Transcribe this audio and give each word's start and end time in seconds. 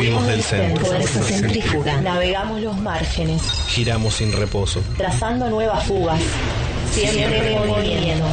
Huimos 0.00 0.26
del 0.26 0.42
centro. 0.42 0.86
Fuerza 0.86 1.22
centrífuga. 1.22 2.00
Navegamos 2.00 2.60
los 2.62 2.76
márgenes, 2.78 3.42
Giramos 3.68 4.14
sin 4.14 4.32
reposo. 4.32 4.82
trazando 4.96 5.50
nuevas 5.50 5.84
fugas. 5.84 6.20
Siempre 6.92 7.54
en 7.54 7.66
movimiento. 7.68 8.24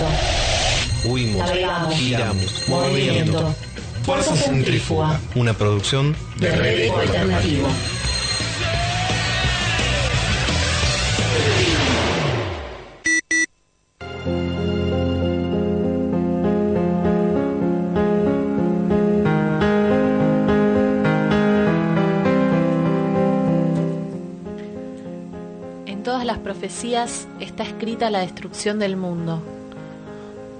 Huimos. 1.05 1.45
Navegamos. 1.45 1.93
Giramos. 1.95 2.63
Movimiento. 2.69 3.55
Fuerza 4.03 4.35
centrífuga. 4.35 5.19
Una 5.35 5.53
producción 5.53 6.15
De 6.37 6.49
Red 6.55 6.79
Eco 6.85 6.99
Alternativo. 6.99 7.67
Está 27.39 27.63
escrita 27.63 28.09
la 28.09 28.19
destrucción 28.19 28.77
del 28.77 28.97
mundo. 28.97 29.41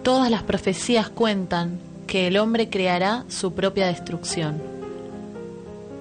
Todas 0.03 0.31
las 0.31 0.41
profecías 0.41 1.09
cuentan 1.09 1.79
que 2.07 2.27
el 2.27 2.37
hombre 2.37 2.69
creará 2.69 3.25
su 3.27 3.53
propia 3.53 3.87
destrucción. 3.87 4.61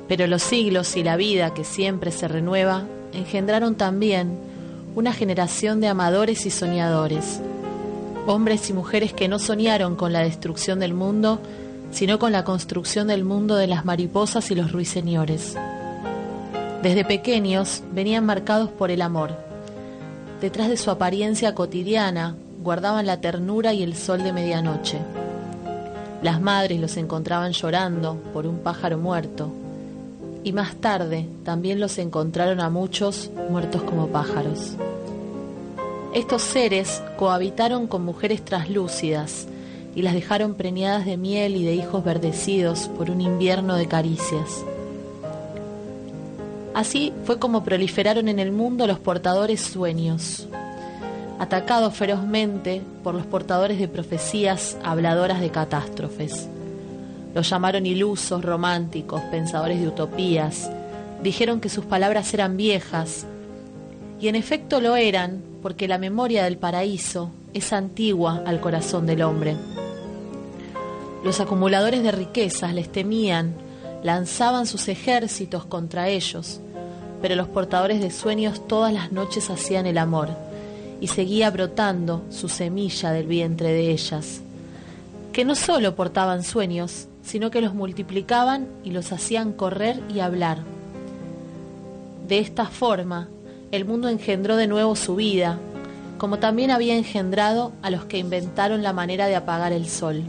Pero 0.08 0.28
los 0.28 0.42
siglos 0.42 0.96
y 0.96 1.02
la 1.02 1.16
vida 1.16 1.52
que 1.54 1.64
siempre 1.64 2.12
se 2.12 2.28
renueva 2.28 2.84
engendraron 3.12 3.74
también 3.74 4.38
una 4.94 5.12
generación 5.12 5.80
de 5.80 5.88
amadores 5.88 6.46
y 6.46 6.50
soñadores, 6.50 7.40
hombres 8.26 8.70
y 8.70 8.72
mujeres 8.72 9.12
que 9.12 9.26
no 9.26 9.40
soñaron 9.40 9.96
con 9.96 10.12
la 10.12 10.20
destrucción 10.20 10.78
del 10.78 10.94
mundo, 10.94 11.40
sino 11.90 12.20
con 12.20 12.30
la 12.30 12.44
construcción 12.44 13.08
del 13.08 13.24
mundo 13.24 13.56
de 13.56 13.66
las 13.66 13.84
mariposas 13.84 14.52
y 14.52 14.54
los 14.54 14.70
ruiseñores. 14.70 15.56
Desde 16.82 17.04
pequeños 17.04 17.82
venían 17.92 18.24
marcados 18.24 18.70
por 18.70 18.92
el 18.92 19.02
amor. 19.02 19.45
Detrás 20.40 20.68
de 20.68 20.76
su 20.76 20.90
apariencia 20.90 21.54
cotidiana 21.54 22.36
guardaban 22.62 23.06
la 23.06 23.20
ternura 23.20 23.72
y 23.72 23.82
el 23.82 23.96
sol 23.96 24.22
de 24.22 24.32
medianoche. 24.32 24.98
Las 26.22 26.40
madres 26.40 26.80
los 26.80 26.96
encontraban 26.96 27.52
llorando 27.52 28.16
por 28.32 28.46
un 28.46 28.58
pájaro 28.58 28.98
muerto. 28.98 29.50
Y 30.44 30.52
más 30.52 30.76
tarde 30.76 31.26
también 31.44 31.80
los 31.80 31.96
encontraron 31.98 32.60
a 32.60 32.68
muchos 32.68 33.30
muertos 33.50 33.82
como 33.82 34.08
pájaros. 34.08 34.74
Estos 36.12 36.42
seres 36.42 37.02
cohabitaron 37.16 37.86
con 37.86 38.04
mujeres 38.04 38.44
traslúcidas 38.44 39.46
y 39.94 40.02
las 40.02 40.14
dejaron 40.14 40.54
preñadas 40.54 41.06
de 41.06 41.16
miel 41.16 41.56
y 41.56 41.64
de 41.64 41.74
hijos 41.74 42.04
verdecidos 42.04 42.88
por 42.96 43.10
un 43.10 43.22
invierno 43.22 43.74
de 43.74 43.88
caricias. 43.88 44.64
Así 46.76 47.14
fue 47.24 47.38
como 47.38 47.64
proliferaron 47.64 48.28
en 48.28 48.38
el 48.38 48.52
mundo 48.52 48.86
los 48.86 48.98
portadores 48.98 49.62
sueños, 49.62 50.46
atacados 51.38 51.94
ferozmente 51.94 52.82
por 53.02 53.14
los 53.14 53.24
portadores 53.24 53.78
de 53.78 53.88
profecías 53.88 54.76
habladoras 54.84 55.40
de 55.40 55.48
catástrofes. 55.48 56.50
Los 57.34 57.48
llamaron 57.48 57.86
ilusos, 57.86 58.44
románticos, 58.44 59.22
pensadores 59.30 59.80
de 59.80 59.88
utopías, 59.88 60.70
dijeron 61.22 61.62
que 61.62 61.70
sus 61.70 61.86
palabras 61.86 62.34
eran 62.34 62.58
viejas, 62.58 63.24
y 64.20 64.28
en 64.28 64.34
efecto 64.34 64.82
lo 64.82 64.96
eran 64.96 65.42
porque 65.62 65.88
la 65.88 65.96
memoria 65.96 66.44
del 66.44 66.58
paraíso 66.58 67.30
es 67.54 67.72
antigua 67.72 68.42
al 68.44 68.60
corazón 68.60 69.06
del 69.06 69.22
hombre. 69.22 69.56
Los 71.24 71.40
acumuladores 71.40 72.02
de 72.02 72.12
riquezas 72.12 72.74
les 72.74 72.92
temían, 72.92 73.54
lanzaban 74.02 74.66
sus 74.66 74.88
ejércitos 74.88 75.64
contra 75.64 76.10
ellos, 76.10 76.60
pero 77.20 77.34
los 77.34 77.48
portadores 77.48 78.00
de 78.00 78.10
sueños 78.10 78.66
todas 78.66 78.92
las 78.92 79.12
noches 79.12 79.50
hacían 79.50 79.86
el 79.86 79.98
amor, 79.98 80.28
y 81.00 81.08
seguía 81.08 81.50
brotando 81.50 82.22
su 82.30 82.48
semilla 82.48 83.12
del 83.12 83.26
vientre 83.26 83.72
de 83.72 83.90
ellas, 83.90 84.40
que 85.32 85.44
no 85.44 85.54
solo 85.54 85.94
portaban 85.94 86.42
sueños, 86.42 87.08
sino 87.22 87.50
que 87.50 87.60
los 87.60 87.74
multiplicaban 87.74 88.68
y 88.84 88.90
los 88.90 89.12
hacían 89.12 89.52
correr 89.52 90.00
y 90.14 90.20
hablar. 90.20 90.58
De 92.28 92.38
esta 92.38 92.66
forma, 92.66 93.28
el 93.72 93.84
mundo 93.84 94.08
engendró 94.08 94.56
de 94.56 94.66
nuevo 94.66 94.96
su 94.96 95.16
vida, 95.16 95.58
como 96.18 96.38
también 96.38 96.70
había 96.70 96.96
engendrado 96.96 97.72
a 97.82 97.90
los 97.90 98.04
que 98.04 98.18
inventaron 98.18 98.82
la 98.82 98.92
manera 98.92 99.26
de 99.26 99.36
apagar 99.36 99.72
el 99.72 99.88
sol. 99.88 100.22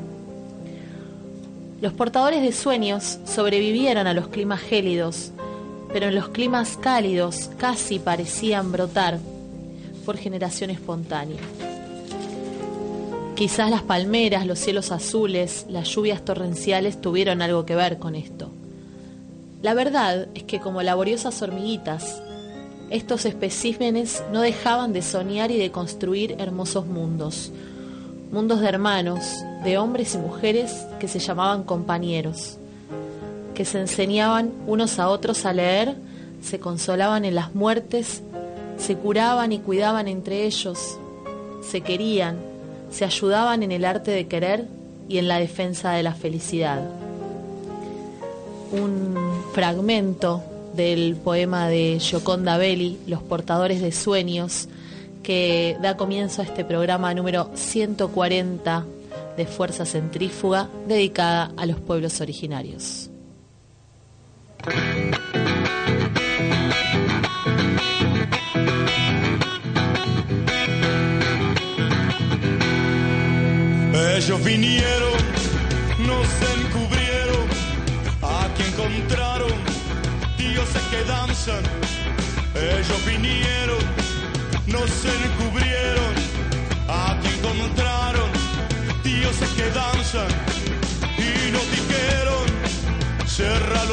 Los 1.80 1.94
portadores 1.94 2.42
de 2.42 2.52
sueños 2.52 3.20
sobrevivieron 3.26 4.08
a 4.08 4.14
los 4.14 4.28
climas 4.28 4.60
gélidos, 4.60 5.32
pero 5.98 6.10
en 6.10 6.16
los 6.16 6.30
climas 6.30 6.78
cálidos 6.78 7.50
casi 7.58 7.98
parecían 7.98 8.72
brotar 8.72 9.18
por 10.06 10.16
generación 10.16 10.70
espontánea. 10.70 11.40
Quizás 13.34 13.72
las 13.72 13.82
palmeras, 13.82 14.46
los 14.46 14.60
cielos 14.60 14.92
azules, 14.92 15.66
las 15.70 15.88
lluvias 15.90 16.24
torrenciales 16.24 17.02
tuvieron 17.02 17.42
algo 17.42 17.66
que 17.66 17.76
ver 17.76 17.98
con 17.98 18.14
esto. 18.14 18.52
La 19.64 19.74
verdad 19.74 20.28
es 20.36 20.44
que 20.44 20.60
como 20.60 20.84
laboriosas 20.84 21.42
hormiguitas, 21.42 22.22
estos 22.92 23.26
especímenes 23.26 24.22
no 24.32 24.42
dejaban 24.42 24.94
de 24.94 25.02
soñar 25.02 25.50
y 25.50 25.58
de 25.58 25.72
construir 25.72 26.36
hermosos 26.38 26.86
mundos, 26.86 27.52
mundos 28.32 28.62
de 28.62 28.68
hermanos, 28.68 29.44
de 29.64 29.80
hombres 29.80 30.14
y 30.14 30.20
mujeres 30.20 30.86
que 31.00 31.08
se 31.08 31.18
llamaban 31.18 31.64
compañeros, 31.64 32.60
que 33.58 33.66
se 33.66 33.80
enseñaban 33.80 34.54
unos 34.68 35.00
a 35.00 35.10
otros 35.10 35.44
a 35.44 35.52
leer, 35.52 35.96
se 36.44 36.60
consolaban 36.60 37.26
en 37.26 37.34
las 37.34 37.56
muertes, 37.56 38.22
se 38.78 38.96
curaban 38.96 39.52
y 39.52 39.58
cuidaban 39.58 40.08
entre 40.08 40.46
ellos, 40.46 41.00
se 41.68 41.82
querían, 41.82 42.38
se 42.92 43.04
ayudaban 43.04 43.64
en 43.64 43.72
el 43.72 43.84
arte 43.84 44.12
de 44.12 44.28
querer 44.28 44.68
y 45.10 45.18
en 45.18 45.28
la 45.28 45.40
defensa 45.40 45.94
de 45.94 46.04
la 46.04 46.14
felicidad. 46.14 46.88
Un 48.72 49.16
fragmento 49.54 50.44
del 50.76 51.16
poema 51.16 51.68
de 51.68 51.98
Gioconda 52.00 52.58
Belli, 52.58 53.00
Los 53.08 53.24
portadores 53.24 53.82
de 53.82 53.92
sueños, 53.92 54.70
que 55.24 55.78
da 55.82 55.98
comienzo 55.98 56.44
a 56.44 56.46
este 56.46 56.64
programa 56.64 57.12
número 57.16 57.50
140 57.56 58.86
de 59.36 59.46
Fuerza 59.48 59.84
Centrífuga 59.84 60.70
dedicada 60.88 61.52
a 61.58 61.66
los 61.66 61.80
pueblos 61.80 62.22
originarios. 62.22 63.07
Ellos 74.18 74.44
vinieron, 74.44 75.14
nos 76.00 76.28
encubrieron, 76.58 77.48
aquí 78.22 78.64
encontraron 78.64 79.54
dioses 80.38 80.82
que 80.92 81.04
danzan. 81.06 81.64
Ellos 82.56 83.06
vinieron, 83.06 83.78
nos 84.68 84.90
encubrieron, 85.06 86.14
aquí 86.90 87.30
encontraron 87.38 88.30
dioses 89.04 89.50
que 89.56 89.70
danzan 89.70 90.47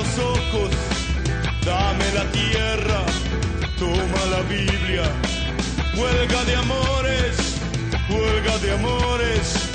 los 0.05 0.19
ojos, 0.19 0.71
dame 1.65 2.05
la 2.13 2.25
tierra, 2.33 3.01
toma 3.79 4.25
la 4.31 4.43
Biblia, 4.43 5.05
huelga 5.97 6.45
de 6.45 6.57
amores, 6.57 7.37
huelga 8.09 8.59
de 8.59 8.73
amores 8.73 9.75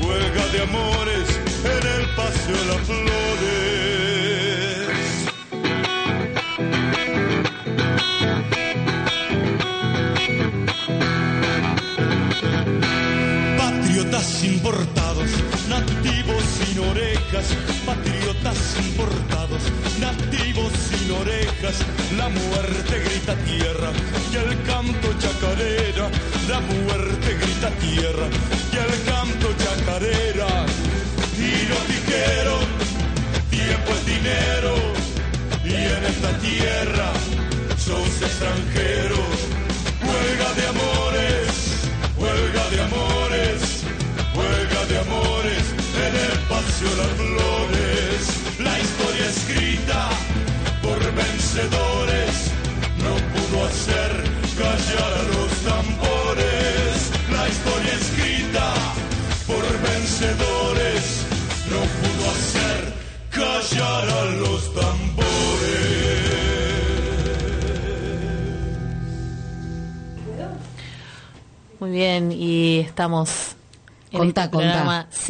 huelga 0.00 0.46
de 0.48 0.62
amores 0.62 1.40
en 1.64 1.86
el 1.96 2.06
paseo 2.16 2.56
de 2.56 2.64
las 2.64 2.80
flores. 2.86 3.70
Patriotas 13.58 14.44
importados, 14.44 15.30
nativos 15.68 16.42
sin 16.58 16.78
orejas, 16.78 17.19
patriotas 17.86 18.76
importados, 18.78 19.62
nativos 20.00 20.72
sin 20.72 21.12
orejas, 21.12 21.76
la 22.16 22.28
muerte 22.28 22.98
grita 22.98 23.36
tierra 23.44 23.92
y 24.32 24.36
el 24.36 24.62
canto 24.64 25.08
chacarera, 25.18 26.10
la 26.48 26.60
muerte 26.60 27.34
grita 27.40 27.70
tierra 27.78 28.26
y 28.72 28.76
el 28.76 29.04
canto 29.04 29.48
chacarera. 29.62 30.66
Nos 31.70 31.86
dijeron, 31.86 32.64
tiempo 33.48 33.92
es 33.92 34.06
dinero, 34.06 34.74
y 35.64 35.72
en 35.72 36.04
esta 36.04 36.32
tierra 36.38 37.12
sos 37.78 38.22
extranjero, 38.22 39.16
huelga 40.02 40.52
de 40.54 40.66
amores, 40.66 41.48
huelga 42.18 42.70
de 42.70 42.80
amores, 42.82 43.09
flores, 46.88 48.58
la 48.58 48.78
historia 48.80 49.26
escrita 49.26 50.08
por 50.82 50.98
vencedores 51.14 52.50
no 52.98 53.14
pudo 53.32 53.66
hacer 53.66 54.24
callar 54.56 55.12
a 55.12 55.22
los 55.24 55.50
tambores, 55.62 57.10
la 57.30 57.48
historia 57.48 57.92
escrita 57.94 58.72
por 59.46 59.62
vencedores 59.82 61.26
no 61.70 61.80
pudo 62.00 62.30
hacer 62.30 62.94
callar 63.30 64.08
a 64.08 64.24
los 64.36 64.74
tambores. 64.74 65.00
Muy 71.78 71.90
bien, 71.90 72.32
y 72.32 72.80
estamos 72.80 73.56
en 74.12 74.18
contá, 74.18 74.44
este 74.44 74.56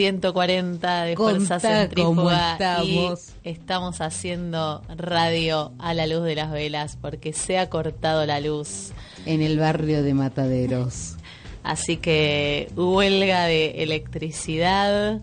programa 0.00 0.20
140 0.20 1.04
de 1.04 1.16
Fuerza 1.16 1.60
Centrífuga 1.60 2.52
estamos. 2.52 3.28
y 3.44 3.48
estamos 3.48 4.00
haciendo 4.00 4.82
radio 4.88 5.72
a 5.78 5.92
la 5.92 6.06
luz 6.06 6.24
de 6.24 6.34
las 6.34 6.50
velas 6.50 6.96
porque 7.00 7.32
se 7.32 7.58
ha 7.58 7.68
cortado 7.68 8.24
la 8.24 8.40
luz. 8.40 8.92
En 9.26 9.42
el 9.42 9.58
barrio 9.58 10.02
de 10.02 10.14
Mataderos. 10.14 11.16
Así 11.62 11.98
que 11.98 12.70
huelga 12.74 13.44
de 13.44 13.82
electricidad. 13.82 15.20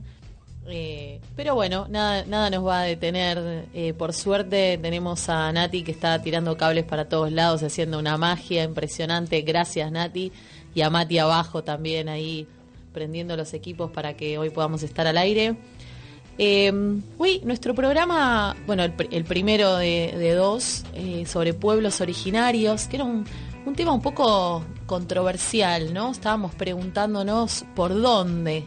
eh, 0.67 1.21
pero 1.35 1.55
bueno, 1.55 1.87
nada, 1.89 2.25
nada 2.25 2.51
nos 2.51 2.65
va 2.65 2.81
a 2.81 2.83
detener. 2.83 3.65
Eh, 3.73 3.93
por 3.93 4.13
suerte 4.13 4.77
tenemos 4.79 5.27
a 5.29 5.51
Nati 5.51 5.81
que 5.83 5.91
está 5.91 6.21
tirando 6.21 6.55
cables 6.55 6.83
para 6.85 7.09
todos 7.09 7.31
lados, 7.31 7.63
haciendo 7.63 7.97
una 7.97 8.17
magia 8.17 8.63
impresionante. 8.63 9.41
Gracias 9.41 9.91
Nati. 9.91 10.31
Y 10.75 10.81
a 10.81 10.91
Mati 10.91 11.17
abajo 11.17 11.63
también 11.63 12.07
ahí 12.07 12.47
prendiendo 12.93 13.35
los 13.35 13.53
equipos 13.53 13.91
para 13.91 14.15
que 14.15 14.37
hoy 14.37 14.49
podamos 14.49 14.83
estar 14.83 15.07
al 15.07 15.17
aire. 15.17 15.55
Eh, 16.39 16.71
hoy 17.17 17.41
nuestro 17.43 17.73
programa, 17.73 18.55
bueno, 18.67 18.83
el, 18.83 18.93
el 19.11 19.23
primero 19.23 19.77
de, 19.77 20.33
dos, 20.35 20.83
eh, 20.93 21.25
sobre 21.25 21.53
pueblos 21.53 21.99
originarios, 21.99 22.87
que 22.87 22.97
era 22.97 23.05
un, 23.05 23.25
un 23.65 23.75
tema 23.75 23.91
un 23.91 24.01
poco 24.01 24.63
controversial, 24.85 25.93
¿no? 25.93 26.11
Estábamos 26.11 26.53
preguntándonos 26.55 27.65
por 27.75 27.99
dónde 27.99 28.65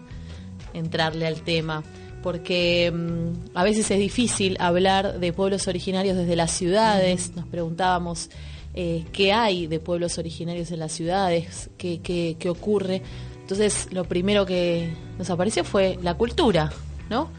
entrarle 0.75 1.27
al 1.27 1.43
tema, 1.43 1.83
porque 2.23 2.93
mm, 2.93 3.57
a 3.57 3.65
veces 3.65 3.91
es 3.91 3.99
difícil 3.99 4.57
hablar 4.61 5.19
de 5.21 5.33
pueblos 5.33 5.69
originarios 5.69 6.17
desde 6.17 6.37
las 6.37 6.51
ciudades, 6.51 7.35
nos 7.35 7.47
preguntábamos 7.47 8.31
eh, 8.75 9.05
qué 9.13 9.33
hay 9.33 9.67
de 9.67 9.81
pueblos 9.81 10.19
originarios 10.19 10.71
en 10.71 10.81
las 10.81 10.93
ciudades, 10.93 11.71
qué, 11.79 12.01
qué, 12.01 12.37
qué 12.39 12.49
ocurre. 12.51 13.03
Entonces, 13.51 13.89
lo 13.91 14.05
primero 14.05 14.47
que 14.47 14.93
nos 15.19 15.29
apareció 15.29 15.65
fue 15.65 15.99
la 16.03 16.15
cultura, 16.15 16.71
¿no? 17.09 17.31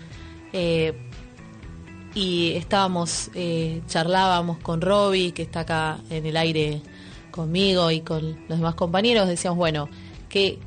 Eh, 0.52 0.92
y 2.14 2.52
estábamos, 2.58 3.32
eh, 3.34 3.82
charlábamos 3.88 4.58
con 4.58 4.82
Robbie, 4.82 5.32
que 5.32 5.42
está 5.44 5.62
acá 5.62 6.00
en 6.10 6.26
el 6.26 6.36
aire 6.36 6.82
conmigo 7.32 7.92
y 7.92 8.02
con 8.02 8.38
los 8.50 8.58
demás 8.58 8.76
compañeros, 8.76 9.26
decíamos, 9.30 9.58
bueno, 9.58 9.88
¿qué, 10.28 10.60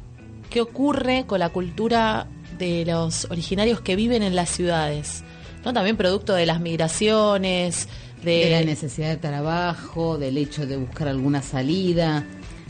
qué 0.49 0.62
ocurre 0.62 1.26
con 1.26 1.41
la 1.41 1.50
cultura 1.50 2.26
de 2.56 2.87
los 2.87 3.26
originarios 3.31 3.82
que 3.82 3.97
viven 3.97 4.23
en 4.23 4.35
las 4.35 4.49
ciudades? 4.49 5.25
¿No? 5.62 5.75
También 5.75 5.99
producto 5.99 6.32
de 6.32 6.47
las 6.47 6.58
migraciones, 6.58 7.87
de, 8.25 8.47
De 8.47 8.50
la 8.50 8.62
necesidad 8.62 9.11
de 9.11 9.19
trabajo, 9.19 10.17
del 10.17 10.38
hecho 10.38 10.67
de 10.67 10.79
buscar 10.79 11.08
alguna 11.08 11.43
salida. 11.43 12.25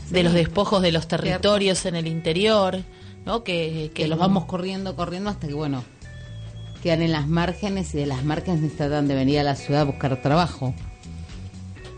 De 0.09 0.23
los 0.23 0.33
despojos 0.33 0.81
de 0.81 0.91
los 0.91 1.07
territorios 1.07 1.85
en 1.85 1.95
el 1.95 2.07
interior, 2.07 2.79
¿no? 3.25 3.43
Que, 3.43 3.91
Que 3.93 4.07
los 4.07 4.19
vamos 4.19 4.45
corriendo, 4.45 4.95
corriendo 4.95 5.29
hasta 5.29 5.47
que, 5.47 5.53
bueno, 5.53 5.83
quedan 6.83 7.01
en 7.01 7.11
las 7.11 7.27
márgenes 7.27 7.93
y 7.95 7.97
de 7.97 8.05
las 8.05 8.23
márgenes 8.23 8.75
tratan 8.77 9.07
de 9.07 9.15
venir 9.15 9.39
a 9.39 9.43
la 9.43 9.55
ciudad 9.55 9.81
a 9.81 9.85
buscar 9.85 10.21
trabajo. 10.21 10.73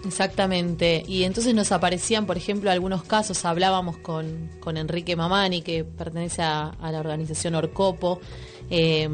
Exactamente. 0.05 1.03
Y 1.07 1.23
entonces 1.23 1.53
nos 1.53 1.71
aparecían, 1.71 2.25
por 2.25 2.37
ejemplo, 2.37 2.71
algunos 2.71 3.03
casos. 3.03 3.43
Hablábamos 3.45 3.97
con, 3.97 4.49
con 4.59 4.77
Enrique 4.77 5.15
Mamani, 5.15 5.61
que 5.61 5.83
pertenece 5.83 6.41
a, 6.41 6.69
a 6.69 6.91
la 6.91 6.99
organización 6.99 7.55
Orcopo, 7.55 8.21
eh, 8.69 9.09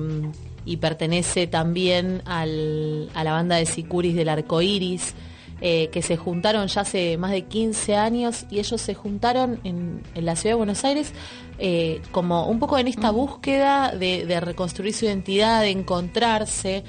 y 0.66 0.78
pertenece 0.78 1.48
también 1.48 2.22
al- 2.26 3.10
a 3.14 3.24
la 3.24 3.32
banda 3.34 3.56
de 3.58 3.66
Sicuris 3.66 4.16
del 4.16 4.30
Arco 4.30 4.62
Iris, 4.62 5.14
eh, 5.62 5.90
que 5.90 6.02
se 6.02 6.18
juntaron 6.18 6.68
ya 6.68 6.82
hace 6.82 7.18
más 7.18 7.32
de 7.32 7.44
15 7.44 7.96
años 7.96 8.46
y 8.50 8.60
ellos 8.60 8.82
se 8.82 8.94
juntaron 8.94 9.60
en, 9.64 10.04
en 10.16 10.26
la 10.26 10.36
ciudad 10.36 10.56
de 10.56 10.58
Buenos 10.58 10.84
Aires 10.84 11.14
eh, 11.60 12.02
como 12.12 12.48
un 12.48 12.60
poco 12.60 12.78
en 12.78 12.88
esta 12.88 13.12
búsqueda 13.12 13.92
de, 13.92 14.26
de 14.26 14.40
reconstruir 14.40 14.94
su 14.94 15.06
identidad, 15.06 15.62
de 15.62 15.70
encontrarse. 15.70 16.84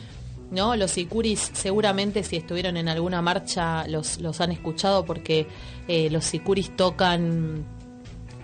¿no? 0.50 0.76
Los 0.76 0.92
sicuris 0.92 1.50
seguramente 1.52 2.22
si 2.22 2.36
estuvieron 2.36 2.76
en 2.76 2.88
alguna 2.88 3.20
marcha 3.22 3.86
los, 3.88 4.20
los 4.20 4.40
han 4.40 4.52
escuchado 4.52 5.04
porque 5.04 5.46
eh, 5.88 6.08
los 6.10 6.24
sicuris 6.24 6.74
tocan 6.76 7.64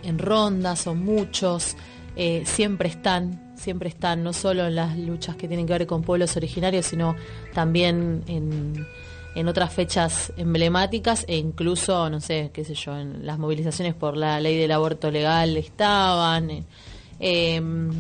en 0.02 0.18
ronda, 0.18 0.76
son 0.76 1.04
muchos, 1.04 1.76
eh, 2.16 2.42
siempre 2.44 2.88
están, 2.88 3.54
siempre 3.56 3.88
están, 3.88 4.22
no 4.22 4.32
solo 4.32 4.66
en 4.66 4.74
las 4.74 4.98
luchas 4.98 5.36
que 5.36 5.46
tienen 5.46 5.66
que 5.66 5.72
ver 5.72 5.86
con 5.86 6.02
pueblos 6.02 6.36
originarios, 6.36 6.86
sino 6.86 7.16
también 7.54 8.22
en, 8.26 8.86
en 9.34 9.48
otras 9.48 9.72
fechas 9.72 10.32
emblemáticas 10.36 11.24
e 11.28 11.36
incluso, 11.36 12.10
no 12.10 12.20
sé, 12.20 12.50
qué 12.52 12.64
sé 12.64 12.74
yo, 12.74 12.96
en 12.96 13.26
las 13.26 13.38
movilizaciones 13.38 13.94
por 13.94 14.16
la 14.16 14.40
ley 14.40 14.56
del 14.58 14.72
aborto 14.72 15.10
legal 15.10 15.56
estaban. 15.56 16.50
eh, 16.50 16.64
em, 17.20 17.90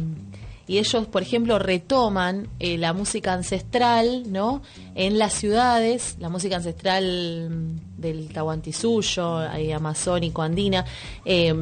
y 0.66 0.78
ellos, 0.78 1.08
por 1.08 1.22
ejemplo, 1.22 1.58
retoman 1.58 2.46
eh, 2.60 2.78
la 2.78 2.92
música 2.92 3.32
ancestral, 3.32 4.30
¿no? 4.30 4.62
En 4.94 5.18
las 5.18 5.32
ciudades, 5.34 6.14
la 6.20 6.28
música 6.28 6.56
ancestral 6.56 7.50
mm, 7.50 8.00
del 8.00 8.28
Tahuantinsuyo, 8.32 9.38
ahí 9.38 9.72
amazónico, 9.72 10.42
andina, 10.42 10.84
eh, 11.24 11.52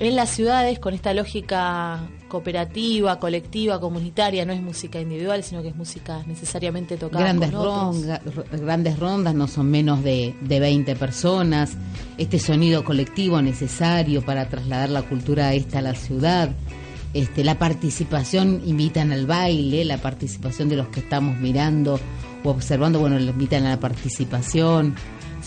en 0.00 0.16
las 0.16 0.30
ciudades 0.30 0.78
con 0.78 0.94
esta 0.94 1.12
lógica 1.12 2.08
cooperativa, 2.28 3.18
colectiva, 3.18 3.80
comunitaria, 3.80 4.44
no 4.44 4.52
es 4.52 4.60
música 4.60 5.00
individual, 5.00 5.42
sino 5.42 5.62
que 5.62 5.68
es 5.68 5.76
música 5.76 6.22
necesariamente 6.26 6.96
tocada 6.96 7.24
Grandes, 7.24 7.50
con 7.50 8.02
grandes 8.60 8.98
rondas 8.98 9.34
no 9.34 9.48
son 9.48 9.70
menos 9.70 10.04
de, 10.04 10.34
de 10.40 10.60
20 10.60 10.94
personas. 10.96 11.76
Este 12.16 12.38
sonido 12.38 12.84
colectivo 12.84 13.40
necesario 13.42 14.22
para 14.22 14.48
trasladar 14.48 14.90
la 14.90 15.02
cultura 15.02 15.54
esta 15.54 15.78
a 15.78 15.82
la 15.82 15.94
ciudad. 15.94 16.50
Este, 17.14 17.42
la 17.42 17.58
participación 17.58 18.62
invitan 18.66 19.12
al 19.12 19.26
baile, 19.26 19.84
la 19.84 19.98
participación 19.98 20.68
de 20.68 20.76
los 20.76 20.88
que 20.88 21.00
estamos 21.00 21.38
mirando 21.38 21.98
o 22.44 22.50
observando, 22.50 23.00
bueno, 23.00 23.18
lo 23.18 23.30
invitan 23.30 23.64
a 23.64 23.70
la 23.70 23.80
participación. 23.80 24.94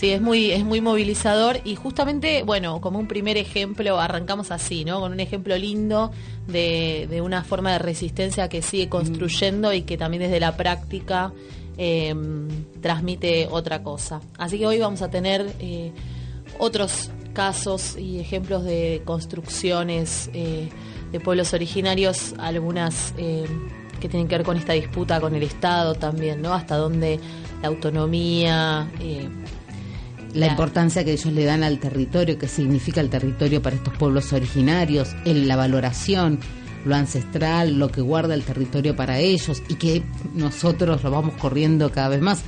Sí, 0.02 0.10
es 0.10 0.20
muy, 0.20 0.50
es 0.50 0.64
muy 0.64 0.80
movilizador 0.80 1.60
y 1.62 1.76
justamente, 1.76 2.42
bueno, 2.42 2.80
como 2.80 2.98
un 2.98 3.06
primer 3.06 3.36
ejemplo, 3.36 4.00
arrancamos 4.00 4.50
así, 4.50 4.84
¿no? 4.84 4.98
Con 4.98 5.12
un 5.12 5.20
ejemplo 5.20 5.56
lindo 5.56 6.10
de, 6.48 7.06
de 7.08 7.20
una 7.20 7.44
forma 7.44 7.70
de 7.70 7.78
resistencia 7.78 8.48
que 8.48 8.62
sigue 8.62 8.88
construyendo 8.88 9.72
y 9.72 9.82
que 9.82 9.96
también 9.96 10.24
desde 10.24 10.40
la 10.40 10.56
práctica 10.56 11.32
eh, 11.78 12.12
transmite 12.80 13.46
otra 13.48 13.84
cosa. 13.84 14.20
Así 14.38 14.58
que 14.58 14.66
hoy 14.66 14.80
vamos 14.80 15.02
a 15.02 15.08
tener 15.08 15.54
eh, 15.60 15.92
otros 16.58 17.10
casos 17.32 17.96
y 17.96 18.18
ejemplos 18.18 18.64
de 18.64 19.02
construcciones 19.04 20.30
eh, 20.34 20.68
de 21.12 21.20
pueblos 21.20 21.54
originarios, 21.54 22.34
algunas 22.38 23.14
eh, 23.18 23.44
que 24.00 24.08
tienen 24.08 24.26
que 24.26 24.36
ver 24.36 24.44
con 24.44 24.56
esta 24.56 24.72
disputa 24.72 25.20
con 25.20 25.36
el 25.36 25.44
Estado 25.44 25.94
también, 25.94 26.42
¿no? 26.42 26.54
Hasta 26.54 26.76
dónde 26.76 27.20
la 27.62 27.68
autonomía... 27.68 28.90
La 30.34 30.46
importancia 30.46 31.04
que 31.04 31.12
ellos 31.12 31.32
le 31.32 31.44
dan 31.44 31.62
al 31.62 31.78
territorio, 31.78 32.38
que 32.38 32.48
significa 32.48 33.00
el 33.00 33.10
territorio 33.10 33.60
para 33.60 33.76
estos 33.76 33.94
pueblos 33.96 34.32
originarios, 34.32 35.14
el- 35.24 35.46
la 35.46 35.56
valoración, 35.56 36.38
lo 36.84 36.94
ancestral, 36.96 37.78
lo 37.78 37.90
que 37.90 38.00
guarda 38.00 38.34
el 38.34 38.42
territorio 38.42 38.96
para 38.96 39.18
ellos 39.18 39.62
y 39.68 39.74
que 39.76 40.02
nosotros 40.34 41.02
lo 41.04 41.10
vamos 41.10 41.34
corriendo 41.34 41.92
cada 41.92 42.08
vez 42.08 42.20
más. 42.20 42.42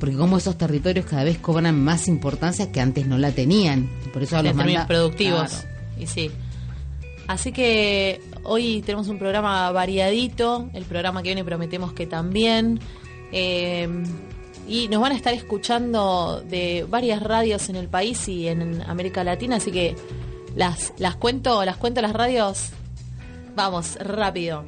Porque 0.00 0.16
como 0.16 0.38
esos 0.38 0.56
territorios 0.56 1.04
cada 1.04 1.24
vez 1.24 1.36
cobran 1.38 1.78
más 1.84 2.08
importancia 2.08 2.72
que 2.72 2.80
antes 2.80 3.06
no 3.06 3.18
la 3.18 3.32
tenían. 3.32 3.88
Por 4.12 4.22
eso 4.22 4.38
en 4.38 4.46
los 4.46 4.54
manda- 4.56 4.86
productivos. 4.86 5.50
Claro. 5.50 5.68
Y 6.00 6.06
sí. 6.06 6.30
Así 7.28 7.52
que 7.52 8.20
hoy 8.42 8.82
tenemos 8.84 9.08
un 9.08 9.18
programa 9.18 9.70
variadito, 9.72 10.70
el 10.72 10.84
programa 10.84 11.22
que 11.22 11.28
viene 11.28 11.44
prometemos 11.44 11.92
que 11.92 12.06
también. 12.06 12.80
eh, 13.32 13.88
y 14.70 14.86
nos 14.86 15.02
van 15.02 15.10
a 15.10 15.16
estar 15.16 15.34
escuchando 15.34 16.44
de 16.48 16.86
varias 16.88 17.20
radios 17.20 17.68
en 17.68 17.74
el 17.74 17.88
país 17.88 18.28
y 18.28 18.46
en 18.46 18.82
América 18.82 19.24
Latina, 19.24 19.56
así 19.56 19.72
que 19.72 19.96
las, 20.54 20.92
las 20.96 21.16
cuento, 21.16 21.64
las 21.64 21.76
cuento 21.76 22.00
las 22.00 22.12
radios. 22.12 22.70
Vamos, 23.56 23.96
rápido. 23.96 24.64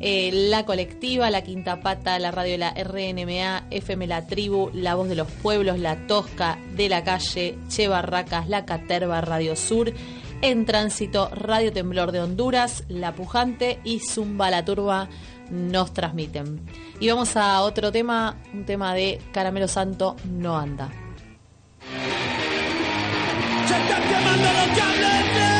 Eh, 0.00 0.30
la 0.32 0.66
Colectiva, 0.66 1.30
La 1.30 1.42
Quinta 1.42 1.80
Pata, 1.80 2.18
la 2.18 2.32
radio 2.32 2.52
de 2.52 2.58
la 2.58 2.74
RNMA, 2.74 3.66
FM 3.70 4.08
La 4.08 4.26
Tribu, 4.26 4.70
La 4.74 4.96
Voz 4.96 5.08
de 5.08 5.14
los 5.14 5.30
Pueblos, 5.30 5.78
La 5.78 6.08
Tosca, 6.08 6.58
De 6.74 6.88
la 6.88 7.04
Calle, 7.04 7.56
Che 7.68 7.86
Barracas, 7.86 8.48
La 8.48 8.64
Caterva, 8.64 9.20
Radio 9.20 9.54
Sur, 9.54 9.92
En 10.42 10.66
Tránsito, 10.66 11.28
Radio 11.28 11.72
Temblor 11.72 12.10
de 12.10 12.20
Honduras, 12.20 12.82
La 12.88 13.12
Pujante 13.12 13.78
y 13.84 14.00
Zumba 14.00 14.50
La 14.50 14.64
Turba 14.64 15.08
nos 15.50 15.92
transmiten. 15.92 16.60
Y 16.98 17.08
vamos 17.08 17.36
a 17.36 17.60
otro 17.62 17.92
tema, 17.92 18.36
un 18.52 18.64
tema 18.64 18.94
de 18.94 19.20
Caramelo 19.32 19.68
Santo, 19.68 20.16
No 20.24 20.56
Anda. 20.56 20.88
Se 23.66 23.76
están 23.76 24.02
los. 24.08 25.59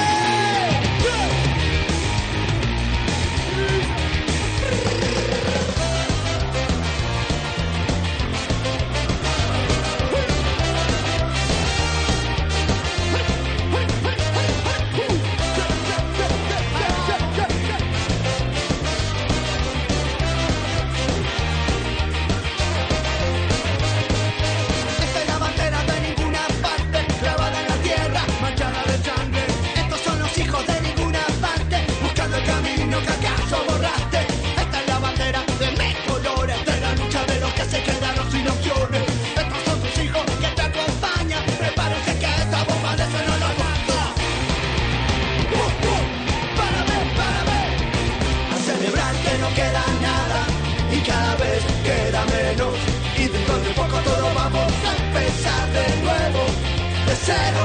Cero. 57.24 57.62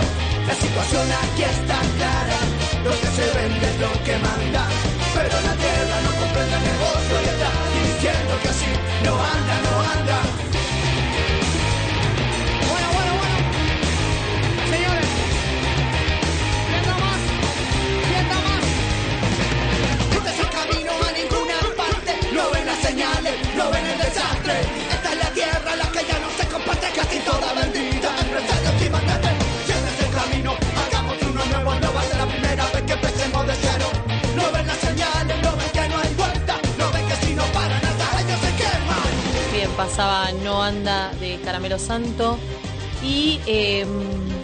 La 0.47 0.53
situación 0.53 1.07
aquí 1.23 1.43
está 1.43 1.79
clara, 1.97 2.39
lo 2.83 2.91
que 2.91 3.07
se 3.17 3.25
vende 3.35 3.65
es 3.65 3.79
lo 3.79 3.91
que 4.03 4.15
manda. 4.17 4.67
Pero 5.15 5.35
la 5.41 5.53
tierra 5.55 5.97
no 6.05 6.11
comprende 6.21 6.55
el 6.55 6.63
negocio 6.63 7.15
y 7.23 7.27
está 7.33 7.51
diciendo 7.73 8.34
Santo. 41.79 42.37
Y 43.03 43.39
eh, 43.45 43.85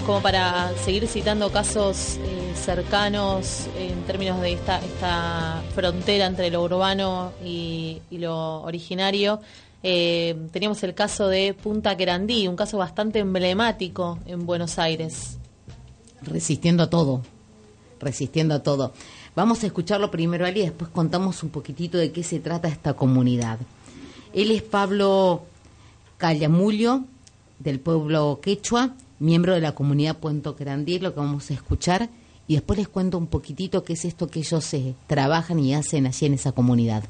como 0.05 0.21
para 0.21 0.71
seguir 0.83 1.07
citando 1.07 1.51
casos 1.51 2.17
eh, 2.17 2.53
cercanos 2.55 3.67
en 3.77 4.03
términos 4.03 4.39
de 4.41 4.53
esta, 4.53 4.79
esta 4.79 5.63
frontera 5.73 6.27
entre 6.27 6.51
lo 6.51 6.61
urbano 6.63 7.31
y, 7.43 8.01
y 8.11 8.17
lo 8.19 8.61
originario, 8.61 9.41
eh, 9.83 10.35
teníamos 10.51 10.83
el 10.83 10.93
caso 10.93 11.27
de 11.27 11.55
Punta 11.55 11.97
Querandí, 11.97 12.47
un 12.47 12.55
caso 12.55 12.77
bastante 12.77 13.19
emblemático 13.19 14.19
en 14.27 14.45
Buenos 14.45 14.77
Aires. 14.77 15.37
resistiendo 16.21 16.83
a 16.83 16.89
todo, 16.89 17.21
resistiendo 17.99 18.53
a 18.53 18.61
todo. 18.61 18.93
Vamos 19.35 19.63
a 19.63 19.65
escucharlo 19.65 20.11
primero 20.11 20.45
a 20.45 20.49
él 20.49 20.57
y 20.57 20.61
después 20.61 20.91
contamos 20.91 21.41
un 21.41 21.49
poquitito 21.49 21.97
de 21.97 22.11
qué 22.11 22.21
se 22.21 22.39
trata 22.39 22.67
esta 22.67 22.93
comunidad. 22.93 23.59
Él 24.33 24.51
es 24.51 24.61
Pablo 24.61 25.45
Callamulio, 26.17 27.05
del 27.63 27.79
pueblo 27.79 28.39
quechua, 28.41 28.95
miembro 29.19 29.53
de 29.53 29.61
la 29.61 29.73
comunidad 29.73 30.17
Puento 30.17 30.55
Querandí, 30.55 30.99
lo 30.99 31.13
que 31.13 31.19
vamos 31.19 31.49
a 31.51 31.53
escuchar, 31.53 32.09
y 32.47 32.55
después 32.55 32.79
les 32.79 32.87
cuento 32.87 33.17
un 33.17 33.27
poquitito 33.27 33.83
qué 33.83 33.93
es 33.93 34.05
esto 34.05 34.27
que 34.27 34.39
ellos 34.39 34.73
eh, 34.73 34.95
trabajan 35.07 35.59
y 35.59 35.73
hacen 35.73 36.07
allí 36.07 36.25
en 36.25 36.33
esa 36.33 36.51
comunidad. 36.51 37.03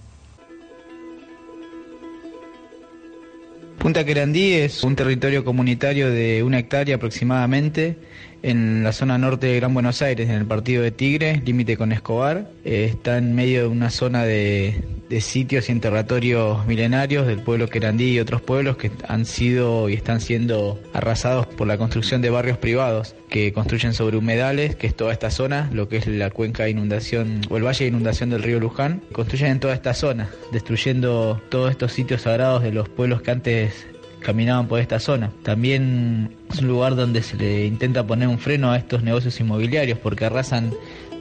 Punta 3.79 4.05
Querandí 4.05 4.53
es 4.53 4.83
un 4.83 4.95
territorio 4.95 5.43
comunitario 5.43 6.11
de 6.11 6.43
una 6.43 6.59
hectárea 6.59 6.97
aproximadamente 6.97 7.97
en 8.43 8.83
la 8.83 8.91
zona 8.91 9.17
norte 9.17 9.47
de 9.47 9.55
Gran 9.57 9.73
Buenos 9.73 10.01
Aires, 10.01 10.29
en 10.29 10.35
el 10.35 10.45
partido 10.45 10.83
de 10.83 10.91
Tigre, 10.91 11.41
límite 11.45 11.77
con 11.77 11.91
Escobar. 11.91 12.49
Eh, 12.65 12.85
está 12.89 13.17
en 13.17 13.35
medio 13.35 13.61
de 13.61 13.67
una 13.67 13.89
zona 13.89 14.23
de, 14.23 14.83
de 15.09 15.21
sitios 15.21 15.69
y 15.69 15.73
enterratorios 15.73 16.65
milenarios 16.65 17.27
del 17.27 17.39
pueblo 17.39 17.67
Querandí 17.67 18.13
y 18.13 18.19
otros 18.19 18.41
pueblos 18.41 18.77
que 18.77 18.91
han 19.07 19.25
sido 19.25 19.89
y 19.89 19.93
están 19.93 20.21
siendo 20.21 20.79
arrasados 20.93 21.47
por 21.47 21.67
la 21.67 21.77
construcción 21.77 22.21
de 22.21 22.29
barrios 22.29 22.57
privados 22.57 23.15
que 23.29 23.53
construyen 23.53 23.93
sobre 23.93 24.17
humedales, 24.17 24.75
que 24.75 24.87
es 24.87 24.95
toda 24.95 25.13
esta 25.13 25.29
zona, 25.29 25.69
lo 25.73 25.89
que 25.89 25.97
es 25.97 26.07
la 26.07 26.29
cuenca 26.29 26.63
de 26.63 26.71
inundación 26.71 27.41
o 27.49 27.57
el 27.57 27.65
valle 27.65 27.85
de 27.85 27.89
inundación 27.89 28.29
del 28.29 28.43
río 28.43 28.59
Luján. 28.59 29.01
Construyen 29.11 29.51
en 29.51 29.59
toda 29.59 29.73
esta 29.73 29.93
zona, 29.93 30.29
destruyendo 30.51 31.41
todos 31.49 31.71
estos 31.71 31.91
sitios 31.91 32.21
sagrados 32.23 32.63
de 32.63 32.71
los 32.71 32.89
pueblos 32.89 33.21
que 33.21 33.31
antes 33.31 33.87
caminaban 34.21 34.67
por 34.67 34.79
esta 34.79 34.99
zona. 34.99 35.31
También 35.43 36.35
es 36.51 36.59
un 36.59 36.67
lugar 36.67 36.95
donde 36.95 37.23
se 37.23 37.37
le 37.37 37.65
intenta 37.65 38.05
poner 38.05 38.27
un 38.27 38.39
freno 38.39 38.71
a 38.71 38.77
estos 38.77 39.03
negocios 39.03 39.39
inmobiliarios 39.39 39.99
porque 39.99 40.25
arrasan 40.25 40.71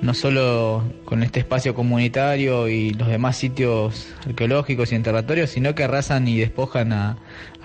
no 0.02 0.14
solo 0.14 0.82
con 1.04 1.22
este 1.22 1.40
espacio 1.40 1.74
comunitario 1.74 2.68
y 2.68 2.90
los 2.90 3.08
demás 3.08 3.36
sitios 3.36 4.08
arqueológicos 4.26 4.92
y 4.92 4.94
enterratorios, 4.94 5.50
sino 5.50 5.74
que 5.74 5.84
arrasan 5.84 6.26
y 6.26 6.38
despojan 6.38 6.92
a, 6.92 7.18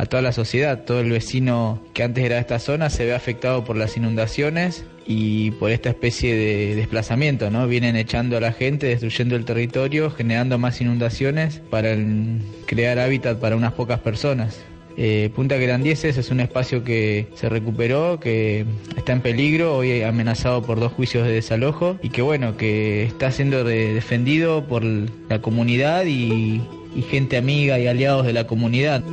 toda 0.10 0.22
la 0.22 0.34
sociedad. 0.34 0.84
Todo 0.84 1.00
el 1.00 1.12
vecino 1.12 1.82
que 1.94 2.04
antes 2.04 2.25
era 2.25 2.36
de 2.36 2.42
esta 2.42 2.60
zona 2.60 2.89
se 2.89 3.06
ve 3.06 3.15
afectado 3.15 3.63
por 3.63 3.77
las 3.77 3.96
inundaciones 3.96 4.86
y 5.08 5.51
por 5.51 5.72
esta 5.72 5.89
especie 5.89 6.36
de 6.36 6.75
desplazamiento, 6.75 7.50
¿no? 7.51 7.68
Vienen 7.68 7.96
echando 7.96 8.38
a 8.38 8.42
la 8.42 8.51
gente, 8.51 8.88
destruyendo 8.88 9.36
el 9.36 9.46
territorio, 9.46 10.12
generando 10.12 10.58
más 10.58 10.82
inundaciones 10.82 11.62
para 11.70 11.96
crear 12.65 13.00
hábitat 13.00 13.39
para 13.39 13.56
unas 13.56 13.74
pocas 13.74 14.00
personas. 14.00 14.65
Eh, 14.98 15.30
Punta 15.36 15.58
Grandieses 15.58 16.18
es 16.18 16.32
un 16.32 16.40
espacio 16.40 16.84
que 16.86 17.28
se 17.36 17.50
recuperó, 17.50 18.20
que 18.20 18.66
está 18.96 19.12
en 19.12 19.22
peligro, 19.22 19.75
hoy 19.75 20.02
amenazado 20.04 20.62
por 20.62 20.80
dos 20.80 20.94
juicios 20.94 21.28
de 21.28 21.34
desalojo 21.34 21.98
y 22.02 22.10
que 22.10 22.22
bueno, 22.22 22.56
que 22.56 23.04
está 23.04 23.30
siendo 23.32 23.66
de- 23.66 23.94
defendido 23.94 24.66
por 24.68 24.84
la 24.86 25.42
comunidad 25.42 26.06
y, 26.06 26.62
y 26.96 27.02
gente 27.10 27.36
amiga 27.36 27.78
y 27.78 27.88
aliados 27.88 28.25
de 28.25 28.32
la 28.34 28.48
comunidad. 28.48 29.04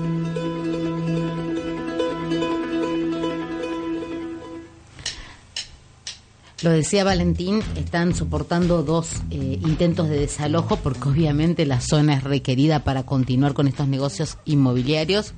Lo 6.63 6.71
decía 6.71 7.03
Valentín, 7.03 7.61
están 7.77 8.15
soportando 8.15 8.85
dos 8.85 9.15
eh, 9.33 9.59
intentos 9.65 10.09
de 10.09 10.21
desalojo 10.21 10.77
porque 10.77 11.09
obviamente 11.09 11.67
la 11.67 11.81
zona 11.81 12.15
es 12.15 12.23
requerida 12.23 12.85
para 12.85 13.03
continuar 13.03 13.53
con 13.53 13.67
estos 13.67 13.89
negocios 13.89 14.39
inmobiliarios. 14.45 15.35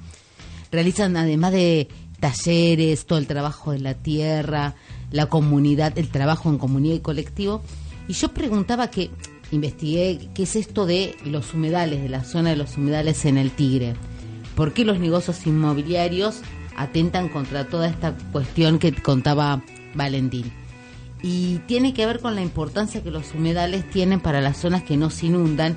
Realizan 0.75 1.17
además 1.17 1.53
de 1.53 1.87
talleres, 2.19 3.07
todo 3.07 3.21
el 3.21 3.29
trabajo 3.29 3.71
de 3.71 3.79
la 3.79 3.95
tierra, 3.95 4.75
la 5.13 5.27
comunidad, 5.27 5.97
el 5.99 6.09
trabajo 6.09 6.51
en 6.51 6.59
comunidad 6.59 6.97
y 6.97 7.01
colectivo. 7.01 7.63
Y 8.09 8.15
yo 8.15 8.35
preguntaba 8.35 8.89
que, 8.89 9.11
investigué 9.53 10.31
qué 10.35 10.43
es 10.43 10.57
esto 10.57 10.85
de 10.85 11.15
los 11.25 11.55
humedales, 11.55 12.03
de 12.03 12.09
la 12.09 12.25
zona 12.25 12.51
de 12.51 12.57
los 12.57 12.77
humedales 12.77 13.25
en 13.25 13.39
el 13.39 13.53
Tigre. 13.53 13.95
¿Por 14.57 14.73
qué 14.73 14.85
los 14.85 14.99
negocios 14.99 15.47
inmobiliarios 15.47 16.41
atentan 16.77 17.29
contra 17.29 17.69
toda 17.69 17.87
esta 17.89 18.17
cuestión 18.33 18.81
que 18.81 18.93
contaba 18.93 19.63
Valentín? 19.95 20.51
y 21.27 21.61
tiene 21.61 21.95
que 21.95 22.05
ver 22.05 22.21
con 22.21 22.35
la 22.35 22.43
importancia 22.43 23.03
que 23.03 23.11
los 23.11 23.33
humedales 23.33 23.89
tienen 23.89 24.21
para 24.21 24.43
las 24.43 24.59
zonas 24.59 24.83
que 24.83 24.99
no 24.99 25.09
se 25.09 25.25
inundan 25.25 25.75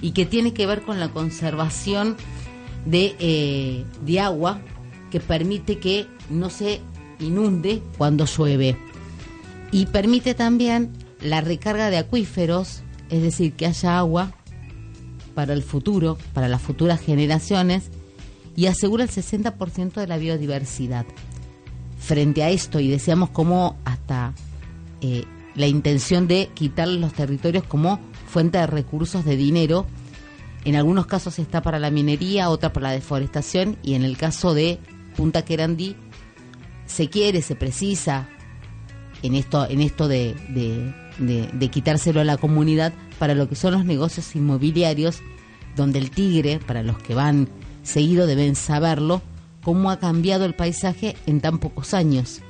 y 0.00 0.10
que 0.10 0.26
tiene 0.26 0.52
que 0.52 0.66
ver 0.66 0.82
con 0.82 0.98
la 0.98 1.10
conservación 1.10 2.16
de, 2.88 3.14
eh, 3.18 3.84
de 4.04 4.20
agua 4.20 4.60
que 5.10 5.20
permite 5.20 5.78
que 5.78 6.06
no 6.30 6.50
se 6.50 6.80
inunde 7.20 7.82
cuando 7.96 8.24
llueve 8.24 8.76
y 9.70 9.86
permite 9.86 10.34
también 10.34 10.92
la 11.20 11.40
recarga 11.40 11.90
de 11.90 11.98
acuíferos, 11.98 12.82
es 13.10 13.22
decir, 13.22 13.52
que 13.52 13.66
haya 13.66 13.98
agua 13.98 14.32
para 15.34 15.52
el 15.52 15.62
futuro, 15.62 16.16
para 16.32 16.48
las 16.48 16.62
futuras 16.62 17.00
generaciones 17.00 17.90
y 18.56 18.66
asegura 18.66 19.04
el 19.04 19.10
60% 19.10 19.94
de 19.94 20.06
la 20.06 20.16
biodiversidad. 20.16 21.06
Frente 21.98 22.42
a 22.42 22.50
esto, 22.50 22.80
y 22.80 22.88
decíamos 22.88 23.30
cómo 23.30 23.76
hasta 23.84 24.32
eh, 25.00 25.24
la 25.54 25.66
intención 25.66 26.26
de 26.26 26.48
quitar 26.54 26.88
los 26.88 27.12
territorios 27.12 27.64
como 27.64 28.00
fuente 28.26 28.58
de 28.58 28.66
recursos 28.66 29.24
de 29.24 29.36
dinero. 29.36 29.86
En 30.68 30.76
algunos 30.76 31.06
casos 31.06 31.38
está 31.38 31.62
para 31.62 31.78
la 31.78 31.90
minería, 31.90 32.50
otra 32.50 32.74
para 32.74 32.88
la 32.88 32.92
deforestación 32.92 33.78
y 33.82 33.94
en 33.94 34.04
el 34.04 34.18
caso 34.18 34.52
de 34.52 34.78
Punta 35.16 35.42
Querandí 35.42 35.96
se 36.84 37.08
quiere, 37.08 37.40
se 37.40 37.54
precisa 37.54 38.28
en 39.22 39.34
esto, 39.34 39.66
en 39.66 39.80
esto 39.80 40.08
de, 40.08 40.34
de, 41.18 41.68
quitárselo 41.70 42.20
a 42.20 42.24
la 42.24 42.36
comunidad 42.36 42.92
para 43.18 43.34
lo 43.34 43.48
que 43.48 43.54
son 43.54 43.72
los 43.72 43.86
negocios 43.86 44.36
inmobiliarios, 44.36 45.22
donde 45.74 46.00
el 46.00 46.10
tigre, 46.10 46.60
para 46.66 46.82
los 46.82 46.98
que 46.98 47.14
van 47.14 47.48
seguido 47.82 48.26
deben 48.26 48.54
saberlo, 48.54 49.22
cómo 49.62 49.90
ha 49.90 49.98
cambiado 49.98 50.44
el 50.44 50.54
paisaje 50.54 51.16
en 51.24 51.40
tan 51.40 51.60
pocos 51.60 51.94
años. 51.94 52.42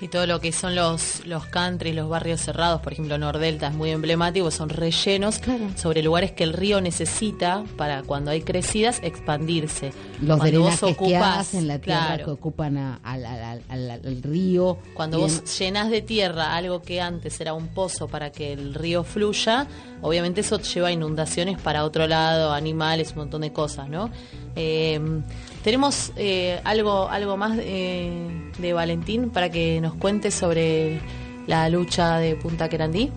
Y 0.00 0.06
todo 0.08 0.26
lo 0.28 0.40
que 0.40 0.52
son 0.52 0.76
los, 0.76 1.26
los 1.26 1.46
countries, 1.46 1.92
los 1.94 2.08
barrios 2.08 2.40
cerrados, 2.40 2.80
por 2.80 2.92
ejemplo, 2.92 3.18
Nordelta 3.18 3.66
es 3.66 3.74
muy 3.74 3.90
emblemático, 3.90 4.48
son 4.52 4.68
rellenos 4.68 5.40
sobre 5.76 6.02
lugares 6.04 6.30
que 6.30 6.44
el 6.44 6.52
río 6.52 6.80
necesita 6.80 7.64
para 7.76 8.02
cuando 8.04 8.30
hay 8.30 8.42
crecidas 8.42 9.00
expandirse. 9.02 9.92
los 10.22 10.38
Cuando 10.38 10.62
vos 10.62 10.82
ocupás, 10.84 11.38
hacen, 11.48 11.66
la 11.66 11.80
tierra 11.80 12.06
claro, 12.06 12.24
que 12.26 12.30
ocupan 12.30 12.76
a- 12.76 13.00
al, 13.02 13.24
al- 13.26 14.22
río. 14.22 14.78
Cuando 14.94 15.18
vos 15.18 15.38
en- 15.38 15.44
llenás 15.46 15.90
de 15.90 16.00
tierra 16.02 16.54
algo 16.54 16.80
que 16.80 17.00
antes 17.00 17.40
era 17.40 17.52
un 17.54 17.66
pozo 17.68 18.06
para 18.06 18.30
que 18.30 18.52
el 18.52 18.74
río 18.74 19.02
fluya, 19.02 19.66
obviamente 20.00 20.42
eso 20.42 20.60
lleva 20.60 20.88
a 20.88 20.92
inundaciones 20.92 21.60
para 21.60 21.84
otro 21.84 22.06
lado, 22.06 22.52
animales, 22.52 23.10
un 23.12 23.18
montón 23.18 23.40
de 23.40 23.52
cosas, 23.52 23.88
¿no? 23.88 24.10
Eh, 24.54 25.00
tenemos 25.68 26.12
eh, 26.16 26.58
algo, 26.64 27.10
algo 27.10 27.36
más 27.36 27.58
eh, 27.60 28.10
de 28.58 28.72
Valentín 28.72 29.28
para 29.28 29.50
que 29.50 29.82
nos 29.82 29.92
cuente 29.92 30.30
sobre 30.30 30.98
la 31.46 31.68
lucha 31.68 32.16
de 32.16 32.36
Punta 32.36 32.70
Querandí. 32.70 33.10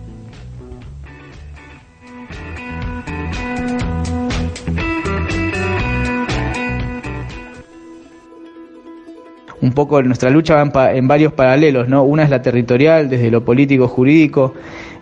un 9.62 9.72
poco 9.72 10.02
nuestra 10.02 10.28
lucha 10.28 10.62
va 10.62 10.92
en, 10.92 11.08
varios 11.08 11.32
paralelos, 11.32 11.88
¿no? 11.88 12.02
Una 12.02 12.24
es 12.24 12.28
la 12.28 12.42
territorial, 12.42 13.08
desde 13.08 13.30
lo 13.30 13.46
político 13.46 13.88
jurídico, 13.88 14.52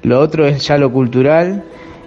lo 0.02 0.20
otro 0.20 0.46
es 0.46 0.64
ya 0.64 0.78
lo 0.78 0.92
cultural 0.92 1.64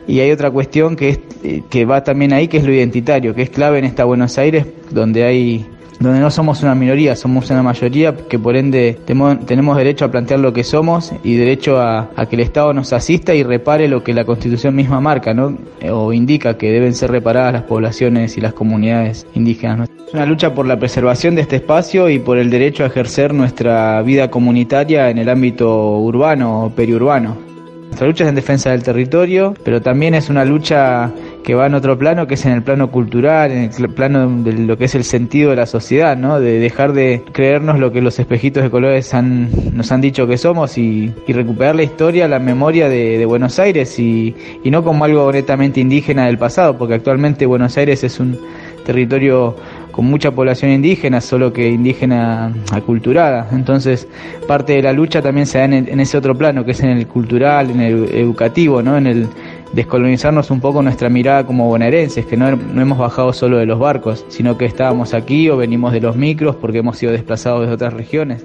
y 0.08 0.20
hay 0.20 0.32
otra 0.32 0.52
cuestión 0.52 0.96
que 0.96 1.10
es 1.10 1.20
eh, 1.44 1.64
que 1.70 1.86
va 1.86 2.04
también 2.04 2.34
ahí 2.34 2.48
que 2.48 2.58
es 2.58 2.64
lo 2.64 2.74
identitario, 2.74 3.34
que 3.34 3.44
es 3.44 3.50
clave 3.50 3.80
en 3.80 3.86
esta 3.86 4.06
Buenos 4.06 4.38
Aires 4.38 4.66
donde 4.92 5.24
hay 5.24 5.66
donde 6.04 6.20
no 6.20 6.30
somos 6.32 6.62
una 6.64 6.76
minoría, 6.76 7.16
somos 7.16 7.50
una 7.50 7.64
mayoría 7.64 8.14
que 8.16 8.38
por 8.38 8.58
ende 8.58 9.00
tenemos 9.06 9.78
derecho 9.78 10.06
a 10.06 10.12
plantear 10.12 10.40
lo 10.40 10.52
que 10.52 10.64
somos 10.64 11.14
y 11.24 11.36
derecho 11.36 11.80
a, 11.80 12.10
a 12.16 12.26
que 12.26 12.36
el 12.36 12.42
Estado 12.42 12.74
nos 12.74 12.92
asista 12.92 13.34
y 13.34 13.44
repare 13.44 13.88
lo 13.88 14.04
que 14.04 14.14
la 14.14 14.26
Constitución 14.26 14.76
misma 14.76 15.00
marca, 15.00 15.34
¿no? 15.34 15.58
Eh, 15.80 15.92
O 15.92 16.12
indica 16.12 16.58
que 16.58 16.72
deben 16.72 16.94
ser 16.94 17.12
reparadas 17.12 17.54
las 17.54 17.64
poblaciones 17.64 18.38
y 18.38 18.42
las 18.42 18.54
comunidades 18.54 19.26
indígenas. 19.34 19.78
¿no? 19.78 19.84
Es 19.86 20.14
una 20.14 20.26
lucha 20.26 20.54
por 20.54 20.68
la 20.68 20.78
preservación 20.78 21.36
de 21.36 21.42
este 21.42 21.58
espacio 21.58 22.10
y 22.10 22.20
por 22.20 22.38
el 22.38 22.50
derecho 22.50 22.84
a 22.84 22.88
ejercer 22.88 23.34
nuestra 23.34 24.02
vida 24.02 24.30
comunitaria 24.30 25.10
en 25.10 25.20
el 25.20 25.30
ámbito 25.30 25.98
urbano 26.00 26.66
o 26.66 26.70
periurbano. 26.70 27.53
Nuestra 27.94 28.08
lucha 28.08 28.24
es 28.24 28.30
en 28.30 28.36
defensa 28.36 28.72
del 28.72 28.82
territorio, 28.82 29.54
pero 29.64 29.80
también 29.80 30.16
es 30.16 30.32
una 30.32 30.44
lucha 30.46 31.12
que 31.44 31.54
va 31.54 31.68
en 31.68 31.76
otro 31.76 31.96
plano, 31.96 32.26
que 32.26 32.34
es 32.34 32.44
en 32.48 32.54
el 32.54 32.64
plano 32.64 32.90
cultural, 32.90 33.52
en 33.52 33.70
el 33.78 33.90
plano 33.90 34.28
de 34.42 34.54
lo 34.54 34.80
que 34.80 34.86
es 34.86 34.96
el 34.96 35.04
sentido 35.04 35.52
de 35.52 35.58
la 35.58 35.68
sociedad, 35.68 36.18
¿no? 36.18 36.40
De 36.40 36.58
dejar 36.58 36.94
de 36.94 37.22
creernos 37.32 37.78
lo 37.78 37.92
que 37.92 38.02
los 38.02 38.18
espejitos 38.18 38.64
de 38.64 38.72
colores 38.72 39.14
han, 39.14 39.52
nos 39.78 39.92
han 39.92 40.02
dicho 40.02 40.26
que 40.26 40.40
somos 40.40 40.76
y, 40.80 41.14
y 41.28 41.34
recuperar 41.34 41.76
la 41.76 41.84
historia, 41.84 42.28
la 42.28 42.40
memoria 42.40 42.90
de, 42.90 43.20
de 43.20 43.26
Buenos 43.28 43.60
Aires 43.60 44.00
y, 44.00 44.36
y 44.64 44.72
no 44.72 44.84
como 44.84 45.06
algo 45.06 45.32
netamente 45.32 45.80
indígena 45.80 46.26
del 46.26 46.40
pasado, 46.40 46.76
porque 46.76 46.96
actualmente 46.96 47.46
Buenos 47.46 47.78
Aires 47.78 48.04
es 48.04 48.20
un 48.20 48.40
territorio 48.88 49.56
con 49.94 50.06
mucha 50.06 50.32
población 50.32 50.72
indígena, 50.72 51.22
solo 51.22 51.54
que 51.54 51.70
indígena 51.70 52.52
aculturada. 52.72 53.48
Entonces, 53.52 54.08
parte 54.48 54.74
de 54.74 54.82
la 54.82 54.92
lucha 54.92 55.22
también 55.22 55.46
se 55.46 55.60
da 55.60 55.66
en, 55.66 56.00
ese 56.00 56.18
otro 56.18 56.36
plano, 56.36 56.66
que 56.66 56.72
es 56.72 56.80
en 56.82 56.90
el 56.90 57.06
cultural, 57.06 57.70
en 57.70 57.80
el 57.80 58.10
educativo, 58.16 58.82
¿no? 58.82 58.98
En 58.98 59.06
el 59.06 59.28
descolonizarnos 59.72 60.50
un 60.50 60.60
poco 60.60 60.82
nuestra 60.82 61.10
mirada 61.10 61.46
como 61.46 61.68
bonaerenses, 61.68 62.26
que 62.26 62.36
no, 62.36 62.56
no 62.56 62.82
hemos 62.82 62.98
bajado 62.98 63.34
solo 63.34 63.60
de 63.60 63.68
los 63.68 63.78
barcos, 63.78 64.26
sino 64.30 64.58
que 64.58 64.66
estábamos 64.66 65.14
aquí 65.14 65.48
o 65.50 65.58
venimos 65.58 65.94
de 65.94 66.02
los 66.02 66.16
micros 66.16 66.56
porque 66.56 66.80
hemos 66.80 66.98
sido 66.98 67.12
desplazados 67.12 67.68
de 67.68 67.74
otras 67.74 67.94
regiones. 67.94 68.44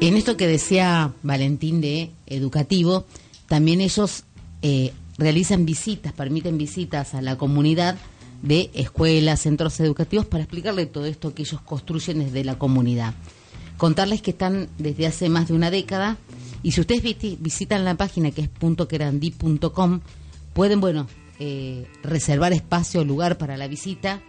En 0.00 0.16
esto 0.16 0.36
que 0.36 0.46
decía 0.46 1.10
Valentín 1.24 1.80
de 1.80 2.10
educativo, 2.26 3.04
también 3.48 3.80
ellos 3.80 4.22
eh, 4.62 4.92
realizan 5.18 5.66
visitas, 5.66 6.12
permiten 6.12 6.56
visitas 6.56 7.14
a 7.14 7.20
la 7.20 7.36
comunidad 7.36 7.96
de 8.42 8.70
escuelas, 8.74 9.40
centros 9.40 9.78
educativos 9.80 10.26
para 10.26 10.44
explicarle 10.44 10.86
todo 10.86 11.06
esto 11.06 11.34
que 11.34 11.42
ellos 11.42 11.60
construyen 11.60 12.20
desde 12.20 12.44
la 12.44 12.58
comunidad. 12.58 13.14
Contarles 13.76 14.22
que 14.22 14.30
están 14.32 14.68
desde 14.78 15.06
hace 15.06 15.28
más 15.28 15.48
de 15.48 15.54
una 15.54 15.70
década 15.70 16.16
y 16.62 16.72
si 16.72 16.80
ustedes 16.80 17.02
visi- 17.02 17.36
visitan 17.40 17.84
la 17.84 17.96
página 17.96 18.30
que 18.30 18.42
es 18.42 18.50
.querandí.com 18.88 20.00
pueden, 20.52 20.80
bueno, 20.80 21.06
eh, 21.38 21.86
reservar 22.02 22.52
espacio 22.52 23.00
o 23.00 23.04
lugar 23.04 23.38
para 23.38 23.56
la 23.56 23.68
visita 23.68 24.20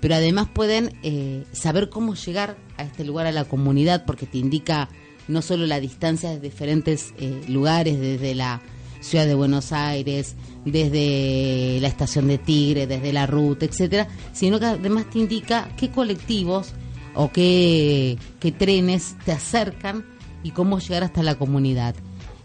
pero 0.00 0.14
además 0.14 0.48
pueden 0.52 0.96
eh, 1.02 1.44
saber 1.52 1.88
cómo 1.90 2.14
llegar 2.14 2.56
a 2.76 2.84
este 2.84 3.04
lugar, 3.04 3.26
a 3.26 3.32
la 3.32 3.44
comunidad, 3.46 4.04
porque 4.06 4.26
te 4.26 4.38
indica 4.38 4.88
no 5.26 5.42
solo 5.42 5.66
la 5.66 5.80
distancia 5.80 6.30
de 6.30 6.38
diferentes 6.38 7.12
eh, 7.18 7.42
lugares, 7.48 7.98
desde 7.98 8.36
la 8.36 8.60
ciudad 9.00 9.26
de 9.26 9.34
Buenos 9.34 9.72
Aires, 9.72 10.36
desde 10.64 11.78
la 11.80 11.88
estación 11.88 12.28
de 12.28 12.38
Tigre, 12.38 12.86
desde 12.86 13.12
la 13.12 13.26
ruta, 13.26 13.64
etcétera, 13.64 14.08
sino 14.32 14.58
que 14.58 14.66
además 14.66 15.08
te 15.10 15.18
indica 15.18 15.68
qué 15.76 15.90
colectivos 15.90 16.72
o 17.14 17.30
qué, 17.30 18.18
qué 18.40 18.52
trenes 18.52 19.16
te 19.24 19.32
acercan 19.32 20.04
y 20.42 20.50
cómo 20.50 20.78
llegar 20.78 21.04
hasta 21.04 21.22
la 21.22 21.36
comunidad. 21.36 21.94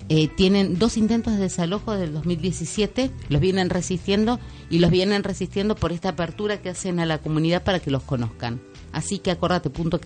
Eh, 0.10 0.28
tienen 0.28 0.80
dos 0.80 0.97
intentos 0.97 1.34
de 1.34 1.39
desalojo 1.39 1.93
del 1.95 2.13
2017, 2.13 3.10
los 3.30 3.41
vienen 3.41 3.69
resistiendo 3.69 4.39
y 4.69 4.80
los 4.80 4.91
vienen 4.91 5.23
resistiendo 5.23 5.76
por 5.76 5.91
esta 5.91 6.10
apertura 6.10 6.62
que 6.62 6.69
hacen 6.69 6.99
a 6.99 7.06
la 7.06 7.19
comunidad 7.19 7.63
para 7.63 7.80
que 7.80 7.91
los 7.91 8.04
conozcan. 8.04 8.62
Así 8.91 9.19
que 9.19 9.32
acordate, 9.32 9.69
punto 9.69 9.99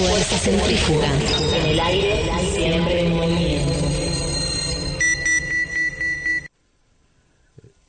Fuerza. 0.00 1.56
En 1.56 1.66
el 1.66 1.80
aire, 1.80 2.22
siempre 2.54 3.06
en 3.06 3.16
movimiento. 3.16 3.72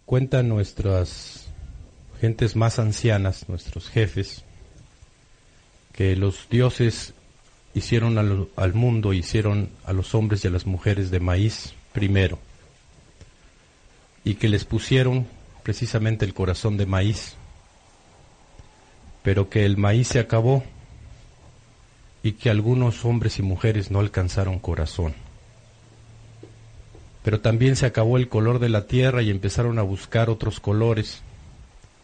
Cuentan 0.05 0.49
nuestras 0.49 1.47
gentes 2.19 2.57
más 2.57 2.79
ancianas, 2.79 3.47
nuestros 3.47 3.87
jefes, 3.87 4.43
que 5.93 6.17
los 6.17 6.49
dioses 6.49 7.13
hicieron 7.73 8.17
al, 8.17 8.49
al 8.57 8.73
mundo, 8.73 9.13
hicieron 9.13 9.69
a 9.85 9.93
los 9.93 10.13
hombres 10.13 10.43
y 10.43 10.49
a 10.49 10.51
las 10.51 10.65
mujeres 10.65 11.11
de 11.11 11.21
maíz 11.21 11.75
primero, 11.93 12.39
y 14.25 14.35
que 14.35 14.49
les 14.49 14.65
pusieron 14.65 15.27
precisamente 15.63 16.25
el 16.25 16.33
corazón 16.33 16.75
de 16.75 16.85
maíz, 16.85 17.35
pero 19.23 19.49
que 19.49 19.65
el 19.65 19.77
maíz 19.77 20.09
se 20.09 20.19
acabó 20.19 20.61
y 22.23 22.33
que 22.33 22.49
algunos 22.49 23.05
hombres 23.05 23.39
y 23.39 23.41
mujeres 23.41 23.91
no 23.91 23.99
alcanzaron 23.99 24.59
corazón. 24.59 25.13
Pero 27.23 27.39
también 27.39 27.75
se 27.75 27.85
acabó 27.85 28.17
el 28.17 28.29
color 28.29 28.59
de 28.59 28.69
la 28.69 28.87
tierra 28.87 29.21
y 29.21 29.29
empezaron 29.29 29.79
a 29.79 29.83
buscar 29.83 30.29
otros 30.29 30.59
colores 30.59 31.21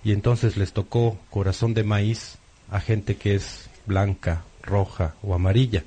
y 0.03 0.12
entonces 0.12 0.58
les 0.58 0.73
tocó 0.73 1.17
corazón 1.30 1.73
de 1.73 1.84
maíz 1.84 2.38
a 2.69 2.80
gente 2.80 3.15
que 3.15 3.36
es 3.36 3.69
blanca, 3.86 4.43
roja 4.62 5.15
o 5.23 5.34
amarilla. 5.34 5.84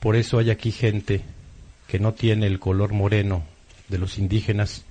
Por 0.00 0.16
eso 0.16 0.38
hay 0.38 0.50
aquí 0.50 0.72
gente 0.72 1.22
que 1.86 1.98
no 1.98 2.14
tiene 2.14 2.46
el 2.46 2.58
color 2.58 2.92
moreno 2.92 3.42
de 3.88 3.98
los 3.98 4.18
indígenas, 4.18 4.84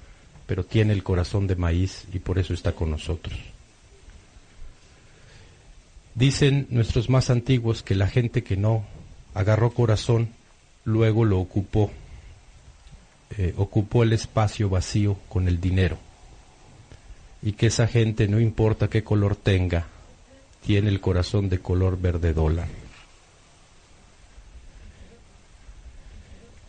pero 0.45 0.63
tiene 0.63 0.93
el 0.93 1.04
corazón 1.04 1.47
de 1.47 1.56
maíz 1.56 2.06
y 2.13 2.19
por 2.19 2.39
eso 2.39 2.54
está 2.54 2.71
con 2.71 2.89
nosotros. 2.89 3.38
Dicen 6.17 6.65
nuestros 6.71 7.12
más 7.12 7.30
antiguos 7.30 7.84
que 7.84 7.93
la 7.93 8.08
gente 8.08 8.43
que 8.43 8.58
no 8.58 8.84
agarró 9.36 9.69
corazón 9.69 10.30
luego 10.84 11.25
lo 11.25 11.39
ocupó, 11.39 11.91
eh, 13.38 13.53
ocupó 13.56 14.01
el 14.01 14.13
espacio 14.13 14.67
vacío 14.67 15.19
con 15.30 15.47
el 15.47 15.62
dinero. 15.62 15.99
Y 17.43 17.51
que 17.51 17.67
esa 17.67 17.86
gente 17.86 18.27
no 18.27 18.39
importa 18.39 18.89
qué 18.89 19.03
color 19.03 19.36
tenga, 19.36 19.86
tiene 20.65 20.89
el 20.89 21.01
corazón 21.01 21.49
de 21.49 21.60
color 21.60 22.01
verde 22.01 22.34
dólar. 22.34 22.67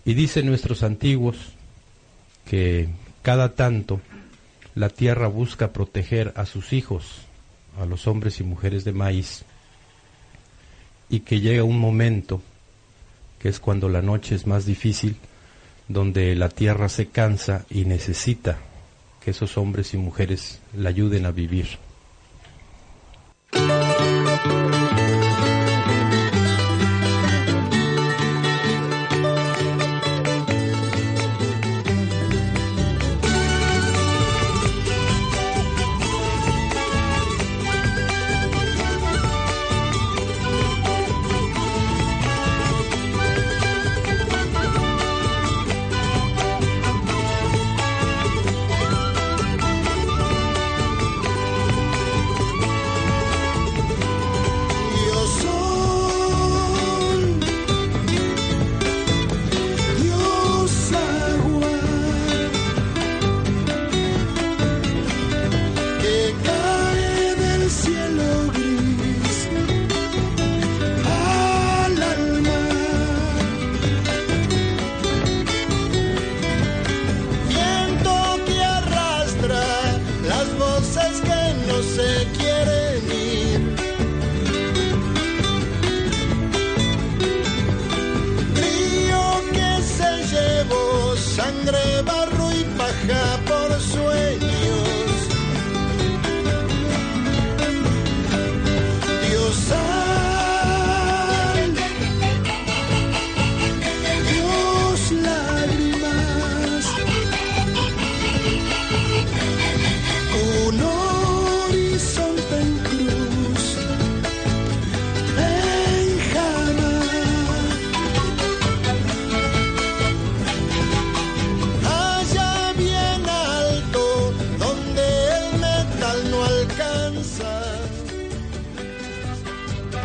Y 0.05 0.13
dicen 0.13 0.45
nuestros 0.45 0.83
antiguos 0.83 1.39
que 2.45 2.91
cada 3.23 3.55
tanto 3.55 4.03
la 4.75 4.91
tierra 4.91 5.27
busca 5.27 5.73
proteger 5.73 6.35
a 6.37 6.45
sus 6.45 6.75
hijos, 6.75 7.23
a 7.81 7.87
los 7.87 8.07
hombres 8.07 8.41
y 8.41 8.45
mujeres 8.45 8.85
de 8.85 8.93
maíz, 8.93 9.45
y 11.09 11.21
que 11.21 11.41
llega 11.41 11.65
un 11.65 11.79
momento, 11.79 12.43
que 13.39 13.49
es 13.49 13.61
cuando 13.61 13.89
la 13.89 14.03
noche 14.03 14.35
es 14.35 14.47
más 14.47 14.67
difícil, 14.67 15.17
donde 15.89 16.35
la 16.35 16.49
tierra 16.51 16.89
se 16.89 17.07
cansa 17.07 17.65
y 17.71 17.85
necesita 17.85 18.59
que 19.23 19.31
esos 19.31 19.57
hombres 19.57 19.95
y 19.95 19.97
mujeres 19.97 20.61
la 20.77 20.91
ayuden 20.91 21.25
a 21.25 21.31
vivir. 21.31 21.79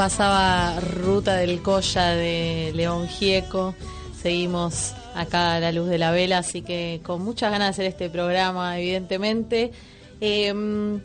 Pasaba 0.07 0.81
Ruta 0.81 1.37
del 1.37 1.61
Colla 1.61 2.09
de 2.09 2.73
León 2.75 3.07
Gieco. 3.07 3.73
Seguimos 4.21 4.91
acá 5.15 5.55
a 5.55 5.59
la 5.61 5.71
luz 5.71 5.87
de 5.87 5.97
la 5.97 6.11
vela, 6.11 6.39
así 6.39 6.61
que 6.61 6.99
con 7.05 7.23
muchas 7.23 7.51
ganas 7.51 7.67
de 7.67 7.69
hacer 7.69 7.85
este 7.85 8.09
programa, 8.09 8.77
evidentemente. 8.77 9.71
Eh, 10.19 10.47
en 10.49 11.01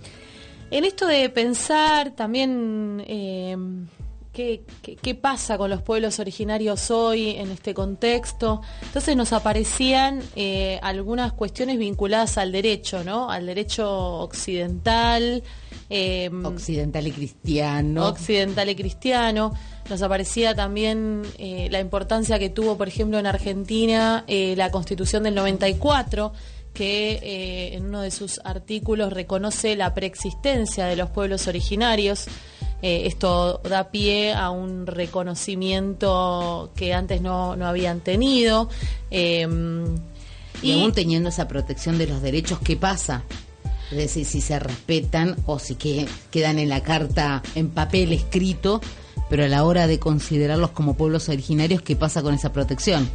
esto 0.84 1.06
de 1.06 1.28
pensar 1.28 2.10
también 2.16 3.04
qué, 4.32 4.62
qué- 4.82 4.96
qué 4.96 5.14
pasa 5.14 5.56
con 5.58 5.70
los 5.70 5.80
pueblos 5.82 6.18
originarios 6.18 6.90
hoy 6.90 7.36
en 7.36 7.52
este 7.52 7.74
contexto, 7.74 8.62
entonces 8.82 9.14
nos 9.14 9.32
aparecían 9.32 10.20
eh, 10.34 10.80
algunas 10.82 11.32
cuestiones 11.34 11.78
vinculadas 11.78 12.36
al 12.36 12.50
derecho, 12.50 13.04
¿no? 13.04 13.30
Al 13.30 13.46
derecho 13.46 13.88
occidental. 14.22 15.44
Eh, 15.90 16.30
Occidental 16.44 17.06
y 17.06 17.12
cristiano. 17.12 18.06
occidental 18.08 18.68
y 18.68 18.74
cristiano. 18.74 19.54
Nos 19.88 20.02
aparecía 20.02 20.54
también 20.54 21.22
eh, 21.38 21.68
la 21.70 21.80
importancia 21.80 22.38
que 22.38 22.50
tuvo, 22.50 22.76
por 22.76 22.88
ejemplo, 22.88 23.18
en 23.18 23.26
Argentina 23.26 24.24
eh, 24.26 24.54
la 24.56 24.70
Constitución 24.70 25.22
del 25.22 25.34
94, 25.34 26.32
que 26.74 27.12
eh, 27.22 27.74
en 27.74 27.86
uno 27.86 28.02
de 28.02 28.10
sus 28.10 28.40
artículos 28.44 29.12
reconoce 29.12 29.76
la 29.76 29.94
preexistencia 29.94 30.84
de 30.86 30.96
los 30.96 31.10
pueblos 31.10 31.46
originarios. 31.46 32.26
Esto 32.80 33.60
da 33.68 33.90
pie 33.90 34.34
a 34.34 34.50
un 34.50 34.86
reconocimiento 34.86 36.70
que 36.76 36.94
antes 36.94 37.20
no, 37.20 37.56
no 37.56 37.66
habían 37.66 37.98
tenido. 37.98 38.68
Eh, 39.10 39.48
y, 40.62 40.80
aún 40.80 40.92
teniendo 40.92 41.28
esa 41.28 41.48
protección 41.48 41.98
de 41.98 42.06
los 42.06 42.22
derechos, 42.22 42.58
¿qué 42.60 42.76
pasa? 42.76 43.24
Es 43.90 43.96
decir, 43.96 44.26
si 44.26 44.40
se 44.40 44.58
respetan 44.58 45.36
o 45.46 45.58
si 45.58 45.74
que, 45.74 46.06
quedan 46.30 46.58
en 46.58 46.68
la 46.68 46.82
carta 46.82 47.42
en 47.54 47.70
papel 47.70 48.12
escrito, 48.12 48.80
pero 49.30 49.44
a 49.44 49.48
la 49.48 49.64
hora 49.64 49.86
de 49.86 49.98
considerarlos 49.98 50.70
como 50.70 50.94
pueblos 50.94 51.28
originarios, 51.28 51.82
¿qué 51.82 51.96
pasa 51.96 52.22
con 52.22 52.34
esa 52.34 52.52
protección? 52.52 53.08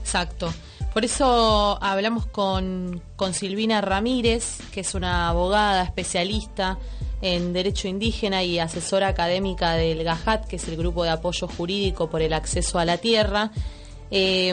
Exacto. 0.00 0.52
Por 0.92 1.04
eso 1.04 1.78
hablamos 1.82 2.26
con, 2.26 3.00
con 3.16 3.32
Silvina 3.32 3.80
Ramírez, 3.80 4.58
que 4.72 4.80
es 4.80 4.94
una 4.94 5.28
abogada 5.28 5.84
especialista 5.84 6.78
en 7.22 7.52
derecho 7.52 7.86
indígena 7.86 8.42
y 8.42 8.58
asesora 8.58 9.08
académica 9.08 9.74
del 9.74 10.02
GAJAT, 10.02 10.46
que 10.46 10.56
es 10.56 10.66
el 10.68 10.76
grupo 10.76 11.04
de 11.04 11.10
apoyo 11.10 11.46
jurídico 11.46 12.10
por 12.10 12.22
el 12.22 12.32
acceso 12.32 12.78
a 12.78 12.84
la 12.84 12.98
tierra. 12.98 13.52
Eh, 14.10 14.52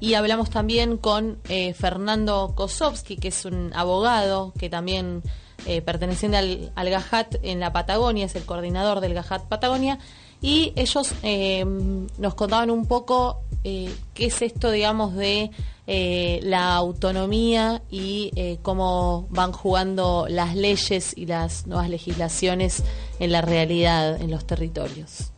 y 0.00 0.14
hablamos 0.14 0.50
también 0.50 0.98
con 0.98 1.38
eh, 1.48 1.72
Fernando 1.72 2.52
Kosovsky, 2.54 3.16
que 3.16 3.28
es 3.28 3.44
un 3.46 3.72
abogado 3.74 4.52
que 4.58 4.68
también 4.68 5.22
eh, 5.66 5.80
perteneciente 5.80 6.36
al, 6.36 6.72
al 6.74 6.90
GAJAT 6.90 7.36
en 7.42 7.58
la 7.58 7.72
Patagonia, 7.72 8.26
es 8.26 8.34
el 8.36 8.44
coordinador 8.44 9.00
del 9.00 9.14
GAJAT 9.14 9.48
Patagonia. 9.48 9.98
Y 10.42 10.74
ellos 10.76 11.14
eh, 11.22 11.64
nos 12.18 12.34
contaban 12.34 12.70
un 12.70 12.84
poco 12.84 13.40
eh, 13.62 13.90
qué 14.12 14.26
es 14.26 14.42
esto, 14.42 14.70
digamos, 14.70 15.14
de 15.14 15.50
la 15.86 16.74
autonomía 16.76 17.82
y 17.90 18.30
cómo 18.62 19.26
van 19.30 19.52
jugando 19.52 20.26
las 20.28 20.54
leyes 20.54 21.12
y 21.16 21.26
las 21.26 21.66
nuevas 21.66 21.90
legislaciones 21.90 22.82
en 23.18 23.32
la 23.32 23.42
realidad, 23.42 24.20
en 24.20 24.30
los 24.30 24.46
territorios. 24.46 25.30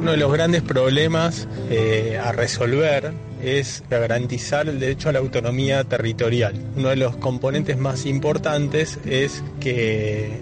Uno 0.00 0.12
de 0.12 0.16
los 0.16 0.32
grandes 0.32 0.62
problemas 0.62 1.46
eh, 1.68 2.18
a 2.18 2.32
resolver 2.32 3.12
es 3.42 3.84
garantizar 3.90 4.66
el 4.66 4.80
derecho 4.80 5.10
a 5.10 5.12
la 5.12 5.18
autonomía 5.18 5.84
territorial. 5.84 6.54
Uno 6.74 6.88
de 6.88 6.96
los 6.96 7.16
componentes 7.16 7.76
más 7.76 8.06
importantes 8.06 8.98
es 9.04 9.44
que 9.60 10.40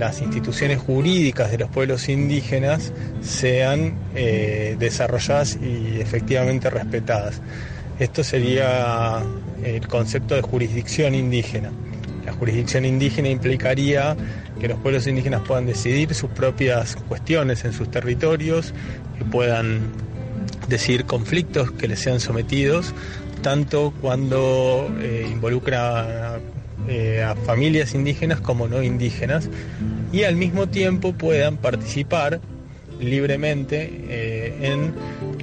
las 0.00 0.20
instituciones 0.20 0.80
jurídicas 0.80 1.52
de 1.52 1.58
los 1.58 1.70
pueblos 1.70 2.08
indígenas 2.08 2.92
sean 3.20 3.94
eh, 4.16 4.74
desarrolladas 4.80 5.56
y 5.62 6.00
efectivamente 6.00 6.68
respetadas. 6.68 7.40
Esto 8.00 8.24
sería 8.24 9.22
el 9.62 9.86
concepto 9.86 10.34
de 10.34 10.42
jurisdicción 10.42 11.14
indígena. 11.14 11.70
Jurisdicción 12.38 12.84
indígena 12.84 13.28
implicaría 13.28 14.16
que 14.60 14.68
los 14.68 14.78
pueblos 14.78 15.06
indígenas 15.06 15.42
puedan 15.46 15.66
decidir 15.66 16.14
sus 16.14 16.30
propias 16.30 16.96
cuestiones 17.08 17.64
en 17.64 17.72
sus 17.72 17.90
territorios, 17.90 18.74
que 19.16 19.24
puedan 19.24 19.80
decidir 20.68 21.04
conflictos 21.04 21.72
que 21.72 21.88
les 21.88 22.00
sean 22.00 22.20
sometidos, 22.20 22.94
tanto 23.42 23.92
cuando 24.00 24.88
eh, 25.00 25.28
involucra 25.30 26.38
eh, 26.88 27.22
a 27.22 27.34
familias 27.34 27.94
indígenas 27.94 28.40
como 28.40 28.68
no 28.68 28.82
indígenas, 28.82 29.48
y 30.12 30.24
al 30.24 30.36
mismo 30.36 30.68
tiempo 30.68 31.12
puedan 31.12 31.56
participar 31.56 32.40
libremente 33.00 33.90
eh, 34.08 34.58
en 34.60 34.94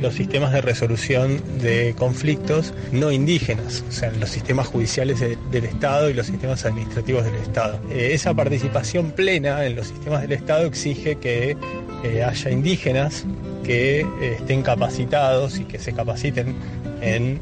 los 0.01 0.13
sistemas 0.15 0.51
de 0.51 0.61
resolución 0.61 1.41
de 1.61 1.95
conflictos 1.97 2.73
no 2.91 3.11
indígenas, 3.11 3.83
o 3.87 3.91
sea, 3.91 4.11
los 4.19 4.29
sistemas 4.29 4.67
judiciales 4.67 5.19
de- 5.19 5.37
del 5.51 5.65
Estado 5.65 6.09
y 6.09 6.13
los 6.13 6.27
sistemas 6.27 6.65
administrativos 6.65 7.23
del 7.23 7.35
Estado. 7.35 7.79
Eh, 7.89 8.09
esa 8.13 8.33
participación 8.33 9.11
plena 9.11 9.65
en 9.65 9.75
los 9.75 9.87
sistemas 9.87 10.21
del 10.21 10.33
Estado 10.33 10.65
exige 10.65 11.15
que 11.17 11.55
eh, 12.03 12.23
haya 12.23 12.51
indígenas 12.51 13.25
que 13.63 14.01
eh, 14.01 14.05
estén 14.39 14.61
capacitados 14.61 15.57
y 15.59 15.63
que 15.65 15.79
se 15.79 15.93
capaciten 15.93 16.55
en, 17.01 17.39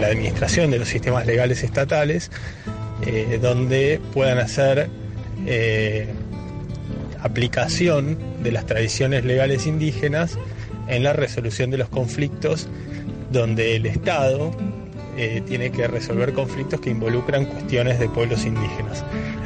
la 0.00 0.08
administración 0.08 0.70
de 0.70 0.78
los 0.78 0.88
sistemas 0.88 1.26
legales 1.26 1.62
estatales, 1.62 2.30
donde 3.40 4.00
puedan 4.12 4.38
hacer 4.38 4.88
aplicación 7.26 8.18
de 8.42 8.52
las 8.52 8.66
tradiciones 8.66 9.24
legales 9.24 9.66
indígenas 9.66 10.38
en 10.88 11.02
la 11.02 11.12
resolución 11.12 11.70
de 11.70 11.78
los 11.78 11.88
conflictos 11.88 12.68
donde 13.30 13.76
el 13.76 13.86
Estado 13.86 14.52
eh, 15.16 15.42
tiene 15.46 15.70
que 15.70 15.86
resolver 15.88 16.34
conflictos 16.34 16.80
que 16.80 16.90
involucran 16.90 17.46
cuestiones 17.46 17.98
de 17.98 18.08
pueblos 18.08 18.44
indígenas. 18.44 19.02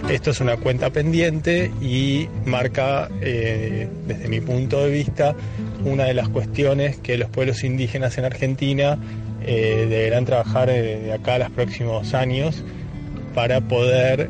Esto 0.08 0.32
es 0.32 0.40
una 0.40 0.56
cuenta 0.56 0.90
pendiente 0.90 1.70
y 1.80 2.28
marca, 2.44 3.08
eh, 3.20 3.88
desde 4.06 4.28
mi 4.28 4.40
punto 4.40 4.84
de 4.84 4.90
vista, 4.90 5.36
una 5.84 6.04
de 6.04 6.14
las 6.14 6.28
cuestiones 6.28 6.98
que 6.98 7.16
los 7.16 7.30
pueblos 7.30 7.62
indígenas 7.62 8.18
en 8.18 8.24
Argentina 8.24 8.98
eh, 9.46 9.86
deberán 9.88 10.24
trabajar 10.24 10.68
de 10.68 11.12
acá 11.12 11.34
a 11.34 11.38
los 11.38 11.50
próximos 11.50 12.14
años 12.14 12.64
para 13.32 13.60
poder 13.60 14.28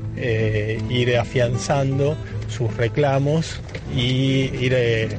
ir 0.91 1.17
afianzando 1.17 2.19
sus 2.51 2.77
reclamos 2.77 3.61
y 3.97 4.51
ir 4.61 4.73
eh, 4.77 5.19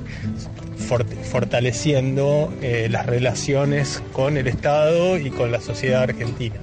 fort- 0.89 1.11
fortaleciendo 1.23 2.53
eh, 2.61 2.87
las 2.91 3.05
relaciones 3.05 4.01
con 4.13 4.37
el 4.37 4.47
Estado 4.47 5.17
y 5.17 5.29
con 5.31 5.51
la 5.51 5.59
sociedad 5.61 6.03
argentina. 6.03 6.55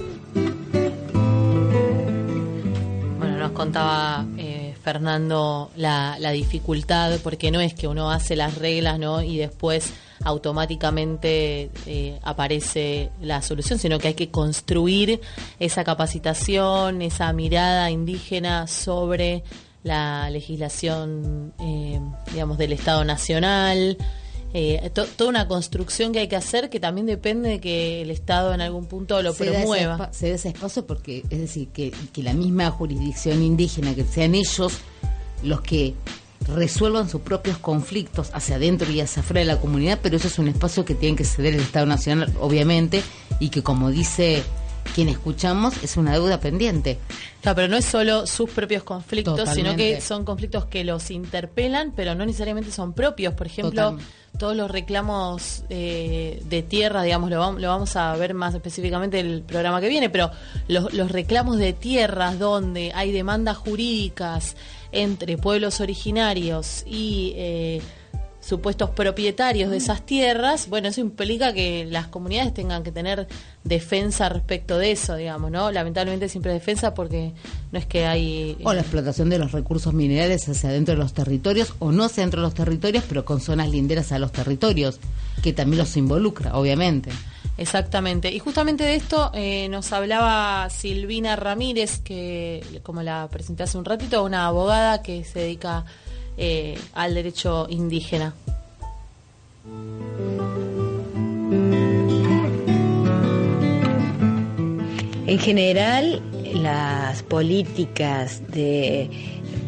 Bueno, 3.18 3.36
nos 3.38 3.52
contaba 3.52 4.24
eh, 4.36 4.74
Fernando 4.82 5.70
la, 5.76 6.16
dificultad, 6.32 7.18
porque 7.22 7.50
no 7.50 7.60
es 7.60 7.74
que 7.74 7.88
uno 7.88 8.10
hace 8.10 8.36
las 8.36 8.56
reglas 8.58 8.98
¿no? 8.98 9.22
y 9.22 9.36
después 9.38 9.92
automáticamente 10.24 11.70
aparece 12.22 13.10
la 13.20 13.40
solución, 13.40 13.78
sino 13.78 13.98
que 13.98 14.08
hay 14.08 14.14
que 14.14 14.30
construir 14.30 15.20
esa 15.60 15.84
capacitación, 15.84 17.02
esa 17.02 17.32
mirada 17.32 17.90
indígena 17.90 18.66
sobre 18.66 19.44
la 19.84 20.28
legislación, 20.30 21.52
eh, 21.60 22.00
digamos, 22.32 22.58
del 22.58 22.72
Estado 22.72 23.04
Nacional. 23.04 23.96
eh, 24.54 24.90
to- 24.94 25.04
toda 25.04 25.28
una 25.28 25.46
construcción 25.46 26.10
que 26.12 26.20
hay 26.20 26.28
que 26.28 26.36
hacer 26.36 26.70
que 26.70 26.80
también 26.80 27.06
depende 27.06 27.50
de 27.50 27.60
que 27.60 28.00
el 28.00 28.10
Estado 28.10 28.54
en 28.54 28.62
algún 28.62 28.86
punto 28.86 29.20
lo 29.20 29.34
se 29.34 29.44
promueva. 29.44 30.10
se 30.10 30.30
da 30.30 30.36
ese 30.36 30.48
espacio 30.48 30.86
porque, 30.86 31.22
es 31.28 31.38
decir, 31.38 31.68
que, 31.68 31.92
que 32.14 32.22
la 32.22 32.32
misma 32.32 32.70
jurisdicción 32.70 33.42
indígena, 33.42 33.94
que 33.94 34.04
sean 34.04 34.34
ellos 34.34 34.78
los 35.42 35.60
que 35.60 35.92
resuelvan 36.46 37.10
sus 37.10 37.20
propios 37.20 37.58
conflictos 37.58 38.30
hacia 38.32 38.56
adentro 38.56 38.90
y 38.90 39.00
hacia 39.02 39.20
afuera 39.20 39.40
de 39.40 39.44
la 39.46 39.60
comunidad, 39.60 39.98
pero 40.02 40.16
eso 40.16 40.28
es 40.28 40.38
un 40.38 40.48
espacio 40.48 40.82
que 40.84 40.94
tiene 40.94 41.14
que 41.16 41.24
ceder 41.24 41.52
el 41.52 41.60
Estado 41.60 41.84
Nacional, 41.84 42.32
obviamente, 42.40 43.02
y 43.40 43.50
que 43.50 43.62
como 43.62 43.90
dice 43.90 44.42
quien 44.94 45.08
escuchamos, 45.08 45.82
es 45.82 45.96
una 45.96 46.12
deuda 46.12 46.40
pendiente. 46.40 46.98
Claro, 47.42 47.56
pero 47.56 47.68
no 47.68 47.76
es 47.76 47.84
solo 47.84 48.26
sus 48.26 48.50
propios 48.50 48.82
conflictos, 48.82 49.48
sino 49.50 49.76
que 49.76 50.00
son 50.00 50.24
conflictos 50.24 50.66
que 50.66 50.84
los 50.84 51.10
interpelan, 51.10 51.92
pero 51.94 52.14
no 52.14 52.26
necesariamente 52.26 52.70
son 52.70 52.92
propios. 52.92 53.34
Por 53.34 53.46
ejemplo, 53.46 53.98
todos 54.36 54.56
los 54.56 54.70
reclamos 54.70 55.64
eh, 55.68 56.42
de 56.44 56.62
tierra, 56.62 57.02
digamos, 57.02 57.30
lo, 57.30 57.52
lo 57.58 57.68
vamos 57.68 57.96
a 57.96 58.14
ver 58.16 58.34
más 58.34 58.54
específicamente 58.54 59.20
el 59.20 59.42
programa 59.42 59.80
que 59.80 59.88
viene, 59.88 60.10
pero 60.10 60.30
los, 60.68 60.92
los 60.92 61.10
reclamos 61.10 61.58
de 61.58 61.72
tierras 61.72 62.38
donde 62.38 62.92
hay 62.94 63.12
demandas 63.12 63.56
jurídicas 63.56 64.56
entre 64.92 65.36
pueblos 65.36 65.80
originarios 65.80 66.84
y 66.86 67.32
eh, 67.36 67.82
supuestos 68.40 68.90
propietarios 68.90 69.70
de 69.70 69.76
esas 69.76 70.06
tierras, 70.06 70.68
bueno, 70.68 70.88
eso 70.88 71.00
implica 71.00 71.52
que 71.52 71.86
las 71.90 72.06
comunidades 72.06 72.54
tengan 72.54 72.82
que 72.82 72.92
tener 72.92 73.28
defensa 73.68 74.28
respecto 74.28 74.78
de 74.78 74.92
eso, 74.92 75.14
digamos, 75.16 75.50
¿no? 75.50 75.70
Lamentablemente 75.70 76.28
siempre 76.28 76.52
defensa 76.52 76.94
porque 76.94 77.32
no 77.70 77.78
es 77.78 77.86
que 77.86 78.06
hay... 78.06 78.56
O 78.64 78.72
la 78.72 78.80
explotación 78.80 79.30
de 79.30 79.38
los 79.38 79.52
recursos 79.52 79.92
minerales 79.94 80.48
hacia 80.48 80.70
dentro 80.70 80.94
de 80.94 81.00
los 81.00 81.12
territorios, 81.12 81.74
o 81.78 81.92
no 81.92 82.04
hacia 82.04 82.22
dentro 82.22 82.40
de 82.40 82.46
los 82.46 82.54
territorios, 82.54 83.04
pero 83.08 83.24
con 83.24 83.40
zonas 83.40 83.68
linderas 83.68 84.10
a 84.12 84.18
los 84.18 84.32
territorios, 84.32 84.98
que 85.42 85.52
también 85.52 85.78
los 85.78 85.96
involucra, 85.96 86.56
obviamente. 86.56 87.10
Exactamente. 87.58 88.32
Y 88.32 88.38
justamente 88.38 88.84
de 88.84 88.94
esto 88.94 89.30
eh, 89.34 89.68
nos 89.68 89.92
hablaba 89.92 90.70
Silvina 90.70 91.36
Ramírez, 91.36 91.98
que 91.98 92.80
como 92.82 93.02
la 93.02 93.28
presenté 93.30 93.64
hace 93.64 93.76
un 93.76 93.84
ratito, 93.84 94.24
una 94.24 94.46
abogada 94.46 95.02
que 95.02 95.24
se 95.24 95.40
dedica 95.40 95.84
eh, 96.36 96.78
al 96.94 97.14
derecho 97.14 97.66
indígena. 97.68 98.32
En 105.28 105.38
general, 105.38 106.22
las 106.54 107.22
políticas 107.22 108.40
de 108.48 109.10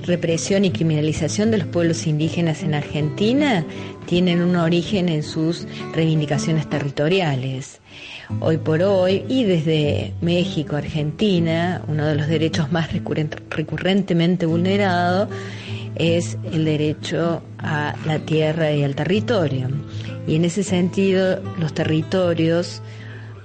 represión 0.06 0.64
y 0.64 0.70
criminalización 0.70 1.50
de 1.50 1.58
los 1.58 1.66
pueblos 1.66 2.06
indígenas 2.06 2.62
en 2.62 2.72
Argentina 2.72 3.66
tienen 4.06 4.40
un 4.40 4.56
origen 4.56 5.10
en 5.10 5.22
sus 5.22 5.66
reivindicaciones 5.92 6.66
territoriales. 6.70 7.82
Hoy 8.40 8.56
por 8.56 8.80
hoy, 8.82 9.22
y 9.28 9.44
desde 9.44 10.14
México, 10.22 10.76
Argentina, 10.76 11.84
uno 11.88 12.06
de 12.06 12.14
los 12.14 12.26
derechos 12.26 12.72
más 12.72 12.88
recurrentemente 13.50 14.46
vulnerados 14.46 15.28
es 15.94 16.38
el 16.54 16.64
derecho 16.64 17.42
a 17.58 17.94
la 18.06 18.18
tierra 18.20 18.72
y 18.72 18.82
al 18.82 18.94
territorio. 18.94 19.68
Y 20.26 20.36
en 20.36 20.46
ese 20.46 20.62
sentido, 20.62 21.42
los 21.58 21.74
territorios 21.74 22.80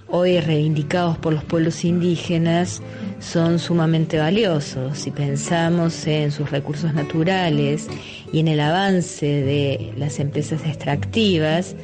hoy 0.08 0.39
reivindicados 0.39 1.18
por 1.18 1.34
los 1.34 1.44
pueblos 1.44 1.84
indígenas 1.84 2.82
son 3.20 3.60
sumamente 3.60 4.18
valiosos. 4.18 4.98
Si 4.98 5.12
pensamos 5.12 6.06
en 6.08 6.32
sus 6.32 6.52
recursos 6.52 6.94
naturales 6.94 7.88
y 8.32 8.39
en 8.39 8.48
el 8.48 8.60
avance 8.60 9.26
de 9.26 9.94
las 9.98 10.20
empresas 10.20 10.62
extractivas, 10.65 11.76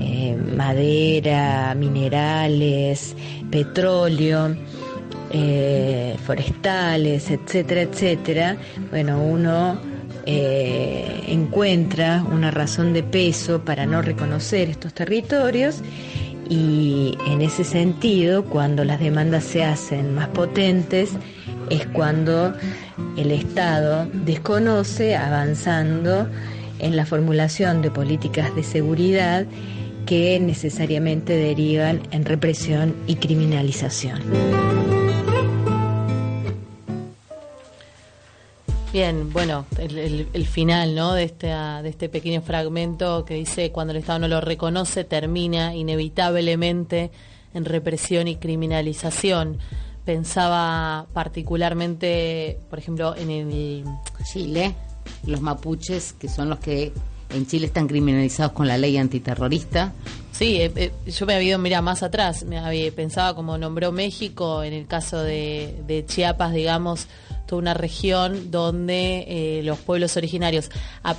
eh, 0.00 0.36
madera, 0.56 1.74
minerales, 1.76 3.14
petróleo, 3.50 4.56
eh, 5.30 6.16
forestales, 6.24 7.30
etcétera, 7.30 7.82
etcétera, 7.82 8.56
bueno, 8.90 9.22
uno 9.22 9.78
eh, 10.26 11.24
encuentra 11.28 12.24
una 12.32 12.50
razón 12.50 12.92
de 12.92 13.02
peso 13.02 13.64
para 13.64 13.84
no 13.84 14.00
reconocer 14.00 14.70
estos 14.70 14.94
territorios 14.94 15.82
y 16.48 17.16
en 17.26 17.40
ese 17.40 17.64
sentido, 17.64 18.44
cuando 18.44 18.84
las 18.84 19.00
demandas 19.00 19.44
se 19.44 19.64
hacen 19.64 20.14
más 20.14 20.28
potentes, 20.28 21.12
es 21.70 21.86
cuando 21.86 22.54
el 23.16 23.30
Estado 23.30 24.06
desconoce 24.12 25.16
avanzando 25.16 26.28
en 26.78 26.96
la 26.96 27.06
formulación 27.06 27.82
de 27.82 27.90
políticas 27.90 28.54
de 28.54 28.62
seguridad 28.62 29.46
que 30.06 30.38
necesariamente 30.38 31.34
derivan 31.34 32.02
en 32.10 32.24
represión 32.24 32.94
y 33.06 33.16
criminalización. 33.16 34.20
Bien, 38.94 39.32
bueno, 39.32 39.66
el, 39.76 40.46
final 40.46 40.94
¿no? 40.94 41.14
de, 41.14 41.24
este, 41.24 41.48
de 41.48 41.88
este 41.88 42.08
pequeño 42.08 42.42
fragmento 42.42 43.24
que 43.24 43.34
dice, 43.34 43.72
cuando 43.72 43.90
el 43.90 43.96
Estado 43.96 44.20
no 44.20 44.28
lo 44.28 44.40
reconoce, 44.40 45.02
termina 45.02 45.74
inevitablemente 45.74 47.10
en 47.54 47.64
represión 47.64 48.28
y 48.28 48.36
criminalización. 48.36 49.58
Pensaba 50.04 51.06
particularmente, 51.12 52.60
por 52.70 52.78
ejemplo, 52.78 53.16
en 53.16 53.32
el 53.32 53.84
Chile, 54.32 54.76
los 55.26 55.40
mapuches, 55.40 56.12
que 56.12 56.28
son 56.28 56.48
los 56.48 56.60
que 56.60 56.92
en 57.30 57.48
Chile 57.48 57.66
están 57.66 57.88
criminalizados 57.88 58.52
con 58.52 58.68
la 58.68 58.78
ley 58.78 58.96
antiterrorista. 58.96 59.92
Sí, 60.30 60.60
eh, 60.60 60.70
eh, 60.76 60.92
yo 61.08 61.26
me 61.26 61.34
había 61.34 61.48
ido, 61.48 61.58
mira, 61.58 61.82
más 61.82 62.04
atrás, 62.04 62.44
me 62.44 62.58
había, 62.58 62.92
pensaba 62.92 63.34
como 63.34 63.58
nombró 63.58 63.90
México, 63.90 64.62
en 64.62 64.72
el 64.72 64.86
caso 64.86 65.18
de, 65.18 65.82
de 65.84 66.06
Chiapas, 66.06 66.52
digamos, 66.52 67.08
toda 67.46 67.60
una 67.60 67.74
región 67.74 68.50
donde 68.50 69.24
eh, 69.28 69.62
los 69.62 69.78
pueblos 69.78 70.16
originarios 70.16 70.70
a, 71.02 71.16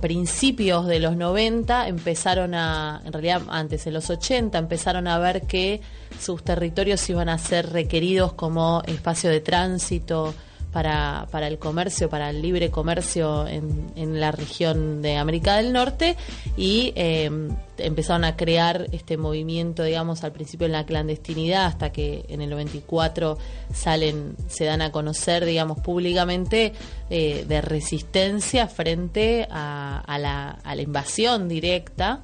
principios 0.00 0.86
de 0.86 0.98
los 0.98 1.16
90 1.16 1.86
empezaron 1.86 2.54
a, 2.54 3.02
en 3.04 3.12
realidad 3.12 3.42
antes, 3.48 3.86
en 3.86 3.94
los 3.94 4.10
80, 4.10 4.58
empezaron 4.58 5.06
a 5.06 5.18
ver 5.18 5.42
que 5.42 5.80
sus 6.20 6.42
territorios 6.42 7.08
iban 7.08 7.28
a 7.28 7.38
ser 7.38 7.70
requeridos 7.70 8.32
como 8.32 8.82
espacio 8.86 9.30
de 9.30 9.40
tránsito, 9.40 10.34
para, 10.72 11.26
para 11.30 11.48
el 11.48 11.58
comercio, 11.58 12.08
para 12.08 12.30
el 12.30 12.42
libre 12.42 12.70
comercio 12.70 13.46
en, 13.46 13.92
en 13.96 14.20
la 14.20 14.32
región 14.32 15.02
de 15.02 15.16
América 15.16 15.56
del 15.56 15.72
Norte 15.72 16.16
y 16.56 16.92
eh, 16.96 17.30
empezaron 17.78 18.24
a 18.24 18.36
crear 18.36 18.86
este 18.92 19.16
movimiento, 19.16 19.82
digamos, 19.82 20.24
al 20.24 20.32
principio 20.32 20.66
en 20.66 20.72
la 20.72 20.84
clandestinidad 20.84 21.66
hasta 21.66 21.92
que 21.92 22.24
en 22.28 22.42
el 22.42 22.50
94 22.50 23.38
salen, 23.72 24.36
se 24.48 24.64
dan 24.64 24.82
a 24.82 24.92
conocer, 24.92 25.44
digamos, 25.44 25.78
públicamente 25.80 26.72
eh, 27.10 27.44
de 27.48 27.60
resistencia 27.60 28.68
frente 28.68 29.46
a, 29.50 30.02
a, 30.06 30.18
la, 30.18 30.50
a 30.62 30.74
la 30.74 30.82
invasión 30.82 31.48
directa 31.48 32.22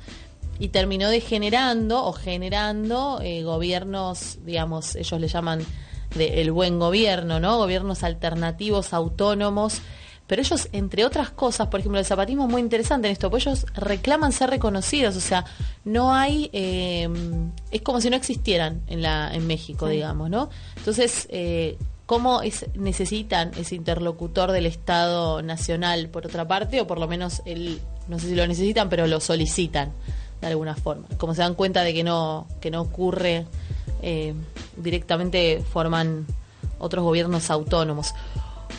y 0.58 0.68
terminó 0.68 1.08
degenerando 1.08 2.04
o 2.04 2.12
generando 2.12 3.20
eh, 3.22 3.42
gobiernos, 3.42 4.38
digamos, 4.44 4.94
ellos 4.96 5.20
le 5.20 5.28
llaman 5.28 5.60
del 6.14 6.52
buen 6.52 6.78
gobierno, 6.78 7.40
¿no? 7.40 7.58
Gobiernos 7.58 8.02
alternativos, 8.02 8.92
autónomos. 8.92 9.82
Pero 10.26 10.40
ellos, 10.40 10.68
entre 10.72 11.04
otras 11.04 11.30
cosas, 11.30 11.68
por 11.68 11.80
ejemplo, 11.80 11.98
el 11.98 12.06
zapatismo 12.06 12.44
es 12.44 12.50
muy 12.50 12.62
interesante 12.62 13.08
en 13.08 13.12
esto, 13.12 13.28
porque 13.28 13.50
ellos 13.50 13.66
reclaman 13.74 14.32
ser 14.32 14.50
reconocidos, 14.50 15.14
o 15.16 15.20
sea, 15.20 15.44
no 15.84 16.14
hay, 16.14 16.48
eh, 16.54 17.08
es 17.70 17.82
como 17.82 18.00
si 18.00 18.08
no 18.08 18.16
existieran 18.16 18.82
en, 18.86 19.02
la, 19.02 19.34
en 19.34 19.46
México, 19.46 19.88
digamos, 19.88 20.30
¿no? 20.30 20.48
Entonces, 20.76 21.26
eh, 21.30 21.76
¿cómo 22.06 22.40
es, 22.40 22.66
necesitan 22.74 23.50
ese 23.58 23.74
interlocutor 23.74 24.52
del 24.52 24.66
Estado 24.66 25.42
Nacional, 25.42 26.08
por 26.08 26.24
otra 26.24 26.48
parte, 26.48 26.80
o 26.80 26.86
por 26.86 26.98
lo 26.98 27.08
menos, 27.08 27.42
el, 27.44 27.80
no 28.08 28.18
sé 28.18 28.28
si 28.28 28.34
lo 28.34 28.46
necesitan, 28.46 28.88
pero 28.88 29.06
lo 29.06 29.20
solicitan 29.20 29.92
de 30.40 30.46
alguna 30.46 30.76
forma? 30.76 31.08
Como 31.18 31.34
se 31.34 31.42
dan 31.42 31.54
cuenta 31.54 31.82
de 31.82 31.92
que 31.92 32.04
no, 32.04 32.46
que 32.60 32.70
no 32.70 32.80
ocurre 32.80 33.44
eh, 34.02 34.34
directamente 34.76 35.62
forman 35.72 36.26
otros 36.78 37.04
gobiernos 37.04 37.50
autónomos. 37.50 38.14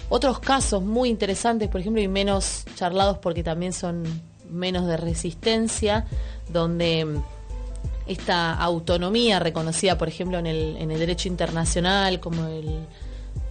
Otros 0.10 0.40
casos 0.40 0.84
muy 0.84 1.10
interesantes, 1.10 1.70
por 1.70 1.82
ejemplo, 1.82 2.02
y 2.02 2.08
menos 2.08 2.66
charlados 2.76 3.18
porque 3.18 3.44
también 3.44 3.74
son 3.74 4.04
menos 4.50 4.86
de 4.86 4.98
resistencia, 4.98 6.06
donde 6.50 7.06
mm, 7.06 7.24
esta 8.08 8.54
autonomía 8.54 9.40
reconocida, 9.40 9.98
por 9.98 10.08
ejemplo, 10.10 10.38
en 10.38 10.46
el, 10.46 10.78
en 10.78 10.92
el 10.92 11.00
derecho 11.00 11.30
internacional, 11.30 12.20
como 12.20 12.46
el, 12.48 12.86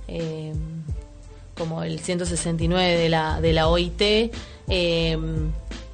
eh, 0.08 0.52
como 1.56 1.82
el 1.82 1.98
169 1.98 2.96
de 2.96 3.08
la, 3.08 3.40
de 3.40 3.52
la 3.52 3.68
OIT, 3.68 4.30
eh, 4.68 5.18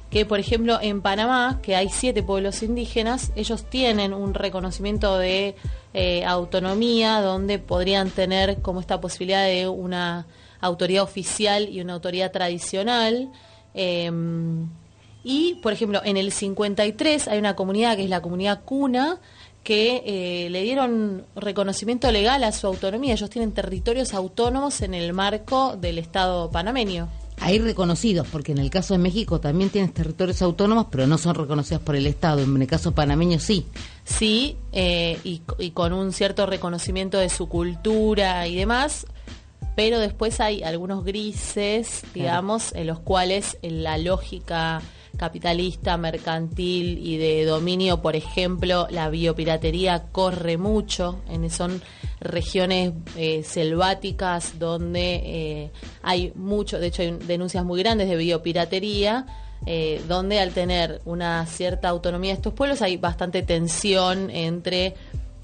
que 0.09 0.25
por 0.25 0.39
ejemplo 0.39 0.79
en 0.81 1.01
Panamá, 1.01 1.59
que 1.61 1.75
hay 1.75 1.89
siete 1.89 2.23
pueblos 2.23 2.63
indígenas, 2.63 3.31
ellos 3.35 3.65
tienen 3.69 4.13
un 4.13 4.33
reconocimiento 4.33 5.17
de 5.17 5.55
eh, 5.93 6.25
autonomía 6.25 7.21
donde 7.21 7.59
podrían 7.59 8.09
tener 8.09 8.61
como 8.61 8.79
esta 8.79 8.99
posibilidad 8.99 9.45
de 9.45 9.67
una 9.67 10.25
autoridad 10.61 11.03
oficial 11.03 11.69
y 11.69 11.81
una 11.81 11.93
autoridad 11.93 12.31
tradicional. 12.31 13.31
Em, 13.73 14.67
y, 15.23 15.55
por 15.55 15.73
ejemplo, 15.73 16.01
en 16.03 16.17
el 16.17 16.31
53 16.31 17.27
hay 17.27 17.37
una 17.37 17.55
comunidad 17.55 17.95
que 17.95 18.03
es 18.03 18.09
la 18.09 18.21
comunidad 18.21 18.63
Cuna, 18.65 19.19
que 19.63 20.03
eh, 20.05 20.49
le 20.49 20.63
dieron 20.63 21.25
reconocimiento 21.35 22.11
legal 22.11 22.43
a 22.43 22.51
su 22.51 22.65
autonomía. 22.65 23.13
Ellos 23.13 23.29
tienen 23.29 23.51
territorios 23.51 24.13
autónomos 24.13 24.81
en 24.81 24.93
el 24.93 25.13
marco 25.13 25.75
del 25.75 25.99
Estado 25.99 26.49
panameño 26.49 27.09
hay 27.41 27.59
reconocidos, 27.59 28.27
porque 28.31 28.51
en 28.51 28.57
el 28.57 28.69
caso 28.69 28.93
de 28.93 28.97
México 28.97 29.39
también 29.39 29.69
tienes 29.69 29.93
territorios 29.93 30.41
autónomos, 30.41 30.87
pero 30.91 31.07
no 31.07 31.17
son 31.17 31.35
reconocidos 31.35 31.81
por 31.81 31.95
el 31.95 32.05
Estado. 32.07 32.41
En 32.41 32.61
el 32.61 32.67
caso 32.67 32.93
panameño 32.93 33.39
sí. 33.39 33.65
Sí, 34.03 34.57
eh, 34.71 35.19
y, 35.23 35.41
con 35.71 35.93
un 35.93 36.11
cierto 36.11 36.45
reconocimiento 36.45 37.17
de 37.17 37.29
su 37.29 37.47
cultura 37.47 38.47
y 38.47 38.55
demás, 38.55 39.05
pero 39.75 39.99
después 39.99 40.39
hay 40.39 40.63
algunos 40.63 41.05
grises, 41.05 42.03
digamos, 42.13 42.73
en 42.75 42.87
los 42.87 42.99
cuales 42.99 43.57
la 43.61 43.97
lógica 43.97 44.81
capitalista, 45.19 45.97
mercantil 45.97 46.97
y 47.05 47.17
de 47.17 47.45
dominio, 47.45 48.01
por 48.01 48.15
ejemplo, 48.15 48.87
la 48.89 49.09
biopiratería 49.09 50.05
corre 50.11 50.57
mucho, 50.57 51.21
en, 51.29 51.49
son 51.51 51.81
regiones 52.21 52.93
eh, 53.17 53.43
selváticas 53.43 54.57
donde 54.57 55.21
eh, 55.23 55.71
hay 56.01 56.31
mucho, 56.35 56.79
de 56.79 56.87
hecho 56.87 57.01
hay 57.01 57.11
denuncias 57.11 57.63
muy 57.65 57.79
grandes 57.83 58.09
de 58.09 58.15
biopiratería, 58.15 59.25
eh, 59.65 60.01
donde 60.07 60.39
al 60.39 60.51
tener 60.51 61.01
una 61.03 61.45
cierta 61.45 61.89
autonomía 61.89 62.31
de 62.31 62.35
estos 62.35 62.53
pueblos 62.53 62.81
hay 62.81 62.95
bastante 62.95 63.43
tensión 63.43 64.29
entre 64.29 64.95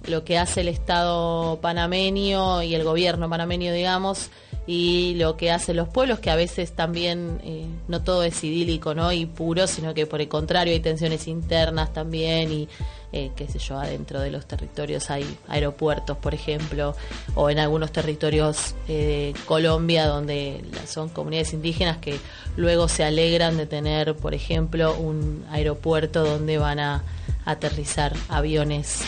lo 0.08 0.24
que 0.24 0.38
hace 0.38 0.62
el 0.62 0.70
Estado 0.70 1.60
panameño 1.60 2.64
y 2.64 2.76
el 2.76 2.84
gobierno 2.84 3.30
panameño, 3.30 3.74
digamos, 3.74 4.30
y 4.68 5.14
lo 5.16 5.38
que 5.38 5.52
hacen 5.52 5.76
los 5.76 5.88
pueblos, 5.88 6.20
que 6.20 6.32
a 6.32 6.36
veces 6.36 6.72
también 6.72 7.40
eh, 7.44 7.68
no 7.88 8.02
todo 8.02 8.24
es 8.24 8.44
idílico 8.44 8.96
¿no? 8.96 9.12
y 9.12 9.26
puro, 9.28 9.68
sino 9.68 9.94
que 9.94 10.08
por 10.08 10.22
el 10.22 10.28
contrario 10.28 10.74
hay 10.74 10.80
tensiones 10.80 11.28
internas 11.28 11.94
también 11.94 12.52
y 12.52 12.68
eh, 13.12 13.32
qué 13.36 13.48
sé 13.48 13.60
yo, 13.60 13.78
adentro 13.78 14.20
de 14.20 14.32
los 14.32 14.46
territorios 14.48 15.10
hay 15.12 15.24
aeropuertos, 15.48 16.18
por 16.18 16.34
ejemplo, 16.34 16.96
o 17.36 17.50
en 17.50 17.60
algunos 17.60 17.92
territorios 17.92 18.76
eh, 18.88 19.34
de 19.34 19.40
Colombia 19.46 20.08
donde 20.08 20.64
son 20.88 21.10
comunidades 21.10 21.54
indígenas 21.54 21.98
que 22.00 22.18
luego 22.58 22.88
se 22.88 23.04
alegran 23.04 23.58
de 23.58 23.68
tener, 23.68 24.16
por 24.16 24.34
ejemplo, 24.34 24.98
un 24.98 25.46
aeropuerto 25.52 26.26
donde 26.26 26.58
van 26.58 26.80
a 26.80 27.04
aterrizar 27.46 28.14
aviones, 28.28 29.02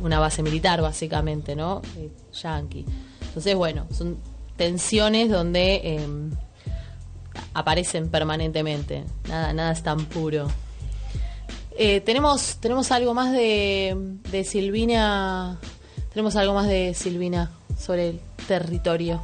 una 0.00 0.18
base 0.18 0.42
militar 0.42 0.80
básicamente, 0.80 1.54
¿no? 1.54 1.82
Yankee. 2.42 2.86
Entonces, 3.20 3.54
bueno, 3.54 3.86
son 3.92 4.16
tensiones 4.62 5.28
donde 5.28 5.80
em, 5.82 6.30
aparecen 7.52 8.08
permanentemente. 8.08 9.02
Nada, 9.28 9.52
nada 9.52 9.72
es 9.72 9.82
tan 9.82 10.04
puro. 10.04 10.46
Eh, 11.76 12.00
tenemos, 12.02 12.58
tenemos 12.60 12.92
algo 12.92 13.12
más 13.12 13.32
de, 13.32 13.96
de 14.30 14.44
Silvina. 14.44 15.58
Tenemos 16.10 16.36
algo 16.36 16.54
más 16.54 16.68
de 16.68 16.94
Silvina 16.94 17.50
sobre 17.76 18.10
el 18.10 18.20
territorio. 18.46 19.20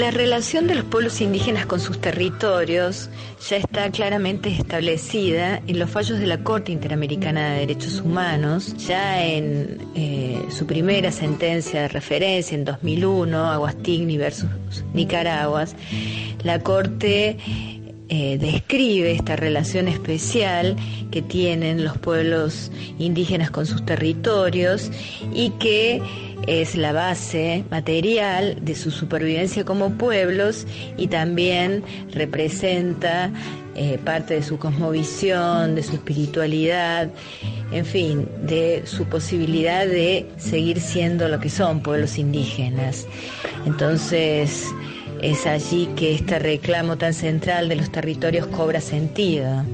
La 0.00 0.10
relación 0.10 0.66
de 0.66 0.76
los 0.76 0.84
pueblos 0.84 1.20
indígenas 1.20 1.66
con 1.66 1.78
sus 1.78 2.00
territorios 2.00 3.10
ya 3.46 3.58
está 3.58 3.90
claramente 3.90 4.48
establecida 4.48 5.60
en 5.66 5.78
los 5.78 5.90
fallos 5.90 6.18
de 6.18 6.26
la 6.26 6.42
Corte 6.42 6.72
Interamericana 6.72 7.52
de 7.52 7.60
Derechos 7.60 8.00
Humanos, 8.00 8.74
ya 8.78 9.22
en 9.22 9.76
eh, 9.94 10.42
su 10.48 10.64
primera 10.64 11.12
sentencia 11.12 11.82
de 11.82 11.88
referencia 11.88 12.54
en 12.54 12.64
2001, 12.64 13.52
Aguastigni 13.52 14.16
versus 14.16 14.48
Nicaragua, 14.94 15.66
la 16.44 16.60
Corte 16.60 17.36
eh, 18.08 18.38
describe 18.38 19.12
esta 19.12 19.36
relación 19.36 19.86
especial 19.86 20.76
que 21.12 21.22
tienen 21.22 21.84
los 21.84 21.96
pueblos 21.98 22.72
indígenas 22.98 23.52
con 23.52 23.66
sus 23.66 23.84
territorios 23.84 24.90
y 25.34 25.50
que 25.60 26.02
es 26.46 26.76
la 26.76 26.92
base 26.92 27.64
material 27.70 28.56
de 28.62 28.74
su 28.74 28.90
supervivencia 28.90 29.64
como 29.64 29.90
pueblos 29.90 30.66
y 30.96 31.08
también 31.08 31.82
representa 32.12 33.30
eh, 33.74 33.98
parte 34.04 34.34
de 34.34 34.42
su 34.42 34.58
cosmovisión, 34.58 35.74
de 35.74 35.82
su 35.82 35.94
espiritualidad, 35.94 37.08
en 37.72 37.86
fin, 37.86 38.28
de 38.42 38.82
su 38.84 39.04
posibilidad 39.04 39.86
de 39.86 40.26
seguir 40.38 40.80
siendo 40.80 41.28
lo 41.28 41.38
que 41.40 41.50
son 41.50 41.80
pueblos 41.80 42.18
indígenas. 42.18 43.06
Entonces, 43.64 44.66
es 45.22 45.46
allí 45.46 45.88
que 45.96 46.14
este 46.14 46.38
reclamo 46.38 46.96
tan 46.96 47.14
central 47.14 47.68
de 47.68 47.76
los 47.76 47.92
territorios 47.92 48.46
cobra 48.48 48.80
sentido. 48.80 49.64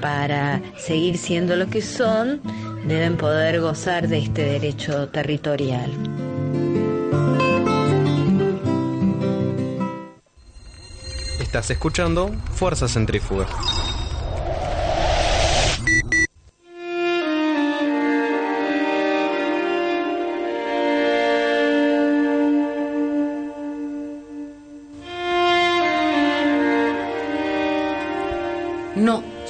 Para 0.00 0.62
seguir 0.78 1.18
siendo 1.18 1.56
lo 1.56 1.68
que 1.68 1.82
son, 1.82 2.40
deben 2.84 3.16
poder 3.16 3.60
gozar 3.60 4.08
de 4.08 4.18
este 4.18 4.42
derecho 4.44 5.08
territorial. 5.08 5.90
Estás 11.40 11.70
escuchando 11.70 12.30
Fuerza 12.54 12.86
Centrífuga. 12.88 13.46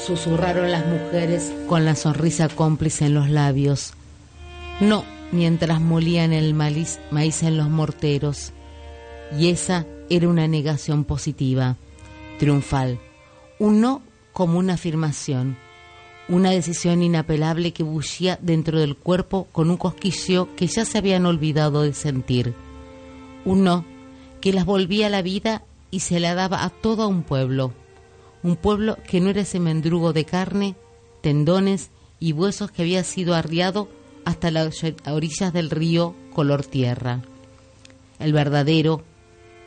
Susurraron 0.07 0.71
las 0.71 0.87
mujeres 0.87 1.53
con 1.69 1.85
la 1.85 1.95
sonrisa 1.95 2.49
cómplice 2.49 3.07
en 3.07 3.15
los 3.15 3.29
labios. 3.29 3.93
No, 4.81 5.05
mientras 5.33 5.81
molían 5.81 6.33
el 6.33 6.55
maíz, 6.55 6.99
maíz 7.11 7.43
en 7.43 7.57
los 7.57 7.69
morteros. 7.69 8.53
Y 9.39 9.49
esa 9.51 9.87
era 10.09 10.29
una 10.29 10.49
negación 10.49 11.05
positiva, 11.05 11.77
triunfal. 12.39 12.99
Un 13.59 13.81
no 13.81 14.03
como 14.33 14.59
una 14.59 14.75
afirmación. 14.75 15.57
Una 16.29 16.51
decisión 16.51 17.03
inapelable 17.03 17.73
que 17.73 17.83
bullía 17.83 18.39
dentro 18.41 18.79
del 18.79 18.97
cuerpo 18.97 19.49
con 19.53 19.71
un 19.71 19.77
cosquilleo 19.77 20.55
que 20.57 20.67
ya 20.67 20.85
se 20.85 20.99
habían 20.99 21.27
olvidado 21.27 21.83
de 21.83 21.93
sentir. 21.93 22.55
Un 23.45 23.65
no 23.65 23.85
que 24.41 24.53
las 24.53 24.65
volvía 24.65 25.09
a 25.09 25.11
la 25.11 25.23
vida 25.23 25.63
y 25.91 26.01
se 26.01 26.21
la 26.21 26.35
daba 26.35 26.65
a 26.65 26.71
todo 26.71 27.09
un 27.09 27.23
pueblo 27.23 27.73
un 28.43 28.57
pueblo 28.57 28.97
que 29.07 29.21
no 29.21 29.31
era 29.31 29.43
ese 29.43 29.61
mendrugo 29.61 30.13
de 30.13 30.25
carne, 30.25 30.77
tendones 31.21 31.91
y 32.19 32.33
huesos 32.33 32.71
que 32.71 32.83
había 32.83 33.05
sido 33.05 33.35
arriado 33.35 33.89
hasta 34.25 34.51
las 34.51 34.83
orillas 35.07 35.53
del 35.53 35.71
río 35.71 36.15
color 36.33 36.65
tierra. 36.65 37.23
El 38.19 38.33
verdadero, 38.33 39.03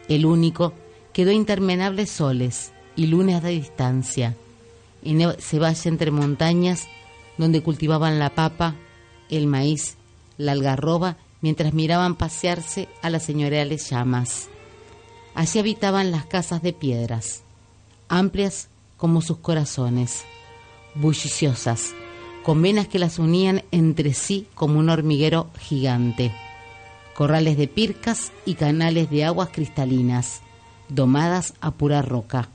el 0.07 0.25
único, 0.25 0.73
quedó 1.11 1.31
interminables 1.31 2.09
soles 2.09 2.71
y 2.95 3.07
lunes 3.07 3.41
de 3.41 3.49
distancia, 3.49 4.35
en 5.03 5.21
ese 5.21 5.59
valle 5.59 5.89
entre 5.89 6.11
montañas 6.11 6.87
donde 7.37 7.61
cultivaban 7.61 8.19
la 8.19 8.29
papa, 8.29 8.75
el 9.29 9.47
maíz, 9.47 9.97
la 10.37 10.51
algarroba, 10.53 11.17
mientras 11.41 11.73
miraban 11.73 12.15
pasearse 12.15 12.87
a 13.01 13.09
las 13.09 13.23
señoriales 13.23 13.89
llamas. 13.89 14.49
Allí 15.35 15.59
habitaban 15.59 16.11
las 16.11 16.25
casas 16.25 16.61
de 16.61 16.73
piedras, 16.73 17.43
amplias 18.17 18.69
como 18.95 19.21
sus 19.21 19.39
corazones, 19.39 20.23
bulliciosas, 20.93 21.93
con 22.43 22.61
venas 22.61 22.87
que 22.87 22.99
las 22.99 23.17
unían 23.17 23.63
entre 23.71 24.13
sí 24.13 24.47
como 24.53 24.79
un 24.79 24.89
hormiguero 24.89 25.49
gigante, 25.57 26.31
corrales 27.15 27.57
de 27.57 27.67
pircas 27.67 28.31
y 28.45 28.53
canales 28.53 29.09
de 29.09 29.25
aguas 29.25 29.49
cristalinas, 29.51 30.41
domadas 30.89 31.55
a 31.59 31.71
pura 31.71 32.03
roca, 32.03 32.49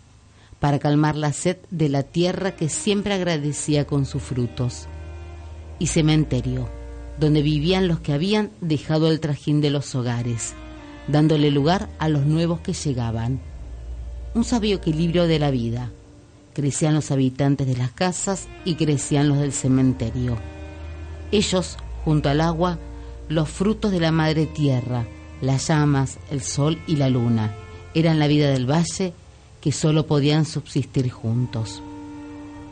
para 0.60 0.78
calmar 0.78 1.16
la 1.16 1.32
sed 1.32 1.56
de 1.70 1.88
la 1.88 2.04
tierra 2.04 2.52
que 2.52 2.68
siempre 2.68 3.14
agradecía 3.14 3.84
con 3.84 4.06
sus 4.06 4.22
frutos, 4.22 4.86
y 5.80 5.88
cementerio, 5.88 6.68
donde 7.18 7.42
vivían 7.42 7.88
los 7.88 7.98
que 7.98 8.12
habían 8.12 8.50
dejado 8.60 9.10
el 9.10 9.18
trajín 9.18 9.60
de 9.60 9.70
los 9.70 9.96
hogares, 9.96 10.54
dándole 11.08 11.50
lugar 11.50 11.88
a 11.98 12.08
los 12.08 12.26
nuevos 12.26 12.60
que 12.60 12.74
llegaban 12.74 13.40
un 14.34 14.44
sabio 14.44 14.76
equilibrio 14.76 15.26
de 15.26 15.38
la 15.38 15.50
vida. 15.50 15.90
Crecían 16.54 16.94
los 16.94 17.10
habitantes 17.10 17.66
de 17.66 17.76
las 17.76 17.92
casas 17.92 18.48
y 18.64 18.74
crecían 18.74 19.28
los 19.28 19.38
del 19.38 19.52
cementerio. 19.52 20.36
Ellos, 21.32 21.76
junto 22.04 22.28
al 22.28 22.40
agua, 22.40 22.78
los 23.28 23.48
frutos 23.48 23.92
de 23.92 24.00
la 24.00 24.12
madre 24.12 24.46
tierra, 24.46 25.06
las 25.40 25.68
llamas, 25.68 26.18
el 26.30 26.42
sol 26.42 26.78
y 26.86 26.96
la 26.96 27.08
luna, 27.08 27.54
eran 27.94 28.18
la 28.18 28.26
vida 28.26 28.50
del 28.50 28.70
valle 28.70 29.12
que 29.60 29.72
solo 29.72 30.06
podían 30.06 30.44
subsistir 30.44 31.10
juntos. 31.10 31.82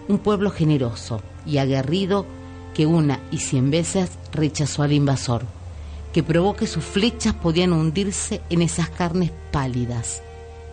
Un 0.09 0.19
pueblo 0.19 0.51
generoso 0.51 1.21
y 1.47 1.59
aguerrido 1.59 2.27
que 2.75 2.87
una 2.87 3.21
y 3.31 3.39
cien 3.39 3.71
veces 3.71 4.11
rechazó 4.33 4.83
al 4.83 4.93
invasor, 4.93 5.45
que 6.13 6.23
probó 6.23 6.55
que 6.55 6.67
sus 6.67 6.85
flechas 6.85 7.35
podían 7.35 7.73
hundirse 7.73 8.41
en 8.51 8.63
esas 8.63 8.89
carnes 8.91 9.33
pálidas 9.51 10.23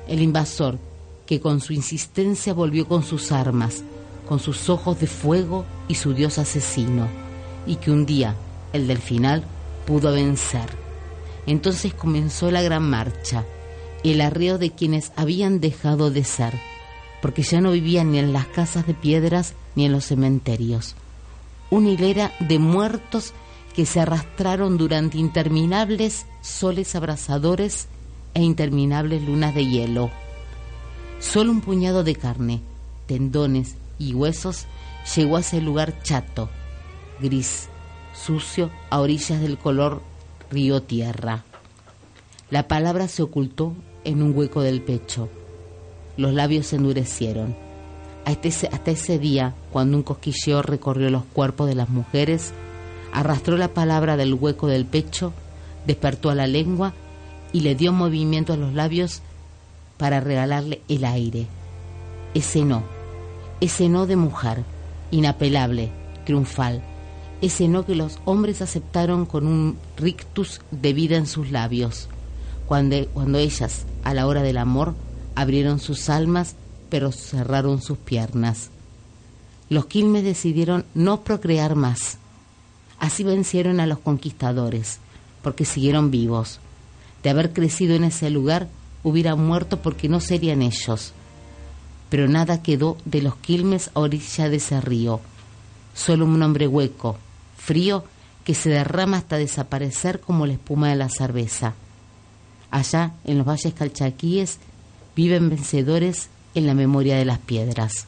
el 0.08 0.22
invasor, 0.22 0.80
que 1.26 1.40
con 1.40 1.62
su 1.62 1.74
insistencia 1.74 2.54
volvió 2.54 2.88
con 2.88 3.04
sus 3.04 3.32
armas, 3.32 3.84
con 4.28 4.40
sus 4.40 4.70
ojos 4.70 5.00
de 5.00 5.08
fuego 5.08 5.66
y 5.88 5.96
su 5.96 6.14
dios 6.14 6.38
asesino, 6.38 7.08
y 7.66 7.78
que 7.78 7.92
un 7.92 8.06
día, 8.06 8.36
el 8.74 8.88
del 8.88 9.00
final, 9.00 9.44
pudo 9.86 10.12
vencer. 10.12 10.70
Entonces 11.46 11.94
comenzó 11.94 12.52
la 12.52 12.62
gran 12.62 12.90
marcha, 12.90 13.46
el 14.04 14.22
arreo 14.22 14.58
de 14.58 14.72
quienes 14.72 15.12
habían 15.16 15.60
dejado 15.60 16.12
de 16.12 16.24
ser, 16.24 16.54
porque 17.22 17.44
ya 17.44 17.62
no 17.62 17.72
vivían 17.72 18.12
ni 18.12 18.20
en 18.20 18.34
las 18.34 18.48
casas 18.48 18.86
de 18.86 18.94
piedras 18.94 19.54
ni 19.76 19.86
en 19.86 19.92
los 19.92 20.06
cementerios. 20.06 20.96
Una 21.70 21.90
hilera 21.90 22.34
de 22.40 22.60
muertos 22.60 23.34
que 23.74 23.86
se 23.86 24.00
arrastraron 24.00 24.78
durante 24.78 25.18
interminables 25.18 26.26
soles 26.42 26.96
abrasadores 26.96 27.88
e 28.34 28.42
interminables 28.42 29.24
lunas 29.24 29.54
de 29.56 29.66
hielo. 29.66 30.10
Solo 31.20 31.52
un 31.52 31.62
puñado 31.62 32.04
de 32.04 32.16
carne, 32.16 32.62
tendones 33.06 33.76
y 34.00 34.14
huesos 34.14 34.66
llegó 35.16 35.38
a 35.38 35.42
ese 35.42 35.62
lugar 35.62 36.02
chato, 36.04 36.50
gris, 37.22 37.70
sucio, 38.14 38.72
a 38.90 39.00
orillas 39.00 39.42
del 39.42 39.58
color 39.58 40.02
río 40.50 40.82
tierra. 40.82 41.44
La 42.50 42.68
palabra 42.68 43.08
se 43.08 43.24
ocultó 43.24 43.74
en 44.04 44.22
un 44.22 44.36
hueco 44.38 44.62
del 44.62 44.82
pecho. 44.82 45.30
Los 46.18 46.34
labios 46.34 46.68
se 46.68 46.76
endurecieron. 46.76 47.56
Hasta 48.26 48.48
ese, 48.48 48.68
hasta 48.68 48.92
ese 48.92 49.20
día, 49.20 49.54
cuando 49.72 49.98
un 49.98 50.04
cosquilleo 50.04 50.62
recorrió 50.62 51.10
los 51.10 51.24
cuerpos 51.26 51.68
de 51.68 51.76
las 51.76 51.90
mujeres, 51.90 52.54
arrastró 53.12 53.58
la 53.58 53.70
palabra 53.70 54.18
del 54.18 54.34
hueco 54.34 54.68
del 54.68 54.86
pecho, 54.86 55.34
despertó 55.86 56.30
a 56.30 56.36
la 56.36 56.48
lengua 56.48 56.94
y 57.54 57.62
le 57.62 57.76
dio 57.76 57.94
movimiento 57.94 58.52
a 58.52 58.58
los 58.58 58.74
labios 58.74 59.22
para 59.98 60.20
regalarle 60.20 60.82
el 60.90 61.06
aire. 61.06 61.48
Ese 62.34 62.66
no, 62.66 62.84
ese 63.62 63.88
no 63.88 64.06
de 64.06 64.18
mujer, 64.18 64.64
inapelable, 65.12 65.92
triunfal, 66.26 66.84
ese 67.42 67.70
no 67.70 67.86
que 67.86 67.96
los 67.96 68.20
hombres 68.26 68.62
aceptaron 68.62 69.26
con 69.26 69.48
un 69.48 69.78
rictus 69.96 70.60
de 70.72 70.92
vida 70.92 71.16
en 71.16 71.28
sus 71.28 71.52
labios, 71.52 72.10
cuando, 72.66 73.08
cuando 73.14 73.38
ellas, 73.38 73.86
a 74.04 74.14
la 74.14 74.28
hora 74.28 74.42
del 74.42 74.58
amor, 74.58 74.96
abrieron 75.36 75.80
sus 75.80 76.10
almas 76.10 76.56
pero 76.94 77.12
cerraron 77.12 77.82
sus 77.82 77.98
piernas. 77.98 78.70
Los 79.68 79.88
Quilmes 79.88 80.24
decidieron 80.24 80.86
no 80.94 81.24
procrear 81.24 81.74
más. 81.74 82.20
Así 83.00 83.24
vencieron 83.24 83.80
a 83.80 83.88
los 83.88 83.98
conquistadores, 83.98 85.00
porque 85.42 85.66
siguieron 85.66 86.12
vivos. 86.12 86.60
De 87.24 87.30
haber 87.30 87.54
crecido 87.54 87.96
en 87.96 88.04
ese 88.04 88.30
lugar, 88.30 88.68
hubieran 89.04 89.44
muerto 89.44 89.82
porque 89.82 90.10
no 90.10 90.20
serían 90.20 90.62
ellos. 90.62 91.14
Pero 92.10 92.28
nada 92.28 92.62
quedó 92.62 92.98
de 93.06 93.22
los 93.22 93.36
Quilmes 93.38 93.90
a 93.94 94.02
orilla 94.02 94.50
de 94.50 94.58
ese 94.58 94.80
río. 94.82 95.22
Solo 95.96 96.26
un 96.26 96.42
hombre 96.44 96.68
hueco, 96.68 97.18
frío, 97.58 98.04
que 98.44 98.54
se 98.54 98.70
derrama 98.70 99.18
hasta 99.18 99.38
desaparecer 99.38 100.20
como 100.20 100.46
la 100.46 100.54
espuma 100.54 100.90
de 100.90 100.96
la 100.96 101.10
cerveza. 101.10 101.74
Allá, 102.72 103.14
en 103.24 103.38
los 103.38 103.48
valles 103.48 103.74
calchaquíes, 103.74 104.60
viven 105.16 105.50
vencedores 105.50 106.30
en 106.56 106.68
la 106.68 106.74
memoria 106.74 107.18
de 107.18 107.26
las 107.26 107.40
piedras, 107.40 108.06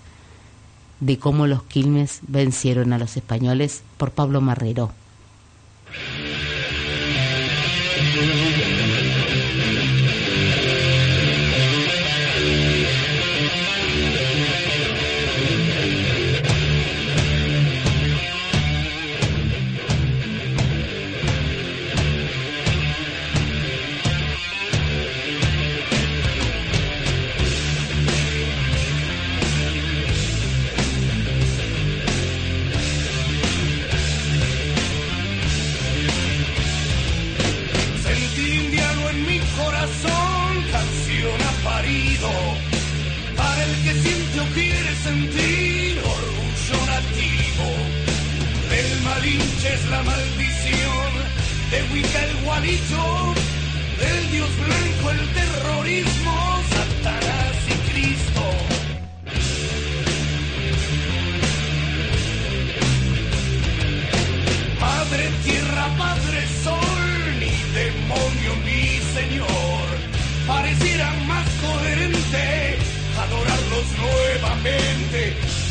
de 0.99 1.18
cómo 1.20 1.47
los 1.47 1.63
Quilmes 1.63 2.20
vencieron 2.28 2.93
a 2.93 2.97
los 2.97 3.16
españoles 3.16 3.84
por 3.97 4.11
Pablo 4.11 4.41
Marrero. 4.41 4.91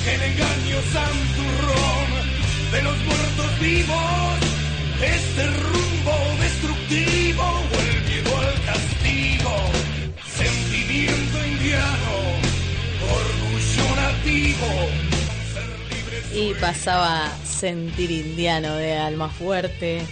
El 0.07 0.22
engaño 0.22 0.78
santurrón 0.92 2.09
de 2.72 2.82
los 2.82 2.96
muertos 3.05 3.61
vivos. 3.61 4.38
Este 5.02 5.46
rumbo 5.46 6.16
destructivo 6.40 7.42
o 7.42 7.80
el 7.80 8.02
miedo 8.09 8.38
al 8.38 8.55
castigo. 8.64 9.52
Sentimiento 10.26 11.46
indiano, 11.46 12.12
orgullo 13.18 13.96
nativo. 13.96 14.66
Y 16.34 16.55
pasaba 16.55 17.32
Sentir 17.44 18.11
Indiano 18.11 18.74
de 18.74 18.96
Alma 18.96 19.28
Fuerte. 19.30 20.02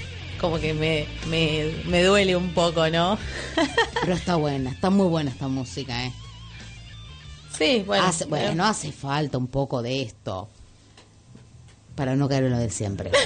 Como 0.40 0.58
que 0.58 0.74
me, 0.74 1.06
me, 1.28 1.70
me 1.86 2.02
duele 2.02 2.34
un 2.34 2.52
poco, 2.54 2.88
¿no? 2.88 3.18
Pero 4.00 4.14
está 4.14 4.36
buena, 4.36 4.70
está 4.70 4.90
muy 4.90 5.06
buena 5.06 5.30
esta 5.30 5.48
música, 5.48 6.04
¿eh? 6.04 6.12
Sí, 7.56 7.82
bueno. 7.86 8.04
Hace- 8.04 8.24
bueno, 8.26 8.64
hace 8.64 8.92
falta 8.92 9.38
un 9.38 9.46
poco 9.48 9.82
de 9.82 10.02
esto 10.02 10.48
para 11.94 12.16
no 12.16 12.28
caer 12.28 12.44
en 12.44 12.50
lo 12.52 12.58
de 12.58 12.70
siempre. 12.70 13.10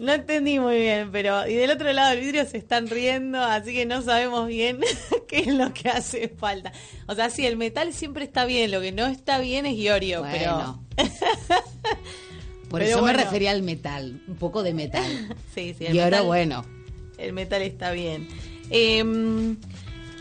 No 0.00 0.12
entendí 0.12 0.60
muy 0.60 0.76
bien, 0.78 1.10
pero. 1.10 1.44
Y 1.48 1.54
del 1.54 1.72
otro 1.72 1.92
lado 1.92 2.10
del 2.10 2.20
vidrio 2.20 2.46
se 2.46 2.56
están 2.56 2.86
riendo, 2.86 3.42
así 3.42 3.72
que 3.72 3.84
no 3.84 4.00
sabemos 4.00 4.46
bien 4.46 4.78
qué 5.26 5.38
es 5.38 5.48
lo 5.48 5.74
que 5.74 5.88
hace 5.88 6.28
falta. 6.28 6.70
O 7.08 7.16
sea, 7.16 7.30
sí, 7.30 7.44
el 7.44 7.56
metal 7.56 7.92
siempre 7.92 8.22
está 8.22 8.44
bien, 8.44 8.70
lo 8.70 8.80
que 8.80 8.92
no 8.92 9.06
está 9.06 9.40
bien 9.40 9.66
es 9.66 9.76
Iorio, 9.76 10.20
Bueno. 10.20 10.84
pero. 10.96 11.08
Por 12.70 12.78
Pero 12.78 12.90
eso 12.92 13.00
bueno. 13.00 13.18
me 13.18 13.24
refería 13.24 13.50
al 13.50 13.62
metal, 13.62 14.22
un 14.28 14.36
poco 14.36 14.62
de 14.62 14.72
metal. 14.72 15.34
Sí, 15.52 15.74
sí, 15.76 15.86
el 15.86 15.96
y 15.96 15.98
ahora 15.98 16.20
bueno, 16.20 16.64
El 17.16 17.32
metal 17.32 17.62
está 17.62 17.90
bien. 17.90 18.28
Eh, 18.70 19.02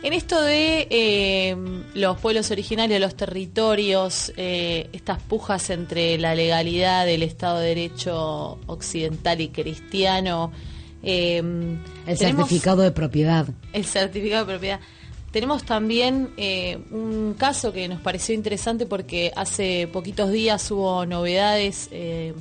en 0.03 0.13
esto 0.13 0.41
de 0.41 0.87
eh, 0.89 1.55
los 1.93 2.19
pueblos 2.19 2.51
originarios, 2.51 2.99
los 2.99 3.15
territorios, 3.15 4.31
eh, 4.37 4.89
estas 4.93 5.21
pujas 5.21 5.69
entre 5.69 6.17
la 6.17 6.35
legalidad 6.35 7.05
del 7.05 7.23
Estado 7.23 7.59
de 7.59 7.69
Derecho 7.69 8.59
occidental 8.67 9.41
y 9.41 9.49
cristiano, 9.49 10.51
eh, 11.03 11.41
el 12.05 12.17
certificado 12.17 12.81
de 12.81 12.91
propiedad. 12.91 13.47
el 13.73 13.85
certificado 13.85 14.45
de 14.45 14.51
propiedad. 14.53 14.79
Tenemos 15.31 15.63
también 15.63 16.31
eh, 16.37 16.79
un 16.89 17.35
caso 17.37 17.73
que 17.73 17.87
nos 17.87 18.01
pareció 18.01 18.33
interesante 18.33 18.85
porque 18.85 19.31
hace 19.35 19.87
poquitos 19.91 20.31
días 20.31 20.71
hubo 20.71 21.05
novedades 21.05 21.89
eh, 21.91 22.33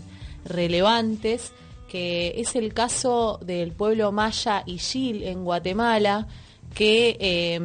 relevantes, 0.45 1.53
que 1.89 2.41
es 2.41 2.55
el 2.55 2.73
caso 2.73 3.39
del 3.45 3.73
pueblo 3.73 4.13
maya 4.13 4.63
Ixil 4.67 5.25
en 5.25 5.45
Guatemala, 5.45 6.29
que 6.77 7.17
eh, 7.21 7.59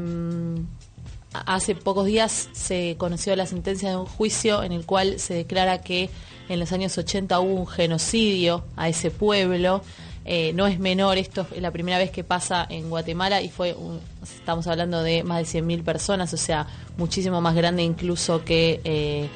hace 1.34 1.76
pocos 1.76 2.06
días 2.06 2.48
se 2.54 2.96
conoció 2.98 3.36
la 3.36 3.46
sentencia 3.46 3.90
de 3.90 3.98
un 3.98 4.06
juicio 4.06 4.64
en 4.64 4.72
el 4.72 4.86
cual 4.86 5.20
se 5.20 5.34
declara 5.34 5.82
que 5.82 6.10
en 6.50 6.60
los 6.60 6.72
años 6.72 6.98
80 6.98 7.40
hubo 7.42 7.54
un 7.62 7.68
genocidio 7.68 8.64
a 8.78 8.88
ese 8.90 9.12
pueblo. 9.12 9.82
Eh, 10.24 10.54
no 10.54 10.66
es 10.68 10.80
menor, 10.80 11.18
esto 11.18 11.46
es 11.54 11.62
la 11.62 11.72
primera 11.72 11.98
vez 11.98 12.12
que 12.12 12.24
pasa 12.24 12.66
en 12.70 12.90
Guatemala 12.90 13.42
y 13.42 13.50
fue, 13.50 13.74
un- 13.74 14.00
estamos 14.24 14.68
hablando 14.68 15.04
de 15.04 15.24
más 15.24 15.40
de 15.40 15.46
100.000 15.62 15.84
personas, 15.84 16.34
o 16.34 16.38
sea, 16.38 16.68
muchísimo 16.98 17.42
más 17.42 17.56
grande 17.56 17.82
incluso 17.84 18.46
que 18.46 18.80
eh, 18.84 19.28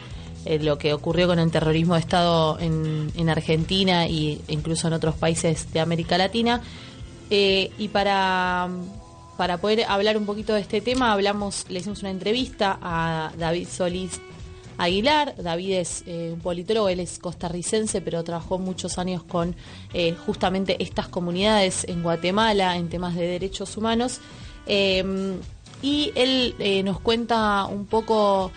eh, 0.46 0.60
lo 0.60 0.78
que 0.78 0.94
ocurrió 0.94 1.28
con 1.28 1.40
el 1.40 1.50
terrorismo 1.52 1.96
de 1.96 2.00
Estado 2.02 2.60
en, 2.60 3.12
en 3.18 3.30
Argentina 3.30 4.06
e 4.06 4.40
incluso 4.48 4.88
en 4.88 4.94
otros 4.94 5.16
países 5.16 5.74
de 5.74 5.80
América 5.82 6.18
Latina. 6.18 6.62
Y 7.30 7.88
para, 7.92 8.70
para 9.38 9.58
poder 9.58 9.84
hablar 9.88 10.18
un 10.18 10.26
poquito 10.26 10.54
de 10.54 10.62
este 10.62 10.82
tema, 10.82 11.12
hablamos, 11.12 11.66
le 11.70 11.80
hicimos 11.80 12.02
una 12.02 12.12
entrevista 12.12 12.78
a 12.82 13.32
David 13.38 13.68
Solís 13.68 14.22
Aguilar. 14.78 15.36
David 15.38 15.74
es 15.74 16.04
eh, 16.06 16.32
un 16.34 16.40
politólogo, 16.40 16.90
él 16.90 17.00
es 17.00 17.20
costarricense, 17.20 18.02
pero 18.02 18.24
trabajó 18.24 18.58
muchos 18.60 18.98
años 18.98 19.24
con 19.24 19.56
eh, 19.94 20.16
justamente 20.26 20.82
estas 20.82 21.08
comunidades 21.08 21.86
en 21.86 22.02
Guatemala 22.04 22.76
en 22.78 22.90
temas 22.90 23.16
de 23.16 23.28
derechos 23.28 23.76
humanos. 23.78 24.20
Eh, 24.68 25.36
y 25.82 26.12
él 26.16 26.56
eh, 26.60 26.82
nos 26.84 27.00
cuenta 27.00 27.66
un 27.66 27.86
poco 27.86 28.52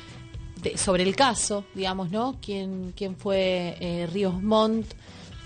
de- 0.63 0.79
sobre 0.79 1.03
el 1.03 1.15
caso, 1.17 1.65
digamos, 1.75 2.11
¿no? 2.11 2.37
¿Quién, 2.41 2.93
quién 2.97 3.17
fue 3.17 4.07
Ríos 4.13 4.41
Montt? 4.43 4.87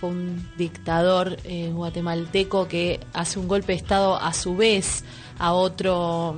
Un 0.02 0.50
dictador 0.58 1.38
eh, 1.44 1.70
guatemalteco 1.72 2.68
que 2.68 3.00
hace 3.12 3.38
un 3.38 3.48
golpe 3.48 3.72
de 3.72 3.78
Estado 3.78 4.16
a 4.16 4.32
su 4.32 4.56
vez 4.56 5.04
a 5.38 5.52
otro, 5.52 6.36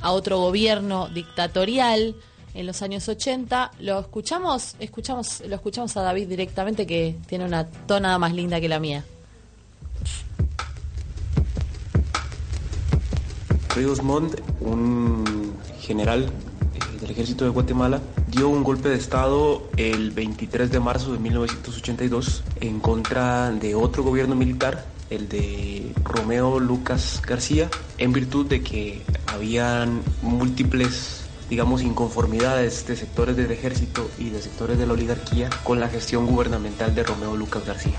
a 0.00 0.12
otro 0.12 0.38
gobierno 0.38 1.08
dictatorial 1.08 2.16
en 2.54 2.66
los 2.66 2.82
años 2.82 3.08
80. 3.08 3.72
Lo 3.80 4.00
escuchamos, 4.00 4.76
escuchamos, 4.78 5.42
lo 5.46 5.54
escuchamos 5.56 5.96
a 5.96 6.02
David 6.02 6.28
directamente 6.28 6.86
que 6.86 7.16
tiene 7.26 7.44
una 7.44 7.66
tonada 7.66 8.18
más 8.18 8.32
linda 8.32 8.60
que 8.60 8.68
la 8.68 8.80
mía. 8.80 9.04
Ríos 13.74 14.02
Montt, 14.02 14.40
un 14.60 15.52
general 15.80 16.30
del 17.00 17.10
ejército 17.10 17.44
de 17.44 17.50
Guatemala, 17.50 18.00
dio 18.28 18.48
un 18.48 18.64
golpe 18.64 18.88
de 18.88 18.96
Estado 18.96 19.68
el 19.76 20.10
23 20.10 20.70
de 20.70 20.80
marzo 20.80 21.12
de 21.12 21.18
1982 21.18 22.44
en 22.60 22.80
contra 22.80 23.50
de 23.50 23.74
otro 23.74 24.02
gobierno 24.02 24.34
militar, 24.34 24.86
el 25.10 25.28
de 25.28 25.92
Romeo 26.02 26.60
Lucas 26.60 27.22
García, 27.26 27.68
en 27.98 28.12
virtud 28.12 28.46
de 28.46 28.62
que 28.62 29.02
habían 29.26 30.02
múltiples 30.22 31.24
digamos, 31.50 31.82
inconformidades 31.82 32.86
de 32.86 32.96
sectores 32.96 33.36
del 33.36 33.50
ejército 33.50 34.10
y 34.18 34.30
de 34.30 34.40
sectores 34.40 34.78
de 34.78 34.86
la 34.86 34.94
oligarquía 34.94 35.50
con 35.62 35.78
la 35.78 35.88
gestión 35.88 36.26
gubernamental 36.26 36.94
de 36.94 37.02
Romeo 37.02 37.36
Lucas 37.36 37.66
García. 37.66 37.98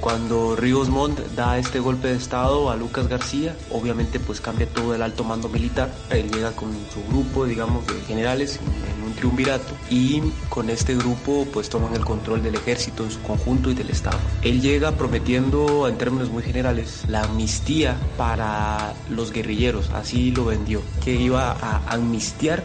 Cuando 0.00 0.56
Ríos 0.56 0.88
Montt 0.88 1.18
da 1.34 1.58
este 1.58 1.80
golpe 1.80 2.08
de 2.08 2.16
estado 2.16 2.70
a 2.70 2.76
Lucas 2.76 3.08
García, 3.08 3.56
obviamente 3.70 4.18
pues 4.20 4.40
cambia 4.40 4.66
todo 4.66 4.94
el 4.94 5.02
alto 5.02 5.24
mando 5.24 5.48
militar. 5.48 5.92
Él 6.10 6.30
llega 6.30 6.52
con 6.52 6.72
su 6.92 7.02
grupo, 7.08 7.44
digamos, 7.44 7.86
de 7.86 8.00
generales 8.02 8.58
en 8.58 9.04
un 9.04 9.12
triunvirato 9.14 9.74
y 9.90 10.22
con 10.48 10.70
este 10.70 10.94
grupo 10.94 11.46
pues 11.52 11.68
toman 11.68 11.94
el 11.94 12.04
control 12.04 12.42
del 12.42 12.54
ejército 12.54 13.04
en 13.04 13.10
su 13.10 13.20
conjunto 13.20 13.70
y 13.70 13.74
del 13.74 13.90
estado. 13.90 14.18
Él 14.42 14.60
llega 14.60 14.92
prometiendo 14.92 15.88
en 15.88 15.98
términos 15.98 16.30
muy 16.30 16.42
generales 16.42 17.04
la 17.08 17.22
amnistía 17.22 17.96
para 18.16 18.94
los 19.10 19.32
guerrilleros, 19.32 19.90
así 19.90 20.30
lo 20.30 20.46
vendió, 20.46 20.82
que 21.04 21.14
iba 21.14 21.52
a 21.52 21.82
amnistiar 21.92 22.62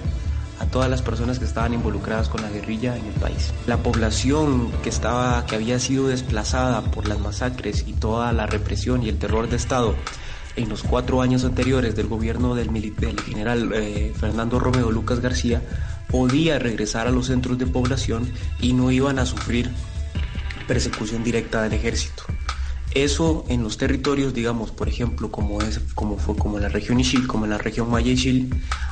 a 0.59 0.65
todas 0.65 0.89
las 0.89 1.01
personas 1.01 1.39
que 1.39 1.45
estaban 1.45 1.73
involucradas 1.73 2.29
con 2.29 2.41
la 2.41 2.49
guerrilla 2.49 2.97
en 2.97 3.05
el 3.05 3.13
país. 3.13 3.53
La 3.67 3.77
población 3.77 4.71
que 4.83 4.89
estaba 4.89 5.45
que 5.45 5.55
había 5.55 5.79
sido 5.79 6.07
desplazada 6.07 6.81
por 6.81 7.07
las 7.07 7.19
masacres 7.19 7.83
y 7.87 7.93
toda 7.93 8.31
la 8.33 8.45
represión 8.45 9.03
y 9.03 9.09
el 9.09 9.17
terror 9.17 9.49
de 9.49 9.57
Estado 9.57 9.95
en 10.55 10.69
los 10.69 10.83
cuatro 10.83 11.21
años 11.21 11.43
anteriores 11.43 11.95
del 11.95 12.07
gobierno 12.07 12.55
del, 12.55 12.69
general 13.25 13.71
eh, 13.73 14.13
Fernando 14.17 14.59
Romeo 14.59 14.91
Lucas 14.91 15.19
García 15.19 15.61
podía 16.07 16.59
regresar 16.59 17.07
a 17.07 17.11
los 17.11 17.27
centros 17.27 17.57
de 17.57 17.67
población 17.67 18.31
y 18.61 18.73
no 18.73 18.91
iban 18.91 19.19
a 19.19 19.25
sufrir 19.25 19.69
persecución 20.67 21.23
directa 21.23 21.61
del 21.63 21.73
ejército. 21.73 22.23
Eso 22.95 23.43
en 23.49 23.61
los 23.61 23.77
territorios, 23.77 24.33
digamos, 24.33 24.71
por 24.71 24.87
ejemplo, 24.87 25.29
como, 25.29 25.61
es, 25.61 25.81
como 25.95 26.17
fue 26.17 26.37
como 26.37 26.55
en 26.55 26.63
la 26.63 26.69
región 26.69 26.97
Ishil, 26.97 27.27
como 27.27 27.43
en 27.43 27.51
la 27.51 27.57
región 27.57 27.91
Maya 27.91 28.13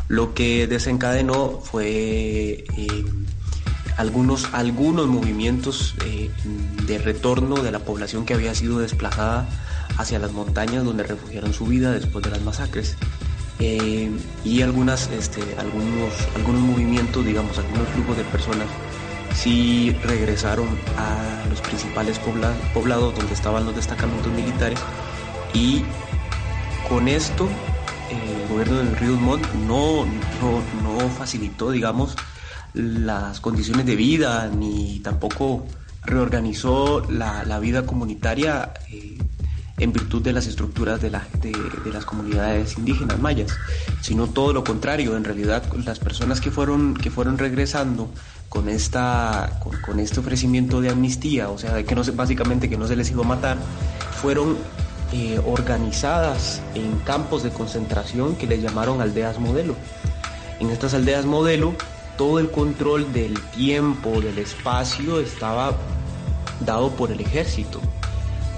lo 0.09 0.33
que 0.33 0.67
desencadenó 0.67 1.61
fue 1.63 2.65
eh, 2.75 3.05
algunos, 3.95 4.49
algunos 4.51 5.07
movimientos 5.07 5.95
eh, 6.05 6.29
de 6.85 6.97
retorno 6.97 7.63
de 7.63 7.71
la 7.71 7.79
población 7.79 8.25
que 8.25 8.33
había 8.33 8.53
sido 8.53 8.79
desplazada 8.79 9.47
hacia 9.97 10.19
las 10.19 10.33
montañas 10.33 10.83
donde 10.83 11.03
refugiaron 11.03 11.53
su 11.53 11.65
vida 11.65 11.93
después 11.93 12.25
de 12.25 12.31
las 12.31 12.41
masacres. 12.41 12.97
Eh, 13.59 14.11
y 14.43 14.63
algunas, 14.63 15.09
este, 15.11 15.41
algunos, 15.57 16.13
algunos 16.35 16.61
movimientos, 16.61 17.25
digamos, 17.25 17.57
algunos 17.57 17.87
grupos 17.93 18.17
de 18.17 18.23
personas 18.25 18.67
sí 19.36 19.95
regresaron 20.03 20.67
a 20.97 21.47
los 21.49 21.61
principales 21.61 22.19
poblados 22.73 23.15
donde 23.15 23.34
estaban 23.34 23.65
los 23.65 23.75
destacamentos 23.75 24.31
militares 24.31 24.79
y 25.53 25.84
con 26.89 27.07
esto 27.07 27.47
el 28.09 28.47
gobierno 28.47 28.77
del 28.77 28.95
Río 28.95 29.15
Montt 29.15 29.45
no, 29.67 30.05
no, 30.05 31.09
facilitó, 31.09 31.71
digamos, 31.71 32.15
las 32.73 33.39
condiciones 33.39 33.86
de 33.86 33.95
vida 33.95 34.47
ni 34.47 34.99
tampoco 34.99 35.65
reorganizó 36.03 37.05
la, 37.09 37.59
vida 37.59 37.86
comunitaria 37.86 38.73
eh, 38.91 39.17
en 39.77 39.93
virtud 39.93 40.21
de 40.21 40.34
las 40.34 40.47
estructuras 40.47 41.01
de, 41.01 41.09
la, 41.09 41.25
de, 41.41 41.53
las 41.91 42.05
comunidades 42.05 42.77
indígenas 42.77 43.19
mayas, 43.19 43.51
sino 44.01 44.27
todo 44.27 44.53
lo 44.53 44.63
contrario, 44.63 45.15
en 45.17 45.23
realidad 45.23 45.63
las 45.86 45.99
personas 45.99 46.41
que 46.41 46.51
fueron, 46.51 46.93
que 46.93 47.09
fueron 47.09 47.38
regresando 47.38 48.11
con, 48.53 48.69
esta, 48.69 49.59
con, 49.83 49.99
este 49.99 50.19
ofrecimiento 50.19 50.79
de 50.79 50.89
amnistía, 50.89 51.49
o 51.49 51.57
sea, 51.57 51.73
de 51.73 51.85
que 51.85 51.95
no 51.95 52.03
se, 52.03 52.11
básicamente 52.11 52.69
que 52.69 52.77
no 52.77 52.87
se 52.87 52.95
les 52.95 53.09
iba 53.09 53.23
a 53.23 53.27
matar, 53.27 53.57
fueron 54.21 54.57
eh, 55.11 55.41
organizadas 55.43 56.61
en 56.75 56.99
campos 56.99 57.41
de 57.41 57.49
concentración 57.49 58.35
que 58.35 58.45
les 58.45 58.61
llamaron 58.61 59.01
aldeas 59.01 59.39
modelo. 59.39 59.75
En 60.59 60.69
estas 60.69 60.93
aldeas 60.93 61.25
modelo, 61.25 61.73
todo 62.15 62.37
el 62.37 62.51
control 62.51 63.11
del 63.11 63.41
tiempo, 63.55 64.21
del 64.21 64.37
espacio, 64.37 65.19
estaba 65.19 65.75
dado 66.63 66.91
por 66.91 67.11
el 67.11 67.21
ejército, 67.21 67.81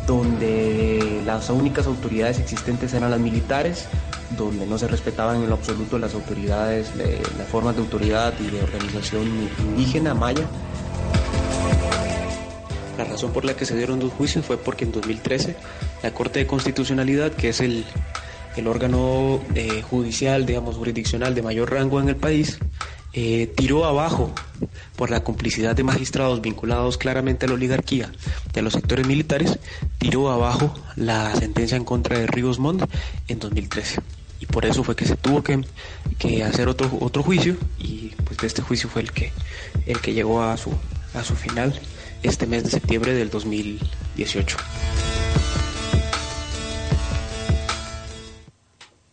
donde 0.07 1.21
las 1.25 1.49
únicas 1.49 1.87
autoridades 1.87 2.37
existentes 2.37 2.93
eran 2.93 3.11
las 3.11 3.21
militares, 3.21 3.87
donde 4.31 4.65
no 4.65 4.77
se 4.77 4.87
respetaban 4.87 5.37
en 5.37 5.49
lo 5.49 5.55
absoluto 5.55 5.97
las 5.97 6.13
autoridades, 6.13 6.91
las 6.95 7.47
formas 7.47 7.75
de 7.75 7.81
autoridad 7.81 8.33
y 8.39 8.47
de 8.47 8.61
organización 8.61 9.49
indígena 9.59 10.13
maya. 10.13 10.45
La 12.97 13.03
razón 13.03 13.31
por 13.33 13.43
la 13.43 13.55
que 13.55 13.65
se 13.65 13.75
dieron 13.75 13.99
dos 13.99 14.13
juicios 14.13 14.45
fue 14.45 14.57
porque 14.57 14.85
en 14.85 14.91
2013 14.91 15.55
la 16.01 16.11
Corte 16.11 16.39
de 16.39 16.47
Constitucionalidad, 16.47 17.31
que 17.31 17.49
es 17.49 17.59
el, 17.59 17.85
órgano 18.65 19.41
eh, 19.53 19.81
judicial, 19.81 20.45
digamos, 20.45 20.77
jurisdiccional 20.77 21.35
de 21.35 21.41
mayor 21.41 21.71
rango 21.71 21.99
en 21.99 22.07
el 22.07 22.15
país, 22.15 22.57
eh, 23.17 23.47
tiró 23.55 23.85
abajo 23.85 24.33
por 24.97 25.09
la 25.09 25.23
complicidad 25.23 25.73
de 25.73 25.83
magistrados 25.83 26.41
vinculados 26.41 26.97
claramente 26.97 27.45
a 27.45 27.47
la 27.47 27.55
oligarquía 27.55 28.11
de 28.51 28.61
los 28.61 28.73
sectores 28.73 29.07
militares, 29.07 29.57
tiró 29.97 30.29
abajo 30.29 30.73
la 30.97 31.33
sentencia 31.33 31.77
en 31.77 31.85
contra 31.85 32.19
de 32.19 32.27
Ríos 32.27 32.59
Montt 32.59 32.83
en 33.29 33.39
2013 33.39 34.01
y 34.41 34.45
por 34.47 34.65
eso 34.65 34.83
fue 34.83 34.97
que 34.97 35.05
se 35.05 35.15
tuvo 35.15 35.41
que, 35.41 35.63
hacer 36.43 36.67
otro, 36.67 36.91
otro 36.99 37.23
juicio 37.23 37.55
y 37.79 38.09
pues 38.25 38.43
este 38.43 38.61
juicio 38.61 38.89
fue 38.89 39.01
el 39.01 39.13
que, 39.13 39.31
el 39.85 40.01
que 40.01 40.13
llegó 40.13 40.43
a 40.43 40.57
su, 40.57 40.71
a 41.13 41.23
su 41.23 41.35
final 41.35 41.79
este 42.21 42.47
mes 42.47 42.65
de 42.65 42.69
septiembre 42.69 43.13
del 43.13 43.29
2018. 43.29 44.57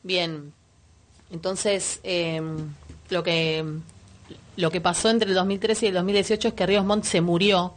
Bien, 0.02 0.52
entonces 1.30 2.00
em, 2.02 2.74
lo 3.12 3.22
que 3.22 3.64
lo 4.56 4.70
que 4.70 4.80
pasó 4.80 5.08
entre 5.08 5.28
el 5.28 5.34
2013 5.34 5.86
y 5.86 5.88
el 5.88 5.94
2018 5.94 6.48
es 6.48 6.54
que 6.54 6.66
Ríos 6.66 6.84
Montt 6.84 7.04
se 7.04 7.20
murió, 7.20 7.74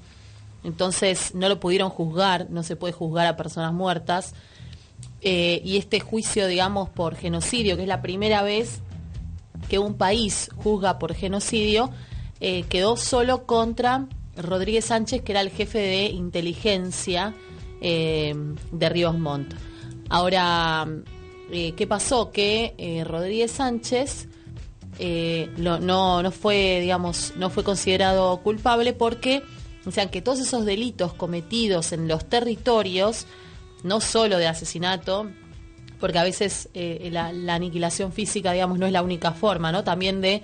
entonces 0.63 1.33
no 1.33 1.47
lo 1.47 1.59
pudieron 1.59 1.89
juzgar, 1.89 2.47
no 2.49 2.63
se 2.63 2.75
puede 2.75 2.93
juzgar 2.93 3.27
a 3.27 3.38
personas 3.38 3.73
muertas. 3.73 4.33
Eh, 5.21 5.61
y 5.63 5.77
este 5.77 5.99
juicio, 5.99 6.47
digamos, 6.47 6.89
por 6.89 7.15
genocidio, 7.15 7.77
que 7.77 7.83
es 7.83 7.88
la 7.88 8.01
primera 8.01 8.43
vez 8.43 8.79
que 9.69 9.79
un 9.79 9.95
país 9.95 10.49
juzga 10.57 10.99
por 10.99 11.15
genocidio, 11.15 11.89
eh, 12.41 12.63
quedó 12.69 12.97
solo 12.97 13.45
contra 13.45 14.07
Rodríguez 14.36 14.86
Sánchez, 14.86 15.21
que 15.21 15.31
era 15.31 15.41
el 15.41 15.49
jefe 15.49 15.79
de 15.79 16.05
inteligencia 16.07 17.33
eh, 17.81 18.36
de 18.71 18.89
Ríos 18.89 19.17
Montt. 19.17 19.53
Ahora, 20.09 20.88
¿qué 21.49 21.88
pasó? 21.88 22.31
Que 22.31 23.03
Rodríguez 23.07 23.51
Sánchez 23.51 24.27
no, 25.57 25.79
no, 26.21 26.31
fue, 26.31 26.79
digamos, 26.81 27.33
no 27.37 27.49
fue 27.49 27.63
considerado 27.63 28.37
culpable 28.41 28.93
porque, 28.93 29.43
o 29.85 29.91
sea, 29.91 30.09
que 30.09 30.21
todos 30.21 30.39
esos 30.39 30.65
delitos 30.65 31.13
cometidos 31.13 31.91
en 31.91 32.07
los 32.07 32.25
territorios 32.29 33.27
no 33.83 34.01
solo 34.01 34.37
de 34.37 34.47
asesinato, 34.47 35.29
porque 35.99 36.17
a 36.17 36.23
veces 36.23 36.69
eh, 36.73 37.09
la, 37.11 37.27
aniquilación 37.53 38.11
física, 38.11 38.51
digamos, 38.51 38.79
no 38.79 38.85
es 38.85 38.91
la 38.91 39.03
única 39.03 39.31
forma, 39.31 39.71
¿no? 39.71 39.83
También 39.83 40.21
de 40.21 40.41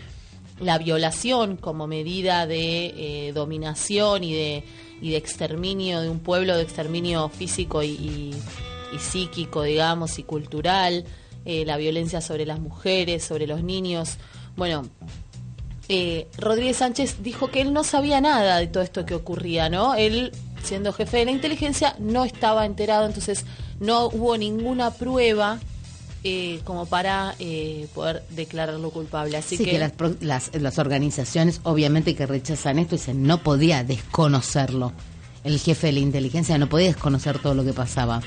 la 0.60 0.78
violación 0.78 1.58
como 1.58 1.88
medida 1.88 2.46
de 2.46 3.28
eh, 3.28 3.32
dominación 3.34 4.24
y 4.24 4.34
de, 4.34 4.64
y 5.02 5.10
de 5.10 5.18
exterminio 5.18 6.02
de 6.02 6.10
un 6.10 6.20
pueblo, 6.20 6.56
de 6.56 6.64
exterminio 6.64 7.30
físico 7.30 7.84
y, 7.84 8.36
psíquico, 9.00 9.64
digamos, 9.64 10.20
y 10.20 10.24
cultural, 10.24 11.06
eh, 11.46 11.66
la 11.66 11.78
violencia 11.78 12.22
sobre 12.22 12.46
las 12.46 12.60
mujeres, 12.60 13.24
sobre 13.24 13.48
los 13.48 13.64
niños. 13.64 14.18
Bueno, 14.56 14.86
Rodríguez 16.38 16.78
Sánchez 16.78 17.18
dijo 17.22 17.52
que 17.52 17.62
él 17.62 17.74
no 17.74 17.84
sabía 17.84 18.22
nada 18.22 18.58
de 18.58 18.68
todo 18.68 18.84
esto 18.84 19.06
que 19.06 19.14
ocurría, 19.14 19.70
¿no? 19.70 19.96
Él 19.96 20.32
siendo 20.64 20.94
jefe 20.94 21.18
de 21.18 21.26
la 21.26 21.32
inteligencia, 21.32 21.96
no 22.00 22.24
estaba 22.24 22.66
enterado, 22.66 23.06
entonces 23.06 23.46
no 23.80 24.08
hubo 24.08 24.38
ninguna 24.38 24.92
prueba 24.92 25.60
eh, 26.24 26.62
como 26.64 26.86
para 26.86 27.36
eh, 27.40 27.88
poder 27.94 28.24
declararlo 28.30 28.92
culpable. 28.92 29.38
Así 29.38 29.58
que, 29.58 29.80
las, 30.22 30.52
las, 30.54 30.80
organizaciones 30.80 31.62
obviamente 31.64 32.16
que 32.16 32.26
rechazan 32.26 32.80
esto 32.80 32.96
dicen 32.96 33.24
no 33.24 33.40
podía 33.40 33.84
desconocerlo. 33.84 34.94
El 35.44 35.60
jefe 35.60 35.88
de 35.88 35.94
la 35.94 36.00
inteligencia 36.00 36.58
no 36.58 36.70
podía 36.70 36.88
desconocer 36.88 37.40
todo 37.40 37.56
lo 37.56 37.64
que 37.64 37.74
pasaba. 37.74 38.22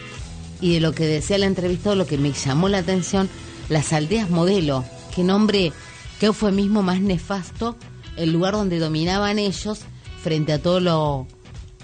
Y 0.61 0.75
de 0.75 0.81
lo 0.81 0.93
que 0.93 1.07
decía 1.07 1.39
la 1.39 1.47
entrevista, 1.47 1.95
lo 1.95 2.07
que 2.07 2.18
me 2.18 2.33
llamó 2.33 2.68
la 2.68 2.79
atención, 2.79 3.29
las 3.68 3.93
aldeas 3.93 4.31
modelo, 4.31 4.85
qué 5.14 5.22
nombre, 5.22 5.72
qué 6.19 6.27
eufemismo 6.27 6.83
más 6.83 7.01
nefasto, 7.01 7.77
el 8.17 8.33
lugar 8.33 8.55
donde 8.55 8.79
dominaban 8.79 9.39
ellos 9.39 9.81
frente 10.23 10.53
a 10.53 10.62
todo 10.62 10.81
lo 10.81 11.27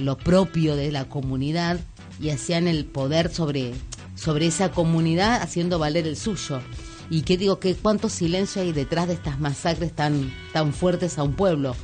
lo 0.00 0.16
propio 0.16 0.76
de 0.76 0.90
la 0.90 1.04
comunidad 1.08 1.78
y 2.20 2.30
hacían 2.30 2.66
el 2.66 2.86
poder 2.86 3.32
sobre, 3.32 3.72
sobre 4.14 4.46
esa 4.46 4.72
comunidad 4.72 5.42
haciendo 5.42 5.78
valer 5.78 6.06
el 6.06 6.16
suyo. 6.16 6.60
Y 7.10 7.22
qué 7.22 7.36
digo, 7.36 7.58
que 7.60 7.74
cuánto 7.74 8.08
silencio 8.08 8.62
hay 8.62 8.72
detrás 8.72 9.08
de 9.08 9.14
estas 9.14 9.38
masacres 9.40 9.92
tan, 9.92 10.32
tan 10.52 10.72
fuertes 10.72 11.18
a 11.18 11.22
un 11.22 11.34
pueblo. 11.34 11.74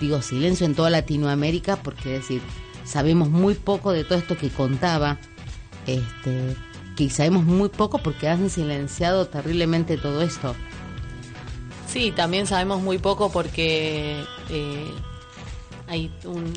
Digo, 0.00 0.22
silencio 0.22 0.66
en 0.66 0.74
toda 0.74 0.90
Latinoamérica, 0.90 1.76
porque 1.76 2.16
es 2.16 2.22
decir, 2.22 2.42
sabemos 2.84 3.30
muy 3.30 3.54
poco 3.54 3.92
de 3.92 4.04
todo 4.04 4.18
esto 4.18 4.36
que 4.36 4.50
contaba, 4.50 5.18
este, 5.86 6.56
que 6.96 7.10
sabemos 7.10 7.44
muy 7.44 7.68
poco 7.68 7.98
porque 7.98 8.28
han 8.28 8.48
silenciado 8.48 9.26
terriblemente 9.26 9.96
todo 9.96 10.22
esto. 10.22 10.54
Sí, 11.96 12.12
también 12.12 12.46
sabemos 12.46 12.82
muy 12.82 12.98
poco 12.98 13.32
porque 13.32 14.22
eh, 14.50 14.90
hay 15.86 16.12
un, 16.26 16.52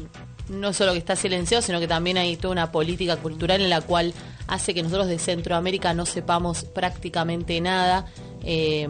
no 0.50 0.74
solo 0.74 0.92
que 0.92 0.98
está 0.98 1.16
silenciado, 1.16 1.62
sino 1.62 1.80
que 1.80 1.88
también 1.88 2.18
hay 2.18 2.36
toda 2.36 2.52
una 2.52 2.74
política 2.74 3.16
cultural 3.16 3.62
en 3.62 3.70
la 3.70 3.80
cual 3.80 4.14
hace 4.48 4.74
que 4.74 4.84
nosotros 4.84 5.08
de 5.08 5.18
Centroamérica 5.18 5.94
no 5.94 6.06
sepamos 6.06 6.66
prácticamente 6.66 7.62
nada. 7.62 8.06
eh, 8.44 8.90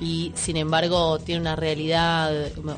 y 0.00 0.32
sin 0.34 0.56
embargo 0.56 1.18
tiene 1.18 1.42
una 1.42 1.56
realidad 1.56 2.32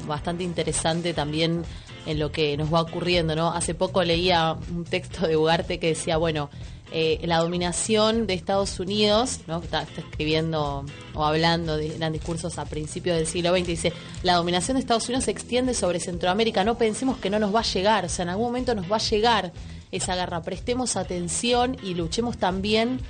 bastante 0.08 0.42
interesante 0.42 1.14
también 1.14 1.62
en 2.06 2.18
lo 2.18 2.32
que 2.32 2.56
nos 2.56 2.74
va 2.74 2.82
ocurriendo, 2.82 3.36
¿no? 3.36 3.52
Hace 3.52 3.74
poco 3.74 4.02
leía 4.02 4.56
un 4.72 4.84
texto 4.84 5.28
de 5.28 5.36
Ugarte 5.36 5.78
que 5.78 5.86
decía, 5.86 6.16
bueno, 6.16 6.50
eh, 6.92 7.18
la 7.24 7.38
dominación 7.38 8.26
de 8.26 8.34
Estados 8.34 8.78
Unidos, 8.78 9.40
¿no? 9.46 9.58
Está, 9.62 9.82
está 9.82 10.00
escribiendo 10.00 10.84
o 11.14 11.24
hablando, 11.24 11.76
de, 11.76 11.94
eran 11.96 12.12
discursos 12.12 12.58
a 12.58 12.64
principios 12.66 13.16
del 13.16 13.26
siglo 13.26 13.56
XX, 13.56 13.66
dice, 13.66 13.92
la 14.22 14.34
dominación 14.34 14.76
de 14.76 14.80
Estados 14.80 15.04
Unidos 15.08 15.24
se 15.24 15.30
extiende 15.32 15.74
sobre 15.74 15.98
Centroamérica, 16.00 16.62
no 16.64 16.76
pensemos 16.78 17.18
que 17.18 17.30
no 17.30 17.38
nos 17.38 17.54
va 17.54 17.60
a 17.60 17.64
llegar, 17.64 18.04
o 18.04 18.08
sea, 18.08 18.22
en 18.24 18.28
algún 18.28 18.46
momento 18.46 18.74
nos 18.74 18.90
va 18.90 18.96
a 18.96 19.00
llegar 19.00 19.52
esa 19.90 20.14
guerra, 20.14 20.42
prestemos 20.42 20.96
atención 20.96 21.76
y 21.82 21.94
luchemos 21.94 22.36
también 22.38 23.00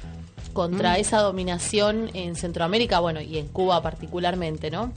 contra 0.53 0.93
Mm. 0.95 1.01
esa 1.01 1.19
dominación 1.21 2.11
en 2.15 2.37
Centroamérica, 2.37 3.01
bueno, 3.01 3.21
y 3.21 3.39
en 3.39 3.49
Cuba 3.49 3.83
particularmente, 3.83 4.71
¿no? 4.71 4.93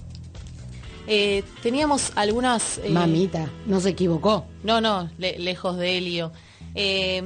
Eh, 1.07 1.43
teníamos 1.63 2.11
algunas... 2.15 2.79
eh, 2.79 2.89
Mamita, 2.89 3.49
no 3.65 3.79
se 3.79 3.89
equivocó. 3.89 4.45
no, 4.63 4.81
no, 4.81 5.09
le- 5.17 5.39
lejos 5.39 5.77
de 5.77 5.97
Helio. 5.97 6.31
Eh, 6.75 7.23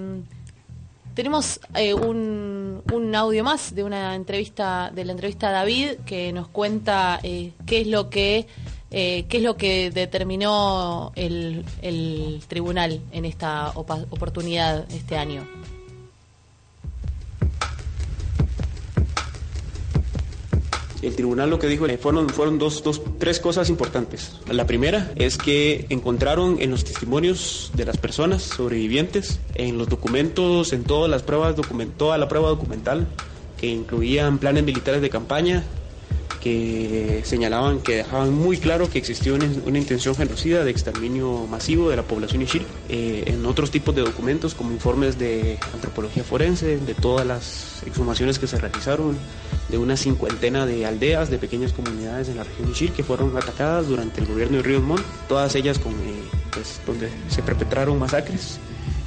tenemos 1.14 1.60
eh, 1.76 1.94
un, 1.94 2.82
un 2.92 3.16
audio 3.16 3.44
más 3.44 3.76
de 3.76 3.84
una 3.84 4.16
entrevista, 4.16 4.92
de 4.94 5.06
la 5.06 5.12
entrevista 5.12 5.50
a 5.50 5.52
David, 5.52 6.00
que 6.06 6.32
nos 6.34 6.48
cuenta 6.48 7.20
eh, 7.24 7.54
qué 7.66 7.82
es 7.82 7.88
lo 7.88 8.10
que 8.10 8.48
eh, 8.94 9.26
qué 9.30 9.38
es 9.38 9.44
lo 9.44 9.56
que 9.56 9.90
determinó 9.90 11.14
el, 11.16 11.64
el 11.82 12.42
tribunal 12.48 13.00
en 13.14 13.24
esta 13.24 13.72
oportunidad 13.72 14.86
este 14.92 15.18
año. 15.18 15.48
El 21.02 21.16
tribunal 21.16 21.50
lo 21.50 21.58
que 21.58 21.68
dijo 21.68 21.88
eh, 21.88 21.98
fueron, 21.98 22.30
fueron 22.30 22.60
dos, 22.60 22.84
dos, 22.84 23.02
tres 23.18 23.40
cosas 23.40 23.70
importantes. 23.70 24.34
La 24.50 24.68
primera 24.68 25.12
es 25.16 25.38
que 25.38 25.88
encontraron 25.90 26.58
en 26.62 26.70
los 26.70 26.84
testimonios 26.84 27.72
de 27.74 27.86
las 27.86 27.98
personas 27.98 28.44
sobrevivientes, 28.44 29.40
en 29.56 29.78
los 29.78 29.90
documentos, 29.90 30.74
en 30.74 30.84
todas 30.84 31.10
las 31.10 31.24
pruebas, 31.24 31.56
toda 31.98 32.18
la 32.18 32.28
prueba 32.28 32.50
documental, 32.50 33.08
que 33.58 33.68
incluían 33.68 34.38
planes 34.38 34.64
militares 34.64 35.02
de 35.02 35.10
campaña, 35.10 35.64
que 36.42 37.22
señalaban, 37.24 37.80
que 37.80 37.98
dejaban 37.98 38.34
muy 38.34 38.58
claro 38.58 38.90
que 38.90 38.98
existió 38.98 39.36
una, 39.36 39.46
intención 39.78 40.16
genocida 40.16 40.64
de 40.64 40.72
exterminio 40.72 41.46
masivo 41.48 41.90
de 41.90 41.96
la 41.96 42.04
población 42.04 42.42
Ishil, 42.42 42.66
eh, 42.90 43.24
en 43.28 43.46
otros 43.46 43.72
tipos 43.72 43.96
de 43.96 44.02
documentos 44.02 44.56
como 44.56 44.72
informes 44.72 45.18
de 45.18 45.60
antropología 45.74 46.24
forense, 46.24 46.78
de 46.78 46.94
todas 46.96 47.26
las 47.26 47.84
exhumaciones 47.86 48.40
que 48.40 48.48
se 48.48 48.58
realizaron, 48.58 49.18
de 49.70 49.78
una 49.78 49.96
cincuentena 49.96 50.66
de 50.66 50.86
aldeas, 50.86 51.30
de 51.30 51.38
pequeñas 51.38 51.72
comunidades 51.72 52.28
en 52.28 52.38
la 52.38 52.44
región 52.44 52.72
Ishil 52.72 52.92
que 52.92 53.04
fueron 53.04 53.38
atacadas 53.38 53.88
durante 53.88 54.20
el 54.20 54.28
gobierno 54.28 54.58
de 54.58 54.64
Ríos 54.64 54.84
Montt, 54.84 55.04
todas 55.30 55.56
ellas 55.56 55.78
con, 55.78 55.94
eh, 55.94 56.24
pues, 56.52 56.82
donde 56.86 57.10
se 57.30 57.44
perpetraron 57.44 58.00
masacres, 58.00 58.60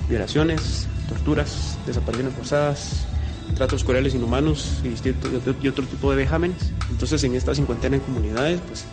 violaciones, 0.08 0.86
torturas, 1.08 1.78
desapariciones 1.84 2.34
forzadas, 2.34 3.06
tratos 3.54 3.84
crueles 3.84 4.14
inhumanos 4.14 4.80
y, 4.84 4.88
distinto- 4.88 5.28
y 5.62 5.68
otro 5.68 5.84
tipo 5.86 6.10
de 6.10 6.16
vejámenes. 6.16 6.72
Entonces 6.90 7.22
en 7.24 7.34
esta 7.34 7.54
cincuentena 7.54 7.96
de 7.96 8.02
comunidades 8.02 8.60
pues, 8.66 8.84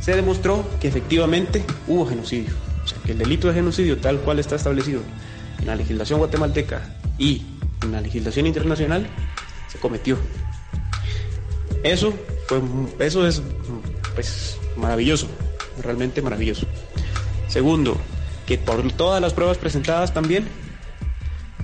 se 0.00 0.14
demostró 0.14 0.64
que 0.80 0.88
efectivamente 0.88 1.64
hubo 1.88 2.06
genocidio. 2.06 2.52
O 2.84 2.88
sea, 2.88 2.98
que 3.04 3.12
el 3.12 3.18
delito 3.18 3.48
de 3.48 3.54
genocidio 3.54 3.98
tal 3.98 4.18
cual 4.20 4.38
está 4.38 4.56
establecido 4.56 5.00
en 5.60 5.66
la 5.66 5.76
legislación 5.76 6.18
guatemalteca 6.18 6.82
y 7.18 7.42
en 7.82 7.92
la 7.92 8.00
legislación 8.00 8.46
internacional 8.46 9.06
se 9.68 9.78
cometió. 9.78 10.18
Eso, 11.82 12.12
fue, 12.46 12.60
eso 12.98 13.26
es 13.26 13.42
pues, 14.14 14.58
maravilloso, 14.76 15.28
realmente 15.82 16.22
maravilloso. 16.22 16.66
Segundo, 17.48 17.96
que 18.46 18.58
por 18.58 18.90
todas 18.92 19.20
las 19.20 19.32
pruebas 19.32 19.58
presentadas 19.58 20.12
también 20.12 20.46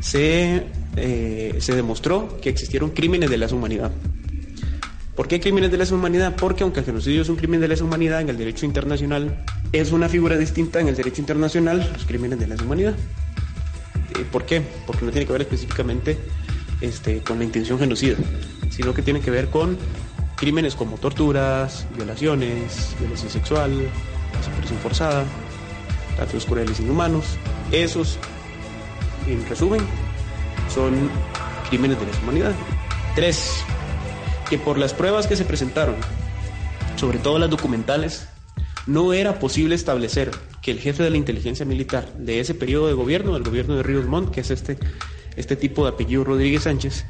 se, 0.01 0.67
eh, 0.97 1.57
se 1.61 1.75
demostró 1.75 2.39
que 2.41 2.49
existieron 2.49 2.91
crímenes 2.91 3.31
de 3.31 3.39
lesa 3.39 3.55
humanidad. 3.55 3.93
¿Por 5.15 5.29
qué 5.29 5.41
crímenes 5.41 5.71
de 5.71 5.77
lesa 5.77 5.95
humanidad? 5.95 6.35
Porque 6.37 6.63
aunque 6.63 6.81
el 6.81 6.87
genocidio 6.87 7.23
es 7.23 7.29
un 7.29 7.37
crimen 7.37 7.61
de 7.61 7.69
lesa 7.69 7.85
humanidad 7.85 8.21
en 8.21 8.31
el 8.31 8.39
derecho 8.39 8.65
internacional, 8.65 9.45
es 9.73 9.93
una 9.93 10.09
figura 10.09 10.37
distinta 10.37 10.81
en 10.81 10.89
el 10.89 10.97
derecho 10.97 11.21
internacional 11.21 11.91
los 11.93 12.07
crímenes 12.07 12.39
de 12.39 12.47
lesa 12.47 12.65
humanidad. 12.65 12.95
Eh, 14.19 14.25
¿Por 14.33 14.45
qué? 14.45 14.63
Porque 14.87 15.05
no 15.05 15.11
tiene 15.11 15.27
que 15.27 15.33
ver 15.33 15.43
específicamente 15.43 16.17
este, 16.81 17.21
con 17.21 17.39
la 17.39 17.45
intención 17.45 17.79
genocida, 17.79 18.17
sino 18.71 18.95
que 18.95 19.03
tiene 19.03 19.21
que 19.21 19.31
ver 19.31 19.49
con 19.49 19.77
crímenes 20.37 20.75
como 20.75 20.97
torturas, 20.97 21.87
violaciones, 21.97 22.95
violencia 22.99 23.29
sexual, 23.29 23.71
desaparición 24.39 24.79
forzada, 24.79 25.25
tratos 26.17 26.47
crueles 26.47 26.81
inhumanos. 26.81 27.37
Esos, 27.73 28.19
en 29.27 29.47
resumen, 29.47 29.83
son 30.71 31.11
crímenes 31.69 31.99
de 31.99 32.07
lesa 32.07 32.21
humanidad. 32.23 32.53
Tres, 33.15 33.65
que 34.49 34.59
por 34.59 34.79
las 34.79 34.95
pruebas 34.95 35.27
que 35.27 35.37
se 35.37 35.45
presentaron, 35.45 35.97
sobre 36.97 37.19
todo 37.19 37.39
las 37.39 37.51
documentales, 37.51 38.29
no 38.87 39.13
era 39.13 39.39
posible 39.39 39.75
establecer 39.75 40.31
que 40.63 40.71
el 40.71 40.81
jefe 40.81 41.03
de 41.03 41.11
la 41.11 41.17
inteligencia 41.17 41.65
militar 41.65 42.13
de 42.19 42.41
ese 42.41 42.55
periodo 42.55 42.87
de 42.89 42.95
gobierno, 42.95 43.35
del 43.35 43.43
gobierno 43.43 43.77
de 43.77 43.83
Ríos 43.83 44.07
Montt, 44.07 44.31
que 44.31 44.41
es 44.41 44.51
este, 44.51 44.79
este 45.37 45.57
tipo 45.57 45.85
de 45.85 45.91
apellido 45.91 46.25
Rodríguez 46.25 46.65
Sánchez, 46.65 47.05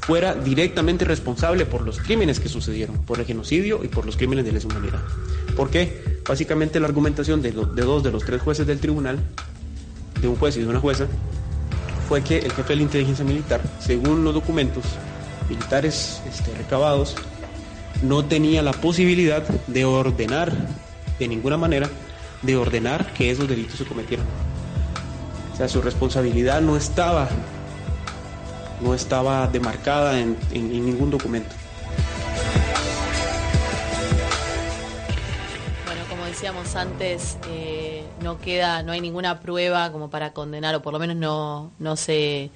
fuera 0.00 0.34
directamente 0.34 1.04
responsable 1.04 1.66
por 1.66 1.82
los 1.82 2.00
crímenes 2.00 2.40
que 2.40 2.48
sucedieron, 2.48 2.98
por 3.04 3.20
el 3.20 3.26
genocidio 3.26 3.84
y 3.84 3.88
por 3.88 4.06
los 4.06 4.16
crímenes 4.16 4.44
de 4.44 4.52
lesa 4.52 4.66
humanidad. 4.66 5.00
¿Por 5.56 5.70
qué? 5.70 6.20
Básicamente 6.26 6.80
la 6.80 6.86
argumentación 6.86 7.42
de, 7.42 7.52
dos 7.52 8.02
de 8.02 8.10
los 8.10 8.24
tres 8.24 8.42
jueces 8.42 8.66
del 8.66 8.80
tribunal, 8.80 9.18
de 10.20 10.28
un 10.28 10.36
juez 10.36 10.56
y 10.56 10.60
de 10.60 10.66
una 10.66 10.80
jueza, 10.80 11.06
fue 12.10 12.24
que 12.24 12.38
el 12.38 12.50
jefe 12.50 12.70
de 12.70 12.74
la 12.74 12.82
inteligencia 12.82 13.24
militar, 13.24 13.60
según 13.78 14.24
los 14.24 14.34
documentos 14.34 14.82
militares 15.48 16.20
este, 16.28 16.52
recabados, 16.56 17.14
no 18.02 18.24
tenía 18.24 18.62
la 18.62 18.72
posibilidad 18.72 19.46
de 19.68 19.84
ordenar, 19.84 20.52
de 21.20 21.28
ninguna 21.28 21.56
manera, 21.56 21.88
de 22.42 22.56
ordenar 22.56 23.12
que 23.12 23.30
esos 23.30 23.46
delitos 23.46 23.78
se 23.78 23.84
cometieran. 23.84 24.26
O 25.52 25.56
sea, 25.56 25.68
su 25.68 25.80
responsabilidad 25.80 26.60
no 26.60 26.76
estaba, 26.76 27.28
no 28.80 28.92
estaba 28.92 29.46
demarcada 29.46 30.18
en, 30.18 30.36
ningún 30.52 31.12
documento. 31.12 31.54
Decíamos 36.40 36.74
antes, 36.74 37.36
eh, 37.50 38.02
no 38.22 38.40
queda, 38.40 38.82
no 38.82 38.92
hay 38.92 39.02
ninguna 39.02 39.40
prueba 39.40 39.92
como 39.92 40.08
para 40.08 40.32
condenar, 40.32 40.74
o 40.74 40.80
por 40.80 40.94
lo 40.94 40.98
menos 40.98 41.14
no, 41.16 41.70
no 41.78 41.96
se 41.96 42.48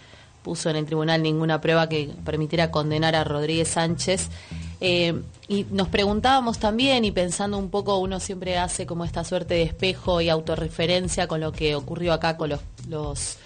puso 0.43 0.71
en 0.71 0.77
el 0.77 0.87
tribunal 0.87 1.23
ninguna 1.23 1.61
prueba 1.61 1.87
que 1.87 2.09
permitiera 2.25 2.71
condenar 2.71 3.15
a 3.15 3.25
Rodríguez 3.25 3.69
Sánchez. 3.69 4.31
Eh, 4.81 5.21
y 5.49 5.67
nos 5.71 5.89
preguntábamos 5.89 6.59
también, 6.59 7.05
y 7.05 7.11
pensando 7.11 7.59
un 7.59 7.69
poco, 7.69 7.99
uno 7.99 8.21
siempre 8.21 8.57
hace 8.57 8.87
como 8.87 9.05
esta 9.05 9.23
suerte 9.23 9.53
de 9.53 9.65
espejo 9.65 10.23
y 10.23 10.31
autorreferencia 10.31 11.29
con 11.29 11.41
lo 11.41 11.53
que 11.53 11.75
ocurrió 11.75 12.15
acá 12.15 12.39
con 12.39 12.49
los, 12.49 12.61
los 12.89 13.37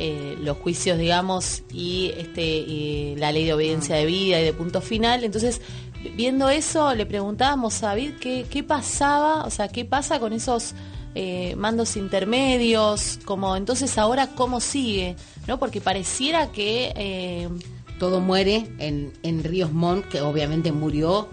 eh, 0.00 0.36
los 0.40 0.56
juicios, 0.58 0.96
digamos, 0.96 1.62
y 1.72 2.12
este 2.16 2.42
y 2.42 3.16
la 3.16 3.32
ley 3.32 3.44
de 3.44 3.54
obediencia 3.54 3.96
de 3.96 4.06
vida 4.06 4.40
y 4.40 4.44
de 4.44 4.52
punto 4.52 4.80
final. 4.80 5.24
Entonces, 5.24 5.60
viendo 6.16 6.48
eso, 6.48 6.94
le 6.94 7.06
preguntábamos 7.06 7.82
a 7.82 7.88
David 7.88 8.12
qué, 8.20 8.46
qué 8.48 8.62
pasaba, 8.62 9.44
o 9.44 9.50
sea, 9.50 9.68
qué 9.68 9.84
pasa 9.84 10.20
con 10.20 10.32
esos 10.32 10.74
eh, 11.14 11.56
mandos 11.56 11.96
intermedios, 11.96 13.18
como 13.24 13.56
entonces 13.56 13.98
ahora 13.98 14.28
cómo 14.28 14.60
sigue, 14.60 15.16
¿no? 15.46 15.58
Porque 15.58 15.80
pareciera 15.80 16.52
que 16.52 16.92
eh, 16.94 17.48
Todo 17.98 18.20
muere 18.20 18.68
en, 18.78 19.12
en 19.22 19.42
Ríos 19.42 19.72
Montt, 19.72 20.06
que 20.06 20.20
obviamente 20.20 20.70
murió, 20.70 21.28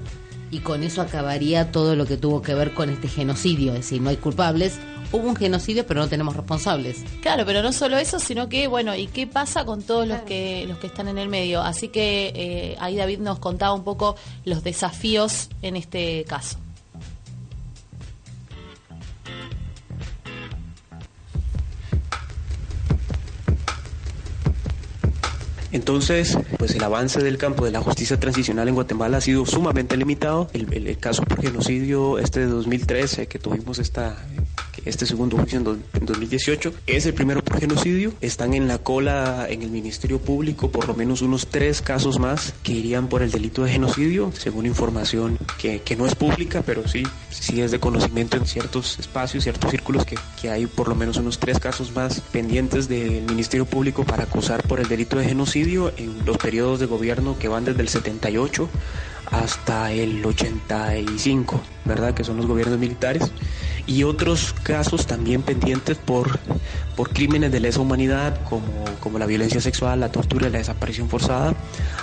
y 0.49 0.59
con 0.59 0.84
eso 0.84 1.01
acabaría 1.01 1.72
todo 1.72 1.95
lo 1.95 2.05
que 2.05 2.18
tuvo 2.18 2.41
que 2.41 2.55
ver 2.55 2.74
con 2.74 2.89
este 2.89 3.07
genocidio. 3.07 3.74
Es 3.74 3.80
decir, 3.82 4.01
no 4.01 4.09
hay 4.09 4.18
culpables, 4.18 4.80
hubo 5.11 5.27
un 5.27 5.35
genocidio, 5.35 5.85
pero 5.85 6.01
no 6.01 6.07
tenemos 6.07 6.35
responsables. 6.35 6.97
Claro, 7.21 7.45
pero 7.45 7.61
no 7.61 7.71
solo 7.73 7.97
eso, 7.97 8.19
sino 8.19 8.49
que, 8.49 8.67
bueno, 8.67 8.95
¿y 8.95 9.07
qué 9.07 9.27
pasa 9.27 9.65
con 9.65 9.81
todos 9.83 10.07
los 10.07 10.21
que, 10.21 10.65
los 10.67 10.77
que 10.79 10.87
están 10.87 11.07
en 11.07 11.17
el 11.17 11.29
medio? 11.29 11.61
Así 11.61 11.87
que 11.89 12.31
eh, 12.35 12.75
ahí 12.79 12.95
David 12.95 13.19
nos 13.19 13.39
contaba 13.39 13.73
un 13.73 13.83
poco 13.83 14.15
los 14.45 14.63
desafíos 14.63 15.49
en 15.61 15.75
este 15.75 16.23
caso. 16.25 16.57
Entonces, 25.71 26.37
pues 26.57 26.73
el 26.75 26.83
avance 26.83 27.21
del 27.21 27.37
campo 27.37 27.65
de 27.65 27.71
la 27.71 27.81
justicia 27.81 28.17
transicional 28.19 28.67
en 28.69 28.75
Guatemala 28.75 29.17
ha 29.17 29.21
sido 29.21 29.45
sumamente 29.45 29.97
limitado. 29.97 30.49
El, 30.53 30.71
el- 30.73 30.87
el 30.87 30.97
caso 30.97 31.23
por 31.23 31.41
genocidio 31.41 32.17
este 32.19 32.41
de 32.41 32.45
2013 32.47 33.27
que 33.27 33.39
tuvimos 33.39 33.79
esta 33.79 34.15
este 34.86 35.05
segundo 35.05 35.38
juicio 35.38 35.57
en, 35.57 35.63
do- 35.63 35.77
en 35.93 36.05
2018 36.05 36.73
es 36.88 37.05
el 37.05 37.13
primero 37.13 37.43
por 37.43 37.59
genocidio. 37.59 38.13
Están 38.21 38.53
en 38.53 38.67
la 38.67 38.77
cola 38.77 39.47
en 39.49 39.61
el 39.63 39.69
Ministerio 39.71 40.19
Público 40.19 40.69
por 40.71 40.88
lo 40.88 40.93
menos 40.95 41.21
unos 41.21 41.47
tres 41.47 41.81
casos 41.81 42.19
más 42.19 42.53
que 42.63 42.71
irían 42.73 43.07
por 43.07 43.21
el 43.23 43.31
delito 43.31 43.63
de 43.63 43.71
genocidio, 43.71 44.31
según 44.38 44.65
información 44.65 45.38
que, 45.57 45.81
que 45.81 45.95
no 45.95 46.05
es 46.05 46.15
pública, 46.15 46.63
pero 46.65 46.88
sí, 46.88 47.03
sí 47.29 47.61
es 47.61 47.71
de 47.71 47.79
conocimiento 47.79 48.38
en 48.38 48.45
ciertos 48.45 48.99
espacios, 48.99 49.43
ciertos 49.43 49.71
círculos 49.71 50.05
que, 50.05 50.17
que 50.41 50.49
hay 50.51 50.65
por 50.67 50.88
lo 50.88 50.95
menos 50.95 51.17
unos 51.17 51.39
tres 51.39 51.59
casos 51.59 51.93
más 51.95 52.21
pendientes 52.31 52.88
del 52.88 53.23
Ministerio 53.23 53.65
Público 53.65 54.03
para 54.03 54.23
acusar 54.23 54.63
por 54.63 54.79
el 54.79 54.88
delito 54.88 55.17
de 55.17 55.25
genocidio 55.25 55.91
en 55.97 56.25
los 56.25 56.38
periodos 56.38 56.79
de 56.79 56.86
gobierno 56.86 57.38
que 57.39 57.47
van 57.47 57.65
desde 57.65 57.81
el 57.81 57.89
78 57.89 58.69
hasta 59.31 59.91
el 59.91 60.23
85, 60.23 61.61
¿verdad? 61.86 62.13
Que 62.13 62.23
son 62.23 62.38
los 62.38 62.45
gobiernos 62.45 62.77
militares. 62.79 63.31
Y 63.88 64.03
otros 64.03 64.53
casos 64.63 65.05
también 65.05 65.43
pendientes 65.43 65.97
por, 65.97 66.39
por 66.95 67.11
crímenes 67.11 67.51
de 67.51 67.59
lesa 67.59 67.81
humanidad, 67.81 68.41
como, 68.49 68.65
como 68.99 69.19
la 69.19 69.27
violencia 69.27 69.61
sexual, 69.61 69.99
la 69.99 70.11
tortura 70.11 70.49
la 70.49 70.57
desaparición 70.57 71.07
forzada. 71.07 71.53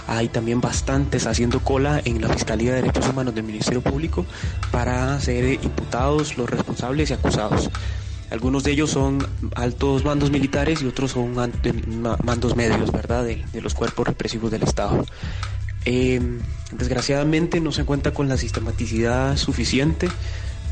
Hay 0.06 0.28
también 0.28 0.60
bastantes 0.60 1.26
haciendo 1.26 1.60
cola 1.60 2.00
en 2.04 2.20
la 2.20 2.28
Fiscalía 2.28 2.70
de 2.74 2.82
Derechos 2.82 3.08
Humanos 3.08 3.34
del 3.34 3.44
Ministerio 3.44 3.80
Público 3.80 4.24
para 4.70 5.18
ser 5.20 5.54
imputados 5.54 6.38
los 6.38 6.48
responsables 6.48 7.10
y 7.10 7.14
acusados. 7.14 7.68
Algunos 8.30 8.64
de 8.64 8.70
ellos 8.70 8.90
son 8.90 9.26
altos 9.56 10.04
mandos 10.04 10.30
militares 10.30 10.80
y 10.80 10.86
otros 10.86 11.10
son 11.10 11.34
mandos 11.34 12.56
medios, 12.56 12.90
¿verdad?, 12.90 13.24
de, 13.24 13.44
de 13.52 13.60
los 13.60 13.74
cuerpos 13.74 14.06
represivos 14.06 14.50
del 14.50 14.62
Estado. 14.62 15.04
Eh, 15.84 16.20
desgraciadamente 16.70 17.60
no 17.60 17.72
se 17.72 17.84
cuenta 17.84 18.12
con 18.12 18.28
la 18.28 18.36
sistematicidad 18.36 19.36
suficiente. 19.36 20.08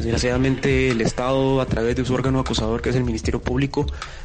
Desgraciadamente 0.00 0.92
el 0.92 1.02
Estado, 1.02 1.60
a 1.60 1.66
través 1.66 1.94
de 1.94 2.06
su 2.06 2.14
órgano 2.14 2.40
acusador, 2.40 2.80
que 2.80 2.88
es 2.88 2.96
el 2.96 3.04
Ministerio 3.04 3.42
Público, 3.42 3.84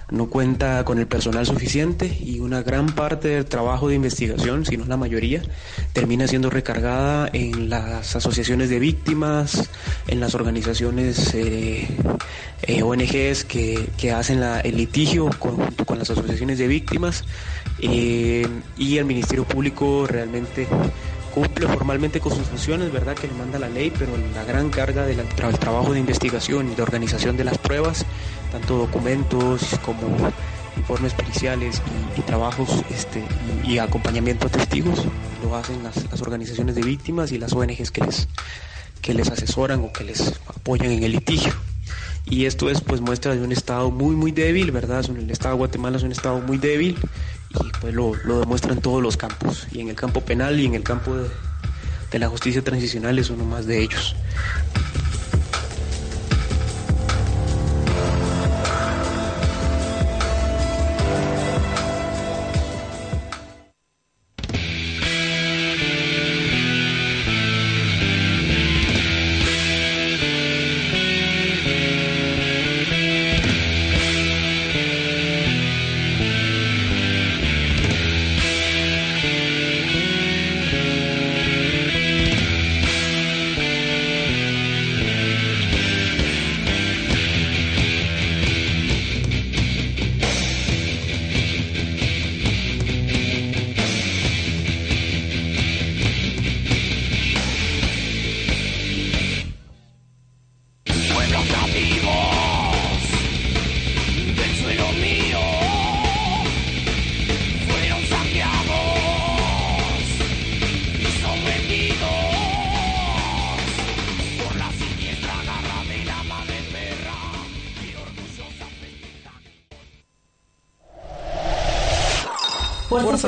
no 0.10 0.30
cuenta 0.30 0.86
con 0.86 1.00
el 1.00 1.06
personal 1.08 1.46
suficiente 1.46 2.18
y 2.18 2.40
una 2.40 2.64
gran 2.64 2.96
parte 2.96 3.28
del 3.28 3.46
trabajo 3.46 3.90
de 3.90 3.96
investigación, 3.96 4.66
si 4.66 4.78
no 4.78 4.86
la 4.86 4.96
mayoría, 4.96 5.42
termina 5.92 6.28
siendo 6.30 6.50
recargada 6.50 7.30
en 7.34 7.70
las 7.70 8.16
asociaciones 8.16 8.70
de 8.70 8.80
víctimas, 8.80 9.70
en 10.08 10.22
las 10.22 10.34
organizaciones 10.34 11.34
eh, 11.34 11.90
eh, 12.62 12.82
ONGs 12.82 13.44
que, 13.44 13.90
que 13.98 14.14
hacen 14.14 14.42
el 14.64 14.78
litigio 14.78 15.30
con- 15.40 15.58
junto 15.58 15.84
con 15.86 16.00
las 16.00 16.10
asociaciones 16.10 16.58
de 16.58 16.68
víctimas 16.68 17.26
eh, 17.80 18.48
y 18.78 18.98
el 18.98 19.04
Ministerio 19.04 19.44
Público 19.44 20.08
realmente 20.08 20.70
cumple 21.36 21.68
formalmente 21.68 22.22
con 22.22 22.34
sus 22.34 22.48
funciones, 22.48 22.94
¿verdad? 22.94 23.14
Que 23.14 23.28
le 23.28 23.34
manda 23.34 23.60
la 23.60 23.68
ley, 23.68 23.92
pero 24.00 24.14
la 24.34 24.46
gran 24.46 24.70
carga 24.70 25.06
del 25.06 25.20
tra- 25.30 25.50
el 25.50 25.60
trabajo 25.60 25.92
de 25.92 26.00
investigación 26.00 26.72
y 26.72 26.76
de 26.76 26.82
organización 26.82 27.36
de 27.36 27.44
las 27.44 27.58
pruebas, 27.58 28.06
tanto 28.54 28.78
documentos 28.78 29.78
como 29.84 30.08
informes 30.78 31.14
periciales 31.14 31.82
y, 32.18 32.22
trabajos 32.22 32.70
este, 32.90 33.22
y, 33.66 33.80
acompañamiento 33.80 34.48
a 34.48 34.50
testigos, 34.50 35.04
lo 35.44 35.56
hacen 35.58 35.84
las, 35.84 36.22
organizaciones 36.22 36.74
de 36.74 36.84
víctimas 36.84 37.34
y 37.34 37.38
las 37.38 37.52
ONGs 37.52 37.92
que 37.92 38.06
les, 38.06 38.30
que 39.02 39.14
les 39.14 39.30
asesoran 39.30 39.82
o 39.84 39.92
que 39.92 40.06
les 40.06 40.40
apoyan 40.48 40.92
en 40.92 41.04
el 41.04 41.12
litigio. 41.12 41.54
Y 42.28 42.46
esto 42.46 42.70
es 42.70 42.80
pues 42.80 43.02
muestra 43.02 43.36
de 43.36 43.42
un 43.42 43.52
estado 43.52 43.92
muy 43.92 44.16
muy 44.16 44.32
débil, 44.32 44.72
¿verdad? 44.72 45.06
El 45.10 45.30
estado 45.30 45.56
de 45.56 45.60
Guatemala 45.60 45.98
es 45.98 46.04
un 46.04 46.12
estado 46.12 46.40
muy 46.40 46.58
débil 46.58 46.98
y 47.64 47.72
pues 47.80 47.94
lo, 47.94 48.14
lo 48.26 48.40
demuestra 48.40 48.74
en 48.74 48.82
todos 48.82 49.02
los 49.02 49.18
campos, 49.18 49.68
y 49.72 49.82
en 49.82 49.90
el 49.90 49.96
campo 49.96 50.22
penal 50.22 50.60
y 50.60 50.66
en 50.66 50.76
el 50.76 50.84
campo 50.84 51.16
de, 51.16 51.30
de 52.12 52.20
la 52.20 52.30
justicia 52.30 52.64
transicional 52.64 53.18
es 53.20 53.30
uno 53.30 53.46
más 53.46 53.66
de 53.66 53.82
ellos. 53.82 54.16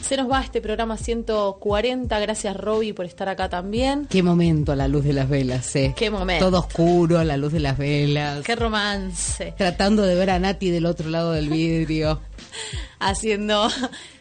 se 0.00 0.16
nos 0.16 0.30
va 0.30 0.40
este 0.40 0.62
programa 0.62 0.96
140, 0.96 2.20
gracias 2.20 2.56
Robbie 2.56 2.94
por 2.94 3.04
estar 3.04 3.28
acá 3.28 3.50
también. 3.50 4.06
Qué 4.08 4.22
momento 4.22 4.72
a 4.72 4.76
la 4.76 4.88
luz 4.88 5.04
de 5.04 5.12
las 5.12 5.28
velas, 5.28 5.76
eh. 5.76 5.92
Qué 5.94 6.10
momento. 6.10 6.46
Todo 6.46 6.60
oscuro, 6.60 7.18
a 7.18 7.24
la 7.24 7.36
luz 7.36 7.52
de 7.52 7.60
las 7.60 7.76
velas. 7.76 8.44
Qué 8.44 8.56
romance. 8.56 9.52
Tratando 9.58 10.04
de 10.04 10.14
ver 10.14 10.30
a 10.30 10.38
Nati 10.38 10.70
del 10.70 10.86
otro 10.86 11.10
lado 11.10 11.32
del 11.32 11.50
vidrio. 11.50 12.18
Haciendo 12.98 13.68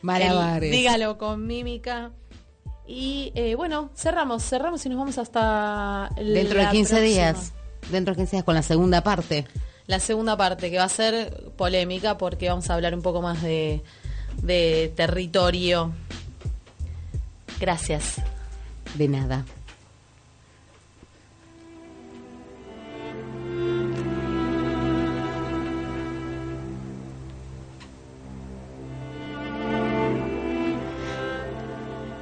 Malabares. 0.01 0.69
el 0.69 0.77
dígalo 0.77 1.17
con 1.17 1.47
mímica. 1.47 2.11
Y 2.93 3.31
eh, 3.35 3.55
bueno, 3.55 3.89
cerramos, 3.95 4.43
cerramos 4.43 4.85
y 4.85 4.89
nos 4.89 4.97
vamos 4.97 5.17
hasta 5.17 6.09
Dentro 6.17 6.57
de 6.57 6.63
la 6.65 6.71
15 6.71 6.93
próxima. 6.95 6.99
días. 6.99 7.53
Dentro 7.89 8.13
de 8.13 8.17
15 8.17 8.31
días 8.35 8.43
con 8.43 8.53
la 8.53 8.63
segunda 8.63 9.01
parte. 9.01 9.45
La 9.87 10.01
segunda 10.01 10.35
parte, 10.35 10.69
que 10.69 10.77
va 10.77 10.83
a 10.83 10.89
ser 10.89 11.51
polémica 11.55 12.17
porque 12.17 12.49
vamos 12.49 12.69
a 12.69 12.73
hablar 12.73 12.93
un 12.93 13.01
poco 13.01 13.21
más 13.21 13.41
de, 13.41 13.81
de 14.41 14.91
territorio. 14.93 15.93
Gracias. 17.61 18.15
De 18.95 19.07
nada. 19.07 19.45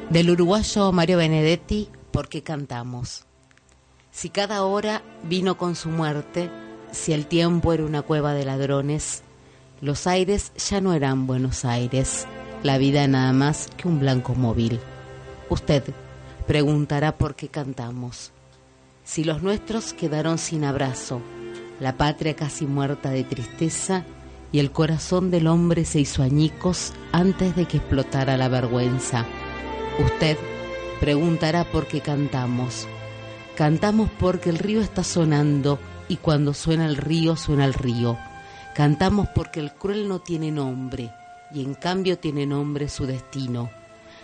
Del 0.09 0.31
uruguayo 0.31 0.91
Mario 0.91 1.19
Benedetti, 1.19 1.87
¿por 2.09 2.29
qué 2.29 2.41
cantamos? 2.41 3.25
Si 4.09 4.29
cada 4.29 4.63
hora 4.63 5.03
vino 5.23 5.55
con 5.55 5.75
su 5.75 5.89
muerte, 5.89 6.49
si 6.91 7.13
el 7.13 7.27
tiempo 7.27 7.73
era 7.73 7.85
una 7.85 8.01
cueva 8.01 8.33
de 8.33 8.43
ladrones, 8.43 9.21
los 9.81 10.07
aires 10.07 10.51
ya 10.57 10.81
no 10.81 10.95
eran 10.95 11.27
Buenos 11.27 11.63
Aires, 11.63 12.25
la 12.63 12.79
vida 12.79 13.07
nada 13.07 13.33
más 13.33 13.69
que 13.77 13.87
un 13.87 13.99
blanco 13.99 14.33
móvil. 14.33 14.79
Usted 15.47 15.83
preguntará 16.47 17.15
por 17.15 17.35
qué 17.35 17.49
cantamos. 17.49 18.31
Si 19.03 19.23
los 19.23 19.43
nuestros 19.43 19.93
quedaron 19.93 20.39
sin 20.39 20.63
abrazo, 20.63 21.21
la 21.79 21.97
patria 21.97 22.35
casi 22.35 22.65
muerta 22.65 23.11
de 23.11 23.25
tristeza 23.25 24.05
y 24.51 24.57
el 24.57 24.71
corazón 24.71 25.29
del 25.29 25.45
hombre 25.45 25.85
se 25.85 25.99
hizo 25.99 26.23
añicos 26.23 26.93
antes 27.11 27.55
de 27.55 27.67
que 27.67 27.77
explotara 27.77 28.37
la 28.37 28.47
vergüenza. 28.47 29.27
Usted 29.99 30.37
preguntará 31.01 31.65
por 31.65 31.85
qué 31.85 31.99
cantamos. 31.99 32.87
Cantamos 33.57 34.09
porque 34.17 34.49
el 34.49 34.57
río 34.57 34.79
está 34.79 35.03
sonando 35.03 35.77
y 36.07 36.15
cuando 36.15 36.53
suena 36.53 36.85
el 36.85 36.95
río 36.95 37.35
suena 37.35 37.65
el 37.65 37.73
río. 37.73 38.17
Cantamos 38.73 39.27
porque 39.35 39.59
el 39.59 39.73
cruel 39.73 40.07
no 40.07 40.19
tiene 40.19 40.51
nombre 40.51 41.11
y 41.51 41.65
en 41.65 41.73
cambio 41.73 42.17
tiene 42.17 42.45
nombre 42.45 42.87
su 42.87 43.05
destino. 43.05 43.71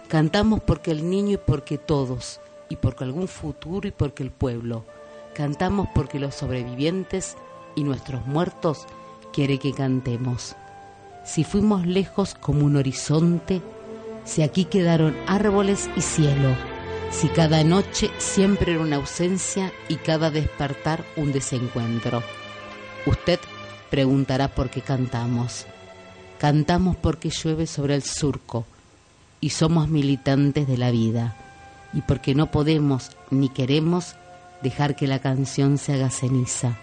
Cantamos 0.07 0.61
porque 0.61 0.91
el 0.91 1.09
niño 1.09 1.33
y 1.33 1.37
porque 1.45 1.77
todos, 1.77 2.39
y 2.69 2.77
porque 2.77 3.03
algún 3.03 3.27
futuro 3.27 3.85
y 3.85 3.91
porque 3.91 4.23
el 4.23 4.31
pueblo. 4.31 4.85
Cantamos 5.33 5.89
porque 5.93 6.19
los 6.19 6.35
sobrevivientes 6.35 7.35
y 7.75 7.83
nuestros 7.83 8.25
muertos 8.25 8.85
quiere 9.33 9.59
que 9.59 9.73
cantemos. 9.73 10.55
Si 11.25 11.43
fuimos 11.43 11.85
lejos 11.85 12.33
como 12.33 12.65
un 12.65 12.77
horizonte, 12.77 13.61
si 14.25 14.41
aquí 14.41 14.65
quedaron 14.65 15.15
árboles 15.27 15.89
y 15.95 16.01
cielo, 16.01 16.55
si 17.11 17.29
cada 17.29 17.63
noche 17.63 18.11
siempre 18.17 18.73
era 18.73 18.81
una 18.81 18.97
ausencia 18.97 19.71
y 19.87 19.95
cada 19.95 20.31
despertar 20.31 21.05
un 21.15 21.31
desencuentro. 21.31 22.23
Usted 23.05 23.39
preguntará 23.89 24.49
por 24.49 24.69
qué 24.69 24.81
cantamos. 24.81 25.65
Cantamos 26.39 26.97
porque 26.97 27.29
llueve 27.29 27.67
sobre 27.67 27.95
el 27.95 28.03
surco 28.03 28.65
y 29.39 29.51
somos 29.51 29.87
militantes 29.87 30.67
de 30.67 30.77
la 30.77 30.91
vida 30.91 31.35
y 31.93 32.01
porque 32.01 32.35
no 32.35 32.51
podemos 32.51 33.11
ni 33.29 33.47
queremos 33.49 34.15
dejar 34.61 34.95
que 34.95 35.07
la 35.07 35.19
canción 35.19 35.77
se 35.77 35.93
haga 35.93 36.09
ceniza. 36.09 36.77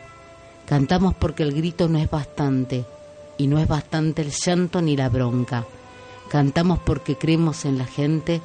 Cantamos 0.67 1.15
porque 1.15 1.43
el 1.43 1.53
grito 1.53 1.89
no 1.89 1.99
es 1.99 2.09
bastante 2.09 2.87
y 3.37 3.47
no 3.47 3.59
es 3.59 3.69
bastante 3.69 4.23
el 4.23 4.31
llanto 4.31 4.81
ni 4.81 4.97
la 4.97 5.09
bronca. 5.09 5.67
Cantamos 6.33 6.79
porque 6.79 7.19
creemos 7.19 7.67
en 7.67 7.77
la 7.77 7.85
gente 7.85 8.41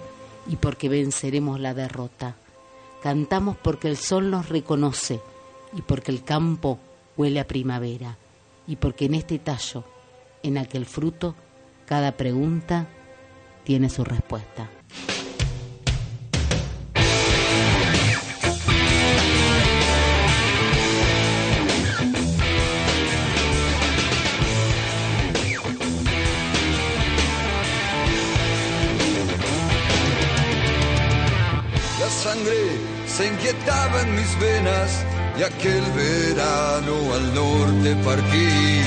y 0.45 0.57
porque 0.57 0.89
venceremos 0.89 1.57
la 1.61 1.73
derrota. 1.73 2.35
Cantamos 3.01 3.55
porque 3.55 3.87
el 3.87 3.95
sol 3.95 4.29
nos 4.29 4.49
reconoce 4.49 5.21
y 5.71 5.81
porque 5.83 6.11
el 6.11 6.25
campo 6.25 6.79
huele 7.15 7.39
a 7.39 7.47
primavera 7.47 8.17
y 8.67 8.75
porque 8.75 9.05
en 9.05 9.13
este 9.13 9.39
tallo, 9.39 9.85
en 10.43 10.57
aquel 10.57 10.85
fruto, 10.85 11.33
cada 11.85 12.17
pregunta 12.17 12.89
tiene 13.63 13.89
su 13.89 14.03
respuesta. 14.03 14.69
En 33.49 34.15
mis 34.15 34.39
venas 34.39 35.05
y 35.39 35.43
aquel 35.43 35.83
verano 35.93 37.13
al 37.13 37.33
norte 37.33 37.95
partí 38.03 38.81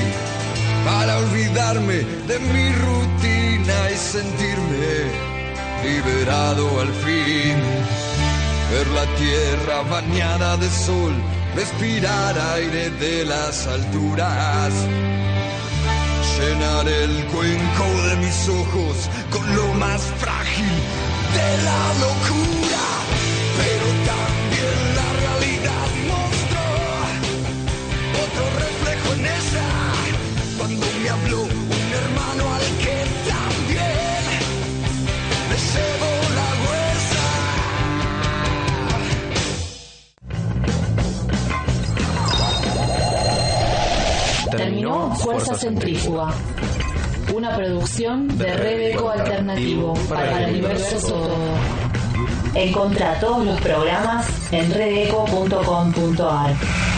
para 0.85 1.17
olvidarme 1.17 2.03
de 2.27 2.39
mi 2.39 2.69
rutina 2.73 3.91
y 3.91 3.97
sentirme 3.97 5.31
liberado 5.83 6.79
al 6.79 6.93
fin. 6.93 7.57
Ver 8.71 8.87
la 8.89 9.05
tierra 9.15 9.81
bañada 9.89 10.57
de 10.57 10.69
sol, 10.69 11.13
respirar 11.55 12.37
aire 12.55 12.91
de 12.91 13.25
las 13.25 13.65
alturas. 13.65 14.73
Llenar 16.37 16.87
el 16.87 17.25
cuenco 17.25 17.85
de 18.09 18.15
mis 18.17 18.47
ojos 18.47 19.09
con 19.31 19.55
lo 19.55 19.73
más 19.73 20.01
frágil 20.19 20.73
de 21.33 21.63
la 21.63 21.93
locura. 22.05 23.30
Pero 23.57 23.85
también 24.11 24.77
la 24.99 25.09
realidad 25.23 25.87
mostró 26.11 26.65
otro 28.25 28.45
reflejo 28.59 29.07
en 29.13 29.21
ella. 29.25 29.67
Cuando 30.57 30.85
me 31.01 31.09
habló 31.09 31.41
un 31.43 31.89
hermano 32.01 32.43
al 32.53 32.65
que 32.83 32.97
también 33.29 34.33
le 35.49 35.57
llevó 35.71 36.13
la 36.39 36.49
huesa. 36.63 37.25
Terminó 44.57 45.15
Fuerza 45.15 45.55
Centrífuga. 45.55 46.27
Una 47.33 47.55
producción 47.55 48.27
de 48.37 48.53
Rebeco 48.53 49.09
Alternativo 49.09 49.93
para 50.09 50.43
el 50.43 50.49
universo 50.51 51.07
todo. 51.07 51.90
Encontrá 52.53 53.19
todos 53.19 53.45
los 53.45 53.59
programas 53.61 54.27
en 54.51 54.71
redeco.com.ar. 54.71 56.90